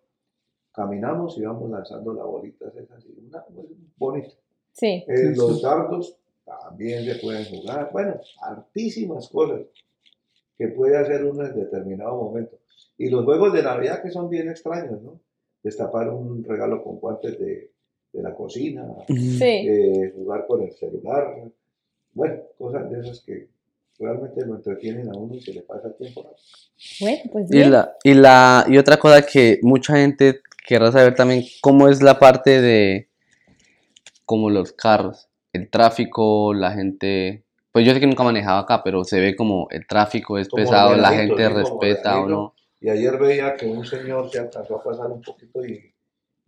Caminamos 0.72 1.37
y 1.37 1.42
vamos 1.42 1.70
lanzando 1.70 2.14
las 2.14 2.24
bolitas 2.24 2.74
esas 2.74 3.05
una 3.05 3.44
pues, 3.44 3.66
bonito. 3.96 4.35
Sí. 4.72 5.05
Eh, 5.07 5.35
los 5.37 5.61
dardos 5.61 6.16
también 6.44 7.05
se 7.05 7.16
pueden 7.16 7.44
jugar. 7.44 7.90
Bueno, 7.92 8.20
hartísimas 8.40 9.29
cosas 9.29 9.62
que 10.57 10.68
puede 10.68 10.96
hacer 10.96 11.24
uno 11.24 11.44
en 11.44 11.55
determinado 11.55 12.14
momento. 12.14 12.59
Y 12.96 13.09
los 13.11 13.24
juegos 13.24 13.53
de 13.53 13.62
Navidad 13.62 14.03
que 14.03 14.11
son 14.11 14.29
bien 14.31 14.48
extraños, 14.48 15.03
¿no? 15.03 15.20
Destapar 15.62 16.09
un 16.09 16.44
regalo 16.44 16.83
con 16.83 16.98
guantes 16.98 17.38
de, 17.38 17.70
de 18.12 18.23
la 18.23 18.35
cocina, 18.35 18.87
Sí. 19.09 19.44
eh, 19.44 20.12
jugar 20.16 20.46
con 20.46 20.62
el 20.62 20.73
celular, 20.73 21.49
bueno, 22.12 22.42
cosas 22.59 22.90
de 22.90 23.01
esas 23.01 23.20
que 23.20 23.49
realmente 23.99 24.44
lo 24.44 24.57
entretienen 24.57 25.09
a 25.09 25.16
uno 25.16 25.35
y 25.35 25.40
se 25.40 25.53
le 25.53 25.62
pasa 25.62 25.88
el 25.88 25.94
tiempo. 25.94 26.35
Bueno, 27.01 27.18
pues 27.33 27.51
Y, 27.51 27.57
bien. 27.57 27.70
la, 27.73 27.96
y, 28.03 28.14
la, 28.14 28.64
y 28.68 28.79
otra 28.79 28.96
cosa 28.96 29.23
que 29.25 29.59
mucha 29.62 29.96
gente 29.96 30.40
querrá 30.66 30.90
saber 30.90 31.14
también, 31.14 31.44
cómo 31.61 31.88
es 31.88 32.03
la 32.03 32.18
parte 32.18 32.61
de 32.61 33.09
como 34.25 34.51
los 34.51 34.73
carros, 34.73 35.29
el 35.53 35.68
tráfico, 35.70 36.55
la 36.55 36.73
gente, 36.73 37.44
pues 37.73 37.85
yo 37.85 37.92
sé 37.92 38.01
que 38.01 38.07
nunca 38.07 38.23
he 38.23 38.27
manejado 38.27 38.59
acá, 38.61 38.83
pero 38.83 39.05
se 39.05 39.20
ve 39.20 39.35
como 39.37 39.66
el 39.70 39.87
tráfico 39.87 40.38
es 40.38 40.49
Como 40.49 40.62
pesado, 40.62 40.96
la 40.96 41.12
gente 41.12 41.49
respeta 41.49 42.20
o 42.20 42.29
no. 42.29 42.55
Y 42.81 42.88
ayer 42.88 43.18
veía 43.18 43.55
que 43.55 43.66
un 43.66 43.85
señor 43.85 44.31
se 44.31 44.38
alcanzó 44.38 44.77
a 44.77 44.83
pasar 44.83 45.11
un 45.11 45.20
poquito 45.20 45.64
y, 45.66 45.89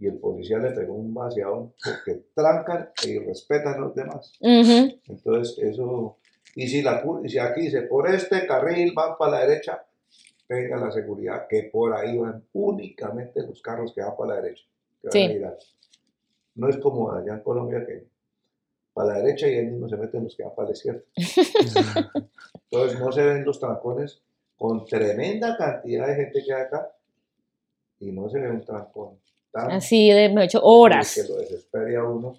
y 0.03 0.09
el 0.09 0.19
policía 0.19 0.59
le 0.59 0.73
pegó 0.73 0.95
un 0.95 1.15
vaciado 1.15 1.75
porque 1.85 2.25
trancan 2.35 2.91
y 3.07 3.21
respetan 3.21 3.75
a 3.75 3.79
los 3.79 3.95
demás. 3.95 4.33
Entonces, 4.41 5.57
eso. 5.59 6.17
Y 6.57 6.67
si, 6.67 6.83
la, 6.83 6.97
aquí 6.97 7.61
dice, 7.61 7.83
por 7.83 8.09
este 8.13 8.45
carril 8.45 8.93
van 8.97 9.17
para 9.17 9.31
la 9.31 9.47
derecha, 9.47 9.87
tenga 10.49 10.77
la 10.77 10.91
seguridad 10.91 11.47
que 11.49 11.71
por 11.73 11.95
ahí 11.95 12.19
van 12.19 12.43
únicamente 12.53 13.43
los 13.47 13.63
carros 13.63 13.93
que 13.95 14.03
van 14.03 14.17
para 14.17 14.35
la 14.35 14.41
derecha. 14.43 14.65
que 15.01 15.07
van 15.07 15.13
Sí. 15.13 15.25
a 15.25 15.29
girar. 15.29 15.59
No 16.57 16.69
es 16.69 16.77
como 16.79 17.13
allá 17.13 17.35
en 17.35 17.41
Colombia 17.41 17.87
que 17.87 18.05
para 18.93 19.13
la 19.15 19.19
derecha 19.21 19.47
y 19.49 19.55
ahí 19.55 19.67
mismo 19.67 19.89
se 19.89 19.97
meten 19.97 20.25
los 20.25 20.35
que 20.37 20.43
van 20.43 20.55
para 20.57 20.69
la 20.69 20.73
izquierda. 20.75 21.03
Entonces, 22.71 22.99
no 22.99 23.13
se 23.13 23.23
ven 23.23 23.45
los 23.45 23.61
trancones 23.61 24.21
con 24.59 24.85
tremenda 24.85 25.57
cantidad 25.57 26.09
de 26.09 26.15
gente 26.17 26.43
que 26.45 26.53
hay 26.53 26.63
acá 26.63 26.91
y 28.01 28.11
no 28.11 28.29
se 28.29 28.41
ve 28.41 28.51
un 28.51 28.65
trancón 28.65 29.21
tan 29.53 29.71
Así 29.71 30.11
de 30.11 30.29
me 30.31 30.43
he 30.43 30.45
hecho 30.47 30.61
horas. 30.63 31.15
que 31.15 31.29
lo 31.31 31.39
desespere 31.39 31.97
a 31.97 32.05
uno. 32.05 32.35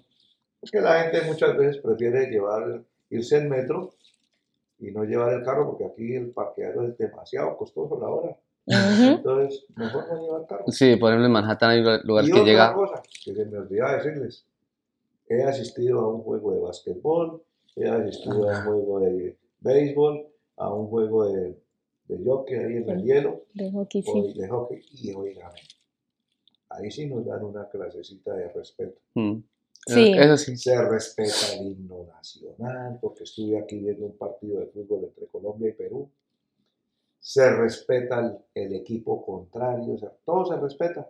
Porque 0.60 0.80
la 0.80 1.02
gente 1.02 1.22
muchas 1.26 1.56
veces 1.56 1.78
prefiere 1.82 2.26
llevar, 2.30 2.82
irse 3.10 3.36
en 3.36 3.48
metro 3.48 3.92
y 4.78 4.90
no 4.90 5.04
llevar 5.04 5.32
el 5.34 5.44
carro 5.44 5.66
porque 5.70 5.84
aquí 5.86 6.14
el 6.14 6.30
parqueadero 6.30 6.86
es 6.88 6.98
demasiado 6.98 7.56
costoso 7.56 7.98
la 8.00 8.08
hora. 8.08 8.36
Ujú. 8.66 9.04
Entonces, 9.16 9.64
mejor 9.76 10.06
no 10.10 10.22
llevar 10.22 10.46
carro. 10.46 10.64
Sí, 10.68 10.96
por 10.96 11.10
ejemplo 11.10 11.26
en 11.26 11.32
Manhattan 11.32 11.70
hay 11.70 11.80
lugar- 11.80 12.00
lugares 12.04 12.30
y 12.30 12.32
que 12.32 12.40
otra 12.40 12.50
llega... 12.52 12.74
cosa 12.74 13.02
que 13.24 13.34
se 13.34 13.44
me 13.44 13.58
olvidaba 13.58 13.96
decirles, 13.96 14.46
he 15.28 15.42
asistido 15.42 16.00
a 16.00 16.08
un 16.14 16.22
juego 16.22 16.52
de 16.52 16.60
básquetbol, 16.60 17.42
he 17.76 17.86
asistido 17.88 18.50
a 18.50 18.58
un 18.58 18.64
juego 18.64 19.00
de 19.00 19.36
béisbol, 19.60 20.26
a 20.56 20.72
un 20.72 20.86
juego 20.88 21.26
de, 21.30 21.58
de 22.08 22.24
hockey 22.24 22.56
ahí 22.56 22.76
en 22.76 22.88
el 22.88 23.02
hielo, 23.04 23.42
De 23.52 23.70
hockey, 23.70 24.02
sí. 24.02 24.32
de 24.34 24.48
hockey, 24.48 24.80
y 24.94 25.12
oígame, 25.12 25.60
ahí 26.74 26.90
sí 26.90 27.06
nos 27.06 27.24
dan 27.26 27.44
una 27.44 27.68
clasecita 27.68 28.34
de 28.34 28.48
respeto. 28.48 28.98
Mm. 29.14 29.38
Sí. 29.86 30.12
Eso 30.16 30.36
sí. 30.38 30.56
Se 30.56 30.80
respeta 30.82 31.54
el 31.60 31.66
himno 31.72 32.04
nacional, 32.06 32.98
porque 33.02 33.24
estuve 33.24 33.58
aquí 33.58 33.78
viendo 33.78 34.06
un 34.06 34.16
partido 34.16 34.60
de 34.60 34.66
fútbol 34.66 35.04
entre 35.04 35.26
Colombia 35.26 35.68
y 35.68 35.72
Perú. 35.72 36.08
Se 37.20 37.50
respeta 37.54 38.20
el, 38.20 38.38
el 38.64 38.74
equipo 38.74 39.24
contrario, 39.24 39.94
o 39.94 39.98
sea, 39.98 40.12
todo 40.24 40.44
se 40.46 40.56
respeta. 40.60 41.08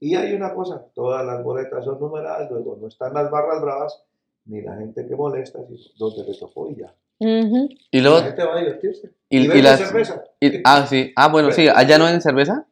Y 0.00 0.16
hay 0.16 0.34
una 0.34 0.52
cosa, 0.54 0.84
todas 0.94 1.24
las 1.24 1.42
boletas 1.44 1.84
son 1.84 2.00
numeradas, 2.00 2.50
luego 2.50 2.76
no 2.80 2.88
están 2.88 3.14
las 3.14 3.30
barras 3.30 3.60
bravas, 3.62 4.02
ni 4.46 4.60
la 4.60 4.76
gente 4.76 5.06
que 5.06 5.14
molesta, 5.14 5.60
sino 5.66 5.78
donde 5.98 6.24
le 6.32 6.36
tocó 6.38 6.68
y 6.68 6.76
ya. 6.76 6.92
Ujú. 7.20 7.68
Y 7.92 8.00
La 8.00 8.10
luego... 8.10 8.24
gente 8.26 8.44
va 8.44 8.56
a 8.56 8.58
divertirse. 8.60 9.12
Y, 9.28 9.38
Y, 9.38 9.58
y 9.58 9.62
las- 9.62 9.78
cerveza. 9.80 10.24
y- 10.40 10.60
ah, 10.64 10.84
sí. 10.88 11.12
Ah, 11.14 11.28
bueno, 11.28 11.52
sí. 11.52 11.68
¿Allá 11.68 11.98
no 11.98 12.04
venden 12.04 12.20
cerveza? 12.22 12.66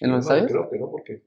¿En 0.00 0.10
los 0.10 0.24
No, 0.26 0.32
estadios? 0.34 0.50
creo 0.50 0.68
que 0.70 0.78
no, 0.80 0.90
porque... 0.90 1.22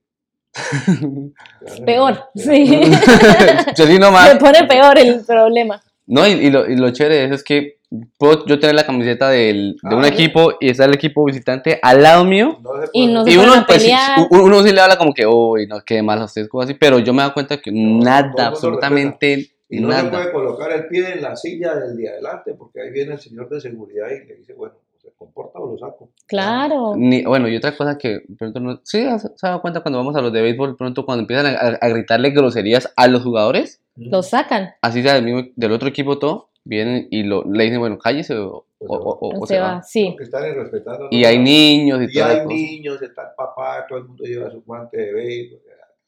Peor, 1.85 2.29
sí. 2.35 2.65
sí 3.75 3.83
Se 3.85 3.99
nomás. 3.99 4.35
pone 4.35 4.63
peor 4.65 4.97
el 4.97 5.21
problema. 5.25 5.81
No, 6.05 6.25
y, 6.25 6.31
y 6.31 6.49
lo, 6.51 6.69
y 6.69 6.75
lo 6.77 6.89
chévere 6.91 7.15
de 7.15 7.25
eso 7.25 7.33
es 7.35 7.43
que 7.43 7.77
puedo 8.17 8.45
yo 8.45 8.59
tener 8.59 8.75
la 8.75 8.85
camiseta 8.85 9.29
del, 9.29 9.75
de 9.81 9.95
un 9.95 10.05
Ah, 10.05 10.07
equipo 10.07 10.53
y 10.59 10.69
está 10.69 10.85
el 10.85 10.93
equipo 10.93 11.25
visitante 11.25 11.79
al 11.81 12.01
lado 12.01 12.23
mío. 12.23 12.59
No 12.61 12.81
se 12.81 12.89
Y 12.93 13.07
no 13.07 13.23
se 13.25 13.31
Y 13.31 13.37
uno, 13.37 13.65
pues, 13.67 13.83
sí, 13.83 13.93
uno 14.29 14.63
sí 14.63 14.71
le 14.71 14.79
habla 14.81 14.97
como 14.97 15.13
que, 15.13 15.25
uy, 15.27 15.67
no, 15.67 15.81
qué 15.85 16.01
mal 16.01 16.21
ustedes, 16.23 16.47
cosas 16.47 16.69
así, 16.69 16.77
pero 16.79 16.99
yo 16.99 17.13
me 17.13 17.23
doy 17.23 17.31
cuenta 17.33 17.57
que 17.57 17.71
No, 17.71 17.99
nada, 18.03 18.47
absolutamente 18.47 19.51
Y 19.69 19.81
no 19.81 19.91
se 19.91 19.97
nada. 19.97 20.09
puede 20.11 20.31
colocar 20.31 20.71
el 20.71 20.87
pie 20.87 21.11
en 21.13 21.21
la 21.21 21.35
silla 21.35 21.75
del 21.75 21.97
de 21.97 22.09
adelante, 22.09 22.53
porque 22.57 22.81
ahí 22.81 22.91
viene 22.91 23.13
el 23.13 23.19
señor 23.19 23.49
de 23.49 23.59
seguridad 23.59 24.07
y 24.09 24.25
le 24.27 24.35
dice, 24.35 24.53
bueno, 24.53 24.75
¿se 25.09 25.15
comporta 25.17 25.59
o 25.59 25.71
lo 25.71 25.77
saco? 25.77 26.09
Claro. 26.27 26.93
Ni, 26.97 27.23
bueno, 27.23 27.47
y 27.47 27.55
otra 27.55 27.75
cosa 27.75 27.97
que, 27.97 28.21
pronto 28.37 28.59
no, 28.59 28.79
sí, 28.83 29.05
se 29.19 29.29
dado 29.47 29.61
cuenta 29.61 29.81
cuando 29.81 29.97
vamos 29.99 30.15
a 30.15 30.21
los 30.21 30.33
de 30.33 30.41
béisbol, 30.41 30.75
pronto 30.75 31.05
cuando 31.05 31.21
empiezan 31.21 31.45
a, 31.55 31.77
a- 31.81 31.89
gritarle 31.89 32.31
groserías 32.31 32.91
a 32.95 33.07
los 33.07 33.23
jugadores, 33.23 33.81
Lo 33.95 34.21
sacan. 34.23 34.71
así 34.81 35.01
sea 35.01 35.13
del, 35.15 35.23
mismo, 35.23 35.43
del 35.55 35.71
otro 35.71 35.87
equipo 35.87 36.19
todo, 36.19 36.49
vienen 36.65 37.07
y 37.11 37.23
lo, 37.23 37.43
le 37.45 37.63
dicen, 37.63 37.79
bueno, 37.79 37.97
cállese 37.97 38.35
o, 38.37 38.65
Pues 38.79 38.89
o- 38.91 38.97
se 38.97 38.99
va. 38.99 39.09
o- 39.09 39.17
o 39.19 39.41
O 39.43 39.45
se 39.47 39.53
se 39.53 39.59
va. 39.59 39.73
va, 39.75 39.83
sí. 39.83 40.07
Porque 40.11 40.23
están 40.25 40.45
irrespetando. 40.49 41.07
Y 41.11 41.23
hay 41.23 41.39
niños 41.39 42.01
y, 42.01 42.05
Y 42.17 42.19
la 42.19 42.27
hay 42.27 42.45
niños, 42.45 43.01
está 43.01 43.21
el 43.23 43.35
papá, 43.37 43.85
todo 43.87 43.99
el 43.99 44.05
mundo 44.05 44.23
lleva 44.25 44.51
su 44.51 44.61
guante 44.63 44.97
de 44.97 45.13
béisbol. 45.13 45.59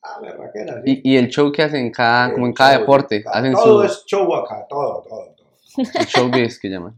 Ah, 0.02 0.18
berraquera, 0.22 0.82
sí. 0.86 1.02
Y, 1.04 1.14
y 1.14 1.18
el 1.18 1.28
show 1.28 1.52
que 1.52 1.62
hacen 1.62 1.86
en 1.88 1.92
cada, 1.92 2.32
como 2.34 2.46
en 2.48 2.54
cada 2.54 2.72
show, 2.74 2.80
deporte, 2.82 3.22
cada- 3.22 3.40
hacen 3.40 3.52
todo 3.54 3.80
su 3.82 3.86
es 3.86 4.04
show 4.06 4.34
acá, 4.36 4.66
todo, 4.70 5.04
todo, 5.08 5.36
todo. 5.36 5.50
el 6.00 6.06
showbiz 6.06 6.58
que 6.60 6.70
llaman. 6.70 6.94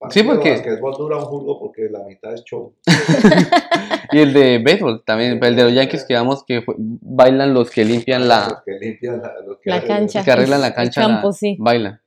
Partido 0.00 0.26
porque- 0.34 0.48
de 0.50 0.56
basquetbol 0.56 0.94
dura 0.96 1.16
un 1.18 1.24
jugo 1.26 1.58
porque 1.60 1.88
la 1.90 2.00
mitad 2.04 2.34
es 2.34 2.42
show. 2.44 2.74
Y 4.12 4.18
el 4.18 4.32
de 4.32 4.58
béisbol 4.58 5.04
también, 5.04 5.38
el 5.44 5.54
de 5.54 5.62
los 5.62 5.72
Yankees 5.72 6.04
que 6.04 6.14
vamos 6.14 6.42
que 6.44 6.64
bailan 6.76 7.54
los 7.54 7.70
que 7.70 7.84
limpian 7.84 8.22
Los 8.22 8.28
la, 8.28 8.62
que 8.66 8.72
limpian 8.72 9.22
la, 9.22 9.34
los 9.46 9.58
que 9.60 9.70
La 9.70 9.76
hacen- 9.76 9.86
cancha. 9.86 10.18
los 10.18 10.24
que 10.24 10.30
arreglan 10.32 10.60
la 10.62 10.66
El 10.68 10.74
cancha, 10.74 11.00
campo, 11.02 11.28
la- 11.28 11.32
sí. 11.32 11.56
bailan. 11.60 12.00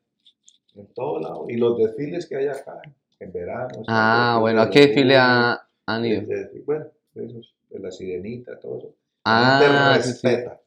En 0.76 0.88
todo 0.94 1.20
lado. 1.22 1.46
Y 1.48 1.56
los 1.56 1.78
desfiles 1.78 2.26
que 2.28 2.36
hay 2.36 2.48
acá, 2.48 2.82
en 3.22 3.32
verano. 3.32 3.84
Ah, 3.88 4.38
bueno, 4.42 4.62
¿a 4.64 4.70
qué 4.70 4.88
desfile 4.88 5.14
burros, 5.14 5.30
ha- 5.30 5.68
han 5.86 6.06
ido? 6.06 6.22
Bueno, 6.66 6.86
de 7.14 7.26
esos, 7.26 7.54
de 7.70 7.80
la 7.80 7.90
sirenita, 7.92 8.60
todo 8.60 8.80
eso. 8.80 8.96
Ah, 9.24 9.60
La 9.96 10.02
sí, 10.04 10.12
sí. 10.12 10.28
respeta 10.28 10.60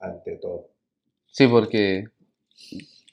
ante 0.00 0.32
todo. 0.38 0.66
Sí, 1.30 1.46
porque 1.46 2.08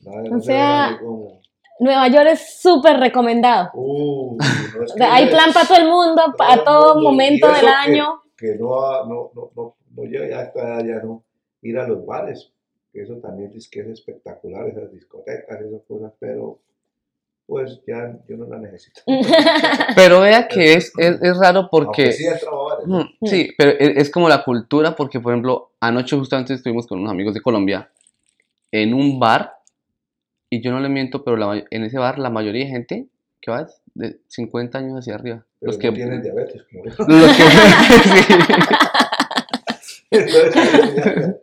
No, 0.01 0.11
O 0.11 0.21
no 0.23 0.39
sea, 0.41 0.97
como, 0.99 1.39
Nueva 1.83 2.07
York 2.07 2.27
es 2.31 2.61
súper 2.61 2.97
recomendado. 2.99 3.69
"Uy, 3.73 4.37
no 4.37 4.83
es 4.85 4.93
que 4.97 5.03
hay 5.03 5.27
plan 5.29 5.51
para 5.53 5.67
todo 5.67 5.77
el 5.77 5.87
mundo, 5.87 6.21
todo 6.37 6.47
a 6.49 6.53
el 6.53 6.63
todo 6.63 6.93
mundo". 6.95 7.09
momento 7.11 7.47
del 7.47 7.61
que- 7.61 7.67
año. 7.67 8.21
Que 8.37 8.55
no, 8.59 8.83
ha- 8.85 9.05
no, 9.07 9.31
no, 9.35 9.51
no, 9.55 9.75
no 9.95 10.03
llega 10.03 10.27
ya 10.29 10.39
hasta 10.41 10.79
ya 10.85 10.95
no 11.03 11.23
ir 11.61 11.77
a 11.77 11.87
los 11.87 12.05
bares. 12.05 12.49
Que 12.91 13.01
eso 13.01 13.15
también 13.15 13.51
es 13.55 13.67
que 13.69 13.79
es 13.81 13.87
espectacular, 13.87 14.67
esas 14.67 14.91
discotecas, 14.91 15.61
esas 15.61 15.81
cosas, 15.87 16.11
pero 16.19 16.59
pues 17.45 17.81
ya 17.87 18.15
yo 18.27 18.37
no 18.37 18.45
la 18.47 18.57
necesito. 18.57 19.01
Pero 19.95 20.21
vea 20.21 20.47
que 20.47 20.73
es, 20.75 20.93
es, 20.97 21.21
es 21.21 21.37
raro 21.37 21.67
porque... 21.69 22.11
sí 22.13 22.23
bares. 22.25 22.87
¿no? 22.87 23.05
Sí, 23.23 23.49
pero 23.57 23.71
es, 23.71 23.97
es 23.97 24.09
como 24.09 24.29
la 24.29 24.43
cultura 24.45 24.95
porque, 24.95 25.19
por 25.19 25.33
ejemplo, 25.33 25.71
anoche 25.81 26.15
justamente 26.17 26.53
estuvimos 26.53 26.87
con 26.87 26.99
unos 26.99 27.11
amigos 27.11 27.33
de 27.33 27.41
Colombia 27.41 27.89
en 28.71 28.93
un 28.93 29.19
bar 29.19 29.57
y 30.55 30.61
yo 30.61 30.71
no 30.71 30.79
le 30.79 30.89
miento, 30.89 31.23
pero 31.23 31.35
la 31.35 31.63
en 31.71 31.83
ese 31.83 31.97
bar 31.97 32.19
la 32.19 32.29
mayoría 32.29 32.65
de 32.65 32.71
gente 32.71 33.07
que 33.41 33.49
va 33.49 33.67
de 33.95 34.19
50 34.27 34.77
años 34.77 34.99
hacia 34.99 35.15
arriba. 35.15 35.43
Pero 35.59 35.71
los 35.71 35.77
no 35.77 35.81
que... 35.81 35.91
tienen 35.91 36.21
diabetes, 36.21 36.61
como 36.63 36.85
yo. 36.85 36.91
los 37.07 37.37
que- 37.37 37.43
sí. 39.81 40.03
Entonces, 40.11 41.35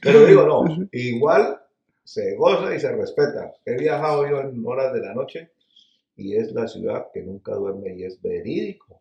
pero 0.00 0.26
digo, 0.26 0.42
no, 0.44 0.64
igual 0.92 1.58
se 2.04 2.36
goza 2.36 2.72
y 2.72 2.78
se 2.78 2.92
respeta. 2.92 3.52
He 3.64 3.76
viajado 3.78 4.28
yo 4.28 4.42
en 4.42 4.64
horas 4.64 4.92
de 4.92 5.00
la 5.00 5.12
noche 5.12 5.50
y 6.16 6.36
es 6.36 6.52
la 6.52 6.68
ciudad 6.68 7.08
que 7.12 7.22
nunca 7.22 7.52
duerme 7.54 7.96
y 7.96 8.04
es 8.04 8.22
verídico. 8.22 9.00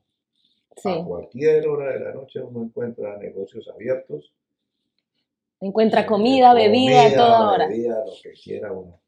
Sí. 0.78 0.90
A 0.90 1.04
cualquier 1.04 1.68
hora 1.68 1.92
de 1.94 2.00
la 2.00 2.14
noche 2.14 2.42
uno 2.42 2.64
encuentra 2.64 3.16
negocios 3.18 3.70
abiertos. 3.70 4.32
Encuentra 5.60 6.02
eh, 6.02 6.06
comida, 6.08 6.56
bebida, 6.56 7.04
comida, 7.04 7.16
toda 7.16 7.52
hora. 7.52 7.68
bebida, 7.68 8.00
lo 8.04 8.12
que 8.24 8.32
quiera 8.32 8.72
uno. 8.72 9.00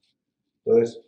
Entonces, 0.66 1.02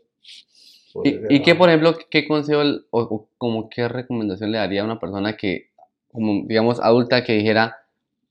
¿Y, 1.04 1.36
y 1.36 1.42
qué, 1.42 1.56
por 1.56 1.68
ejemplo, 1.70 1.98
qué 2.10 2.26
consejo 2.26 2.62
el- 2.62 2.86
o, 2.90 3.02
o 3.02 3.28
como 3.38 3.70
qué 3.70 3.88
recomendación 3.90 4.52
le 4.52 4.58
daría 4.60 4.82
a 4.82 4.86
una 4.86 5.00
persona 5.00 5.36
que, 5.36 5.70
como 6.12 6.44
digamos, 6.48 6.80
adulta 6.80 7.24
que 7.24 7.34
dijera, 7.34 7.78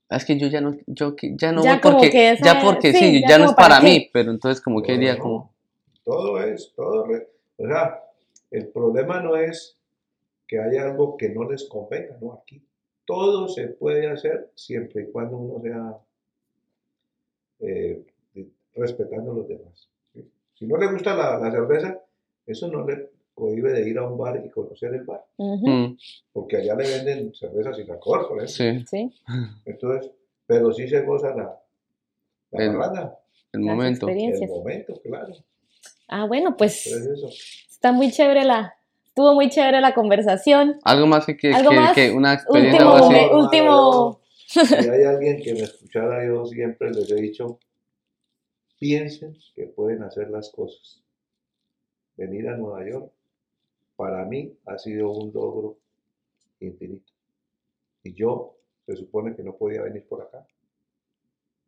"Ah, 0.09 0.17
es 0.17 0.25
que 0.25 0.39
yo 0.39 0.47
ya 0.47 0.61
no, 0.61 0.75
yo 0.87 1.15
que- 1.15 1.35
ya 1.37 1.51
no 1.51 1.61
Ya 1.63 1.73
voy 1.73 1.79
porque, 1.81 2.09
que 2.09 2.31
esa- 2.31 2.43
ya 2.43 2.61
porque 2.63 2.91
sí, 2.91 2.97
sí, 2.99 3.21
ya, 3.21 3.29
ya 3.29 3.37
no 3.37 3.45
es 3.45 3.53
para 3.53 3.69
para 3.75 3.81
qué". 3.81 3.87
mí, 3.87 4.09
pero 4.11 4.31
entonces 4.31 4.61
como 4.63 4.81
que 4.81 4.93
diría 4.93 5.15
no, 5.15 5.21
como, 5.21 5.53
Todo 6.03 6.41
es, 6.41 6.73
todo. 6.75 7.05
re- 7.05 7.27
o 7.57 7.67
sea, 7.67 8.03
el 8.51 8.67
problema 8.69 9.21
no 9.21 9.35
es 9.35 9.77
que 10.47 10.59
haya 10.59 10.85
algo 10.89 11.17
que 11.17 11.29
no 11.29 11.49
les 11.49 11.65
convenga, 11.69 12.17
no, 12.21 12.33
aquí 12.33 12.61
todo 13.05 13.47
se 13.47 13.67
puede 13.67 14.07
hacer 14.09 14.49
siempre 14.55 15.03
y 15.03 15.11
cuando 15.11 15.37
uno 15.37 15.61
sea 15.61 15.97
eh, 17.59 18.03
respetando 18.75 19.31
a 19.31 19.35
los 19.35 19.47
demás. 19.47 19.87
Si 20.55 20.65
no 20.65 20.77
le 20.77 20.91
gusta 20.91 21.15
la, 21.15 21.37
la 21.37 21.51
cerveza, 21.51 21.99
eso 22.45 22.67
no 22.67 22.85
le 22.85 23.09
cohibe 23.33 23.73
de 23.73 23.89
ir 23.89 23.97
a 23.97 24.07
un 24.07 24.17
bar 24.17 24.41
y 24.43 24.49
conocer 24.49 24.93
el 24.93 25.03
bar, 25.03 25.23
"Mm, 25.37 25.97
porque 26.31 26.57
allá 26.57 26.75
le 26.75 26.87
venden 26.87 27.33
cerveza 27.33 27.73
sin 27.73 27.91
alcohol, 27.91 28.27
por 28.29 28.41
ejemplo. 28.43 28.85
sí, 28.87 29.11
Sí. 29.11 29.13
Entonces, 29.65 30.11
pero 30.47 30.71
sí 30.71 30.87
se 30.87 31.01
goza 31.01 31.29
la, 31.35 31.59
la 32.51 32.63
El- 32.63 32.71
parranda, 32.77 33.19
el 33.51 33.59
momento. 33.59 34.07
el 34.07 34.47
momento, 34.47 34.93
claro. 35.03 35.33
Ah, 36.07 36.25
bueno, 36.25 36.55
pues 36.55 36.87
es 36.87 37.05
eso. 37.05 37.27
está 37.69 37.91
muy 37.91 38.11
chévere 38.11 38.45
la, 38.45 38.75
estuvo 39.07 39.33
muy 39.33 39.49
chévere 39.49 39.81
la 39.81 39.93
conversación. 39.93 40.79
Algo 40.83 41.07
más 41.07 41.25
que, 41.25 41.35
que, 41.35 41.51
¿Algo 41.53 41.71
que- 41.71 41.75
más? 41.75 41.93
que 41.93 42.11
una 42.11 42.33
experiencia 42.35 42.85
Último 42.85 42.95
así. 42.95 43.33
último- 43.33 44.19
Si 44.47 44.89
hay 44.89 45.03
alguien 45.03 45.41
que 45.41 45.53
me 45.53 45.61
escuchara, 45.61 46.25
yo 46.25 46.45
siempre 46.45 46.91
les 46.91 47.09
he 47.11 47.15
dicho, 47.15 47.59
piensen 48.79 49.37
que 49.55 49.67
pueden 49.67 50.03
hacer 50.03 50.29
las 50.29 50.49
cosas. 50.49 51.01
Venir 52.17 52.47
a 52.49 52.57
Nueva 52.57 52.87
York, 52.87 53.11
para 53.95 54.25
mí, 54.25 54.57
ha 54.65 54.77
sido 54.77 55.11
un 55.11 55.33
logro 55.33 55.77
infinito. 56.59 57.11
Y 58.03 58.13
yo, 58.13 58.57
se 58.85 58.95
supone 58.95 59.35
que 59.35 59.43
no 59.43 59.55
podía 59.55 59.81
venir 59.83 60.05
por 60.07 60.21
acá, 60.21 60.45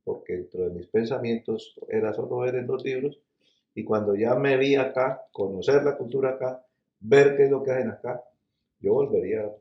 porque 0.03 0.38
dentro 0.38 0.64
de 0.64 0.70
mis 0.70 0.88
pensamientos 0.88 1.80
era 1.89 2.14
solo 2.14 2.39
ver 2.39 2.55
en 2.55 2.68
los 2.68 2.84
libros, 2.84 3.20
y 3.74 3.84
cuando 3.84 4.16
ya 4.16 4.36
me 4.36 4.58
vi 4.58 4.76
acá, 4.76 5.26
conocer 5.32 5.84
la 5.84 5.97
cultura 5.97 6.32
acá, 6.32 6.66
ver 6.99 7.36
qué 7.38 7.45
es 7.45 7.51
lo 7.51 7.64
que 7.64 7.72
hacen 7.72 7.91
acá, 7.91 8.24
yo 8.80 8.93
volvería. 8.93 9.51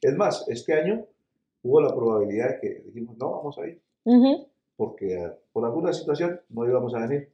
Es 0.00 0.16
más, 0.16 0.46
este 0.48 0.74
año 0.74 1.06
hubo 1.62 1.80
la 1.80 1.94
probabilidad 1.94 2.50
de 2.50 2.60
que 2.60 2.80
dijimos, 2.86 3.16
no, 3.18 3.32
vamos 3.32 3.58
a 3.58 3.66
ir. 3.66 3.80
Porque 4.76 5.14
eh, 5.14 5.32
por 5.52 5.64
alguna 5.64 5.92
situación 5.92 6.40
no 6.50 6.66
íbamos 6.66 6.94
a 6.94 7.00
venir. 7.06 7.30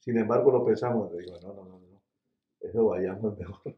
Sin 0.00 0.16
embargo, 0.18 0.50
lo 0.50 0.64
pensamos, 0.64 1.12
le 1.12 1.18
digo, 1.20 1.34
no, 1.42 1.48
no, 1.48 1.64
no, 1.64 1.78
no, 1.78 2.00
eso 2.60 2.86
vayamos 2.86 3.38
mejor. 3.38 3.60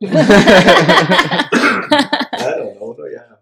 claro, 2.39 2.75
no, 2.79 2.85
uno 2.87 3.05
ya. 3.09 3.41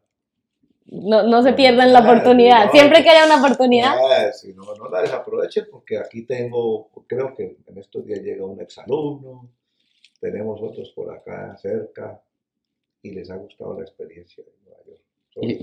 No, 0.88 1.24
no 1.24 1.42
se 1.42 1.52
pierdan 1.52 1.92
la 1.92 2.00
oportunidad. 2.00 2.66
no, 2.66 2.70
Siempre 2.70 3.02
que 3.02 3.10
haya 3.10 3.26
una 3.26 3.38
oportunidad. 3.44 3.96
Si 4.32 4.52
no, 4.54 4.62
no 4.76 4.88
la 4.88 5.02
desaprovechen 5.02 5.66
porque 5.70 5.98
aquí 5.98 6.22
tengo, 6.22 6.88
creo 7.06 7.34
que 7.34 7.58
en 7.66 7.78
estos 7.78 8.06
días 8.06 8.20
llega 8.20 8.44
un 8.44 8.60
exalumno, 8.60 9.48
tenemos 10.20 10.62
otros 10.62 10.90
por 10.92 11.12
acá 11.12 11.56
cerca 11.56 12.20
y 13.02 13.10
les 13.10 13.30
ha 13.30 13.36
gustado 13.36 13.74
la 13.74 13.82
experiencia 13.82 14.44
de 14.44 14.52
Nueva 14.64 14.84
York. 14.84 15.05
Y-. 15.40 15.58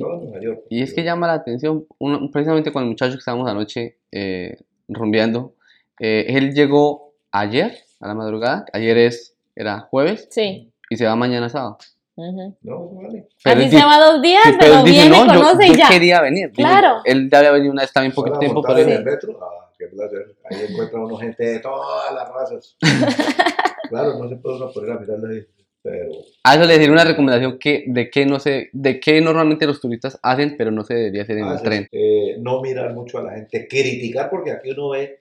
Y 0.69 0.81
es 0.83 0.93
que 0.93 1.03
llama 1.03 1.27
la 1.27 1.33
atención, 1.33 1.85
uno- 1.99 2.29
precisamente 2.31 2.71
con 2.71 2.83
el 2.83 2.89
muchacho 2.89 3.13
que 3.13 3.19
estábamos 3.19 3.49
anoche 3.49 3.97
eh, 4.11 4.57
rumbeando, 4.87 5.55
eh, 5.99 6.25
él 6.29 6.53
llegó 6.53 7.13
ayer, 7.31 7.77
a 7.99 8.07
la 8.07 8.13
madrugada, 8.13 8.65
ayer 8.73 8.97
es, 8.97 9.35
era 9.55 9.79
jueves, 9.79 10.27
Sí. 10.29 10.71
y 10.89 10.97
se 10.97 11.05
va 11.05 11.15
mañana 11.15 11.49
sábado. 11.49 11.77
Ujú. 12.15 12.55
No, 12.61 12.91
no 12.93 13.01
vale. 13.01 13.27
Pero 13.43 13.59
Así 13.61 13.69
se 13.71 13.83
va 13.83 13.97
dos 13.99 14.21
días, 14.21 14.43
sí, 14.45 14.51
pero, 14.59 14.79
él 14.79 14.83
dice, 14.85 14.99
viene, 15.01 15.17
"No, 15.17 15.33
yo- 15.33 15.39
conoce 15.41 15.67
yo 15.67 15.73
y 15.73 15.77
ya. 15.77 15.89
quería 15.89 16.21
venir. 16.21 16.49
Dice, 16.49 16.61
Claro. 16.61 17.01
Él 17.05 17.27
ya 17.31 17.39
había 17.39 17.51
venido 17.53 17.71
una 17.73 17.81
vez 17.81 17.91
también 17.93 18.13
poquito 18.13 18.37
tiempo, 18.37 18.61
pero 18.61 18.77
en 18.79 18.89
él- 18.89 18.97
el 18.99 19.03
metro, 19.05 19.39
ah, 19.41 19.71
qué 19.79 19.87
placer. 19.87 20.35
Ahí 20.51 20.57
encuentra 20.69 20.99
uno 20.99 21.17
gente 21.17 21.43
de 21.43 21.59
todas 21.59 22.13
las 22.13 22.29
razas. 22.29 22.77
claro, 23.89 24.19
no 24.19 24.29
se 24.29 24.35
puede 24.35 24.55
uno 24.57 24.71
poner 24.71 24.91
a 24.91 24.99
mirarla 24.99 25.29
ahí, 25.29 25.45
pero 25.83 26.09
a 26.45 26.55
eso 26.55 26.63
le 26.65 26.79
diría 26.79 26.93
una 26.93 27.03
recomendación 27.03 27.59
que 27.59 27.83
de 27.87 28.09
qué 28.09 28.25
no 28.25 28.39
sé, 28.39 28.69
de 28.73 28.99
qué 28.99 29.19
normalmente 29.21 29.65
los 29.67 29.79
turistas 29.81 30.17
hacen, 30.23 30.55
pero 30.57 30.71
no 30.71 30.83
se 30.83 30.93
debería 30.95 31.23
hacer 31.23 31.37
en 31.39 31.47
el 31.47 31.61
tren. 31.61 31.87
eh, 31.91 32.37
no 32.39 32.61
mirar 32.61 32.93
mucho 32.93 33.19
a 33.19 33.23
la 33.23 33.33
gente, 33.33 33.67
criticar, 33.67 34.29
porque 34.29 34.51
aquí 34.51 34.71
uno 34.71 34.89
ve, 34.89 35.19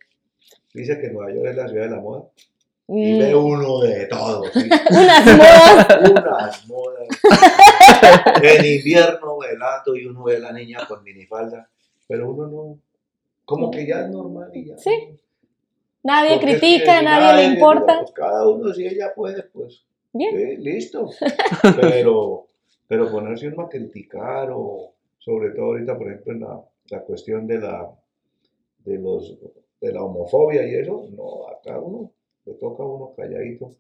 dice 0.73 0.99
que 1.01 1.09
Nueva 1.11 1.33
York 1.35 1.49
es 1.51 1.57
la 1.57 1.69
ciudad 1.69 1.85
de 1.85 1.91
la 1.91 2.01
moda, 2.01 2.23
y 2.89 3.13
Mm, 3.15 3.19
ve 3.19 3.35
uno 3.35 3.81
de 3.81 4.07
todo. 4.07 4.45
¿sí? 4.53 4.69
Unas 4.91 5.27
modas. 5.27 6.11
unas 6.11 6.67
modas. 6.69 7.09
En 8.43 8.65
invierno 8.65 9.39
velando 9.39 9.97
y 9.97 10.07
uno 10.07 10.25
ve 10.25 10.37
a 10.37 10.41
la 10.41 10.53
niña 10.53 10.87
con 10.89 11.03
minifalda, 11.05 11.69
pero 12.09 12.31
uno 12.31 12.47
no, 12.49 12.79
como 13.45 13.71
que 13.71 13.87
ya 13.87 14.03
es 14.03 14.11
normal 14.11 14.51
y 14.55 14.67
ya. 14.67 14.79
Sí. 14.79 14.91
Nadie 16.03 16.33
Porque 16.35 16.53
es 16.53 16.59
critica, 16.61 17.01
nadie 17.03 17.37
le 17.49 17.55
importa. 17.55 17.99
pues 18.01 18.13
cada 18.13 18.49
uno, 18.49 18.73
si 18.75 18.87
ella 18.87 19.13
puede, 19.15 19.43
pues 19.45 19.83
Bien. 20.13 20.37
sí, 20.37 20.57
listo. 20.59 21.09
Pero, 21.81 22.47
pero 22.89 23.11
ponerse 23.11 23.49
uno 23.49 23.63
a 23.63 23.69
criticar 23.69 24.51
o 24.53 24.93
sobre 25.19 25.51
todo 25.51 25.67
ahorita, 25.67 25.97
por 25.97 26.09
ejemplo, 26.09 26.33
en 26.35 26.41
la, 26.41 26.63
la 26.91 27.01
cuestión 27.05 27.47
de 27.47 27.59
la, 27.59 27.91
de, 28.85 28.99
los, 28.99 29.39
de 29.81 29.93
la 29.93 30.03
homofobia 30.03 30.67
y 30.67 30.75
eso, 30.75 31.07
no, 31.17 31.47
a 31.49 31.61
cada 31.63 31.81
uno 31.81 32.11
le 32.45 32.55
toca 32.55 32.83
a 32.83 32.87
uno 32.87 33.15
calladito. 33.17 33.75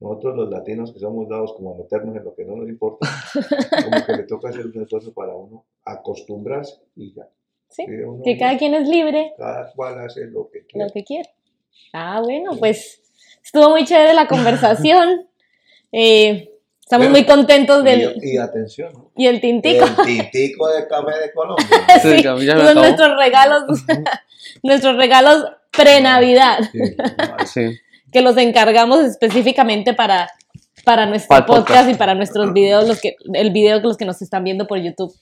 Nosotros 0.00 0.36
los 0.36 0.50
latinos 0.50 0.92
que 0.92 0.98
somos 0.98 1.28
dados 1.28 1.54
como 1.54 1.72
a 1.74 1.76
meternos 1.78 2.14
en 2.16 2.24
lo 2.24 2.34
que 2.34 2.44
no 2.44 2.56
nos 2.56 2.68
importa, 2.68 3.06
como 3.84 4.04
que 4.06 4.12
le 4.12 4.22
toca 4.24 4.48
hacer 4.50 4.66
un 4.66 4.82
esfuerzo 4.82 5.12
para 5.14 5.34
uno 5.34 5.64
acostumbrarse 5.84 6.80
y 6.96 7.14
ya. 7.14 7.28
Sí, 7.68 7.84
uno- 7.88 8.22
Que 8.24 8.36
cada 8.36 8.58
quien 8.58 8.74
es 8.74 8.88
libre, 8.88 9.32
cada 9.38 9.72
cual 9.72 9.98
hace 10.00 10.26
lo 10.26 10.50
que 10.50 10.64
quiere. 10.66 10.86
lo 10.86 10.92
que 10.92 11.04
quiere. 11.04 11.30
Ah, 11.92 12.20
bueno, 12.22 12.52
pues 12.58 13.02
estuvo 13.42 13.70
muy 13.70 13.84
chévere 13.84 14.14
la 14.14 14.26
conversación. 14.26 15.27
Eh, 15.92 16.50
estamos 16.80 17.08
muy 17.10 17.24
contentos 17.24 17.82
del... 17.84 18.14
Y, 18.22 18.34
y 18.34 18.38
atención, 18.38 18.92
¿no? 18.92 19.10
Y 19.16 19.26
el 19.26 19.40
tintico. 19.40 19.84
El 20.06 20.06
tintico 20.30 20.68
de 20.68 20.86
café 20.86 21.18
de 21.18 21.32
Colombia. 21.32 21.66
Sí, 22.02 22.22
son 22.22 22.74
nuestros 22.74 23.16
regalos, 23.18 23.62
nuestros 24.62 24.96
regalos 24.96 25.44
pre-Navidad, 25.70 26.58
Sí, 26.72 26.78
no, 26.78 27.46
Sí. 27.46 27.78
que 28.12 28.20
los 28.22 28.36
encargamos 28.36 29.00
específicamente 29.04 29.94
para, 29.94 30.30
para 30.84 31.06
nuestro 31.06 31.28
Para 31.28 31.40
el 31.40 31.46
podcast, 31.46 31.68
podcast. 31.68 31.90
y 31.90 31.94
para 31.94 32.14
nuestros 32.14 32.52
videos, 32.52 32.86
los 32.88 33.00
que, 33.00 33.16
el 33.34 33.50
video 33.52 33.80
que 33.80 33.86
los 33.88 33.96
que 33.96 34.04
nos 34.04 34.20
están 34.22 34.44
viendo 34.44 34.66
por 34.66 34.78
YouTube. 34.78 35.14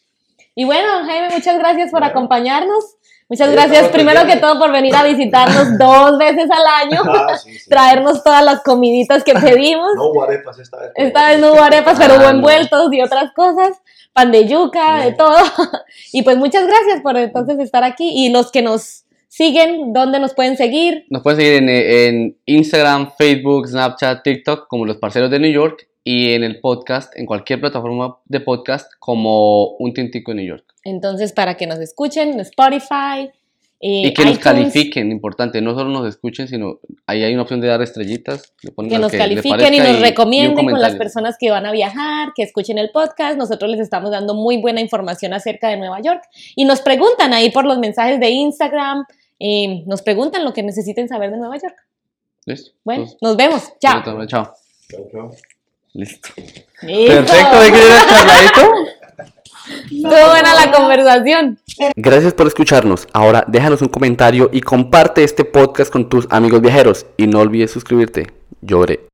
Y 0.57 0.65
bueno, 0.65 0.89
Jaime, 1.05 1.29
muchas 1.33 1.59
gracias 1.59 1.91
por 1.93 2.01
Bueno. 2.01 2.11
acompañarnos. 2.11 2.97
Muchas 3.29 3.49
Sí, 3.49 3.55
gracias 3.55 3.89
primero 3.89 4.25
que 4.25 4.37
todo 4.37 4.59
por 4.59 4.71
venir 4.73 4.95
a 4.95 5.03
visitarnos 5.05 5.77
dos 5.79 6.17
veces 6.19 6.49
al 6.51 6.87
año, 6.89 7.03
Ah, 7.07 7.37
sí, 7.37 7.59
sí. 7.59 7.69
traernos 7.69 8.23
todas 8.25 8.43
las 8.45 8.63
comiditas 8.63 9.23
que 9.25 9.35
pedimos. 9.35 9.95
No 9.97 10.07
hubo 10.11 10.23
arepas 10.25 10.59
esta 10.59 10.79
vez. 10.79 10.93
Esta 10.95 11.29
vez 11.29 11.41
no 11.41 11.53
hubo 11.53 11.61
arepas, 11.61 11.99
pero 11.99 12.15
Ah, 12.15 12.17
hubo 12.17 12.25
no. 12.25 12.31
envueltos 12.31 12.93
y 12.93 13.03
otras 13.03 13.33
cosas, 13.35 13.77
pan 14.13 14.31
de 14.33 14.47
yuca, 14.49 15.05
de 15.05 15.13
todo. 15.13 15.37
Y 16.13 16.23
pues 16.23 16.37
muchas 16.39 16.67
gracias 16.67 17.01
por 17.03 17.17
entonces 17.19 17.59
estar 17.59 17.85
aquí. 17.85 18.11
Y 18.15 18.31
los 18.31 18.51
que 18.53 18.63
nos 18.63 19.05
siguen, 19.29 19.93
¿dónde 19.93 20.21
nos 20.21 20.33
pueden 20.33 20.57
seguir? 20.57 21.05
Nos 21.11 21.23
pueden 21.23 21.41
seguir 21.41 21.55
en, 21.63 21.69
en 21.69 22.37
Instagram, 22.47 23.11
Facebook, 23.19 23.67
Snapchat, 23.69 24.23
TikTok 24.23 24.69
como 24.69 24.87
Los 24.87 24.97
Parceros 24.99 25.31
de 25.31 25.39
New 25.41 25.53
York 25.53 25.87
y 26.09 26.35
en 26.35 26.45
el 26.45 26.61
podcast, 26.61 27.13
en 27.19 27.27
cualquier 27.27 27.61
plataforma 27.61 28.19
de 28.27 28.39
podcast 28.39 28.93
como 29.01 29.71
Un 29.79 29.93
Tintico 29.93 30.31
de 30.31 30.37
New 30.37 30.47
York. 30.47 30.65
Entonces, 30.85 31.33
para 31.33 31.57
que 31.57 31.67
nos 31.67 31.81
escuchen 31.81 32.35
en 32.35 32.39
Spotify. 32.41 33.29
eh, 33.81 34.07
Y 34.07 34.15
que 34.15 34.25
nos 34.25 34.39
califiquen, 34.39 35.11
importante, 35.11 35.61
no 35.61 35.75
solo 35.75 35.91
nos 35.91 36.07
escuchen, 36.07 36.47
sino 36.47 36.79
ahí 37.09 37.25
hay 37.25 37.33
una 37.35 37.43
opción 37.43 37.61
de 37.61 37.67
dar 37.67 37.83
estrellitas. 37.83 38.55
le 38.63 38.71
ponen 38.71 38.89
Que 38.93 38.99
nos 39.01 39.11
califiquen 39.11 39.75
y 39.75 39.79
nos 39.81 40.01
recomienden 40.01 40.65
con 40.71 40.81
las 40.81 40.95
personas 40.95 41.37
que 41.41 41.51
van 41.51 41.67
a 41.67 41.73
viajar, 41.73 42.29
que 42.37 42.45
escuchen 42.45 42.79
el 42.79 42.91
podcast. 42.91 43.37
Nosotros 43.37 43.69
les 43.69 43.81
estamos 43.81 44.13
dando 44.13 44.35
muy 44.35 44.59
buena 44.59 44.81
información 44.81 45.33
acerca 45.33 45.71
de 45.71 45.77
Nueva 45.77 46.01
York. 46.01 46.23
Y 46.55 46.67
nos 46.67 46.83
preguntan 46.83 47.33
ahí 47.35 47.51
por 47.51 47.65
los 47.65 47.81
mensajes 47.81 48.21
de 48.21 48.31
Instagram. 48.31 49.05
eh, 49.41 49.83
nos 49.87 50.03
preguntan 50.03 50.45
lo 50.45 50.53
que 50.53 50.63
necesiten 50.63 51.09
saber 51.09 51.33
de 51.33 51.37
Nueva 51.39 51.57
York. 51.57 51.75
¿Listo? 52.45 52.71
Bueno, 52.85 53.03
Entonces, 53.03 53.23
nos 53.23 53.37
vemos. 53.37 53.73
Chao. 53.81 54.03
Chao. 54.05 54.27
Chao, 54.89 55.09
chao. 55.11 55.31
Listo. 55.97 56.29
Listo. 56.83 57.15
Perfecto, 57.15 57.61
¿de 57.61 57.73
qué 57.73 57.87
era 57.87 58.07
charladito? 58.07 58.61
Estuvo 59.67 60.31
buena 60.31 60.55
la 60.55 60.71
conversación. 60.71 61.59
Gracias 61.97 62.35
por 62.35 62.47
escucharnos. 62.47 63.09
Ahora 63.15 63.45
déjanos 63.49 63.81
un 63.81 63.89
comentario 63.89 64.51
y 64.53 64.61
comparte 64.61 65.25
este 65.25 65.47
podcast 65.47 65.91
con 65.91 66.11
tus 66.11 66.27
amigos 66.31 66.61
viajeros. 66.61 67.07
Y 67.17 67.27
no 67.27 67.41
olvides 67.41 67.71
suscribirte. 67.71 68.27
Lloré. 68.61 69.01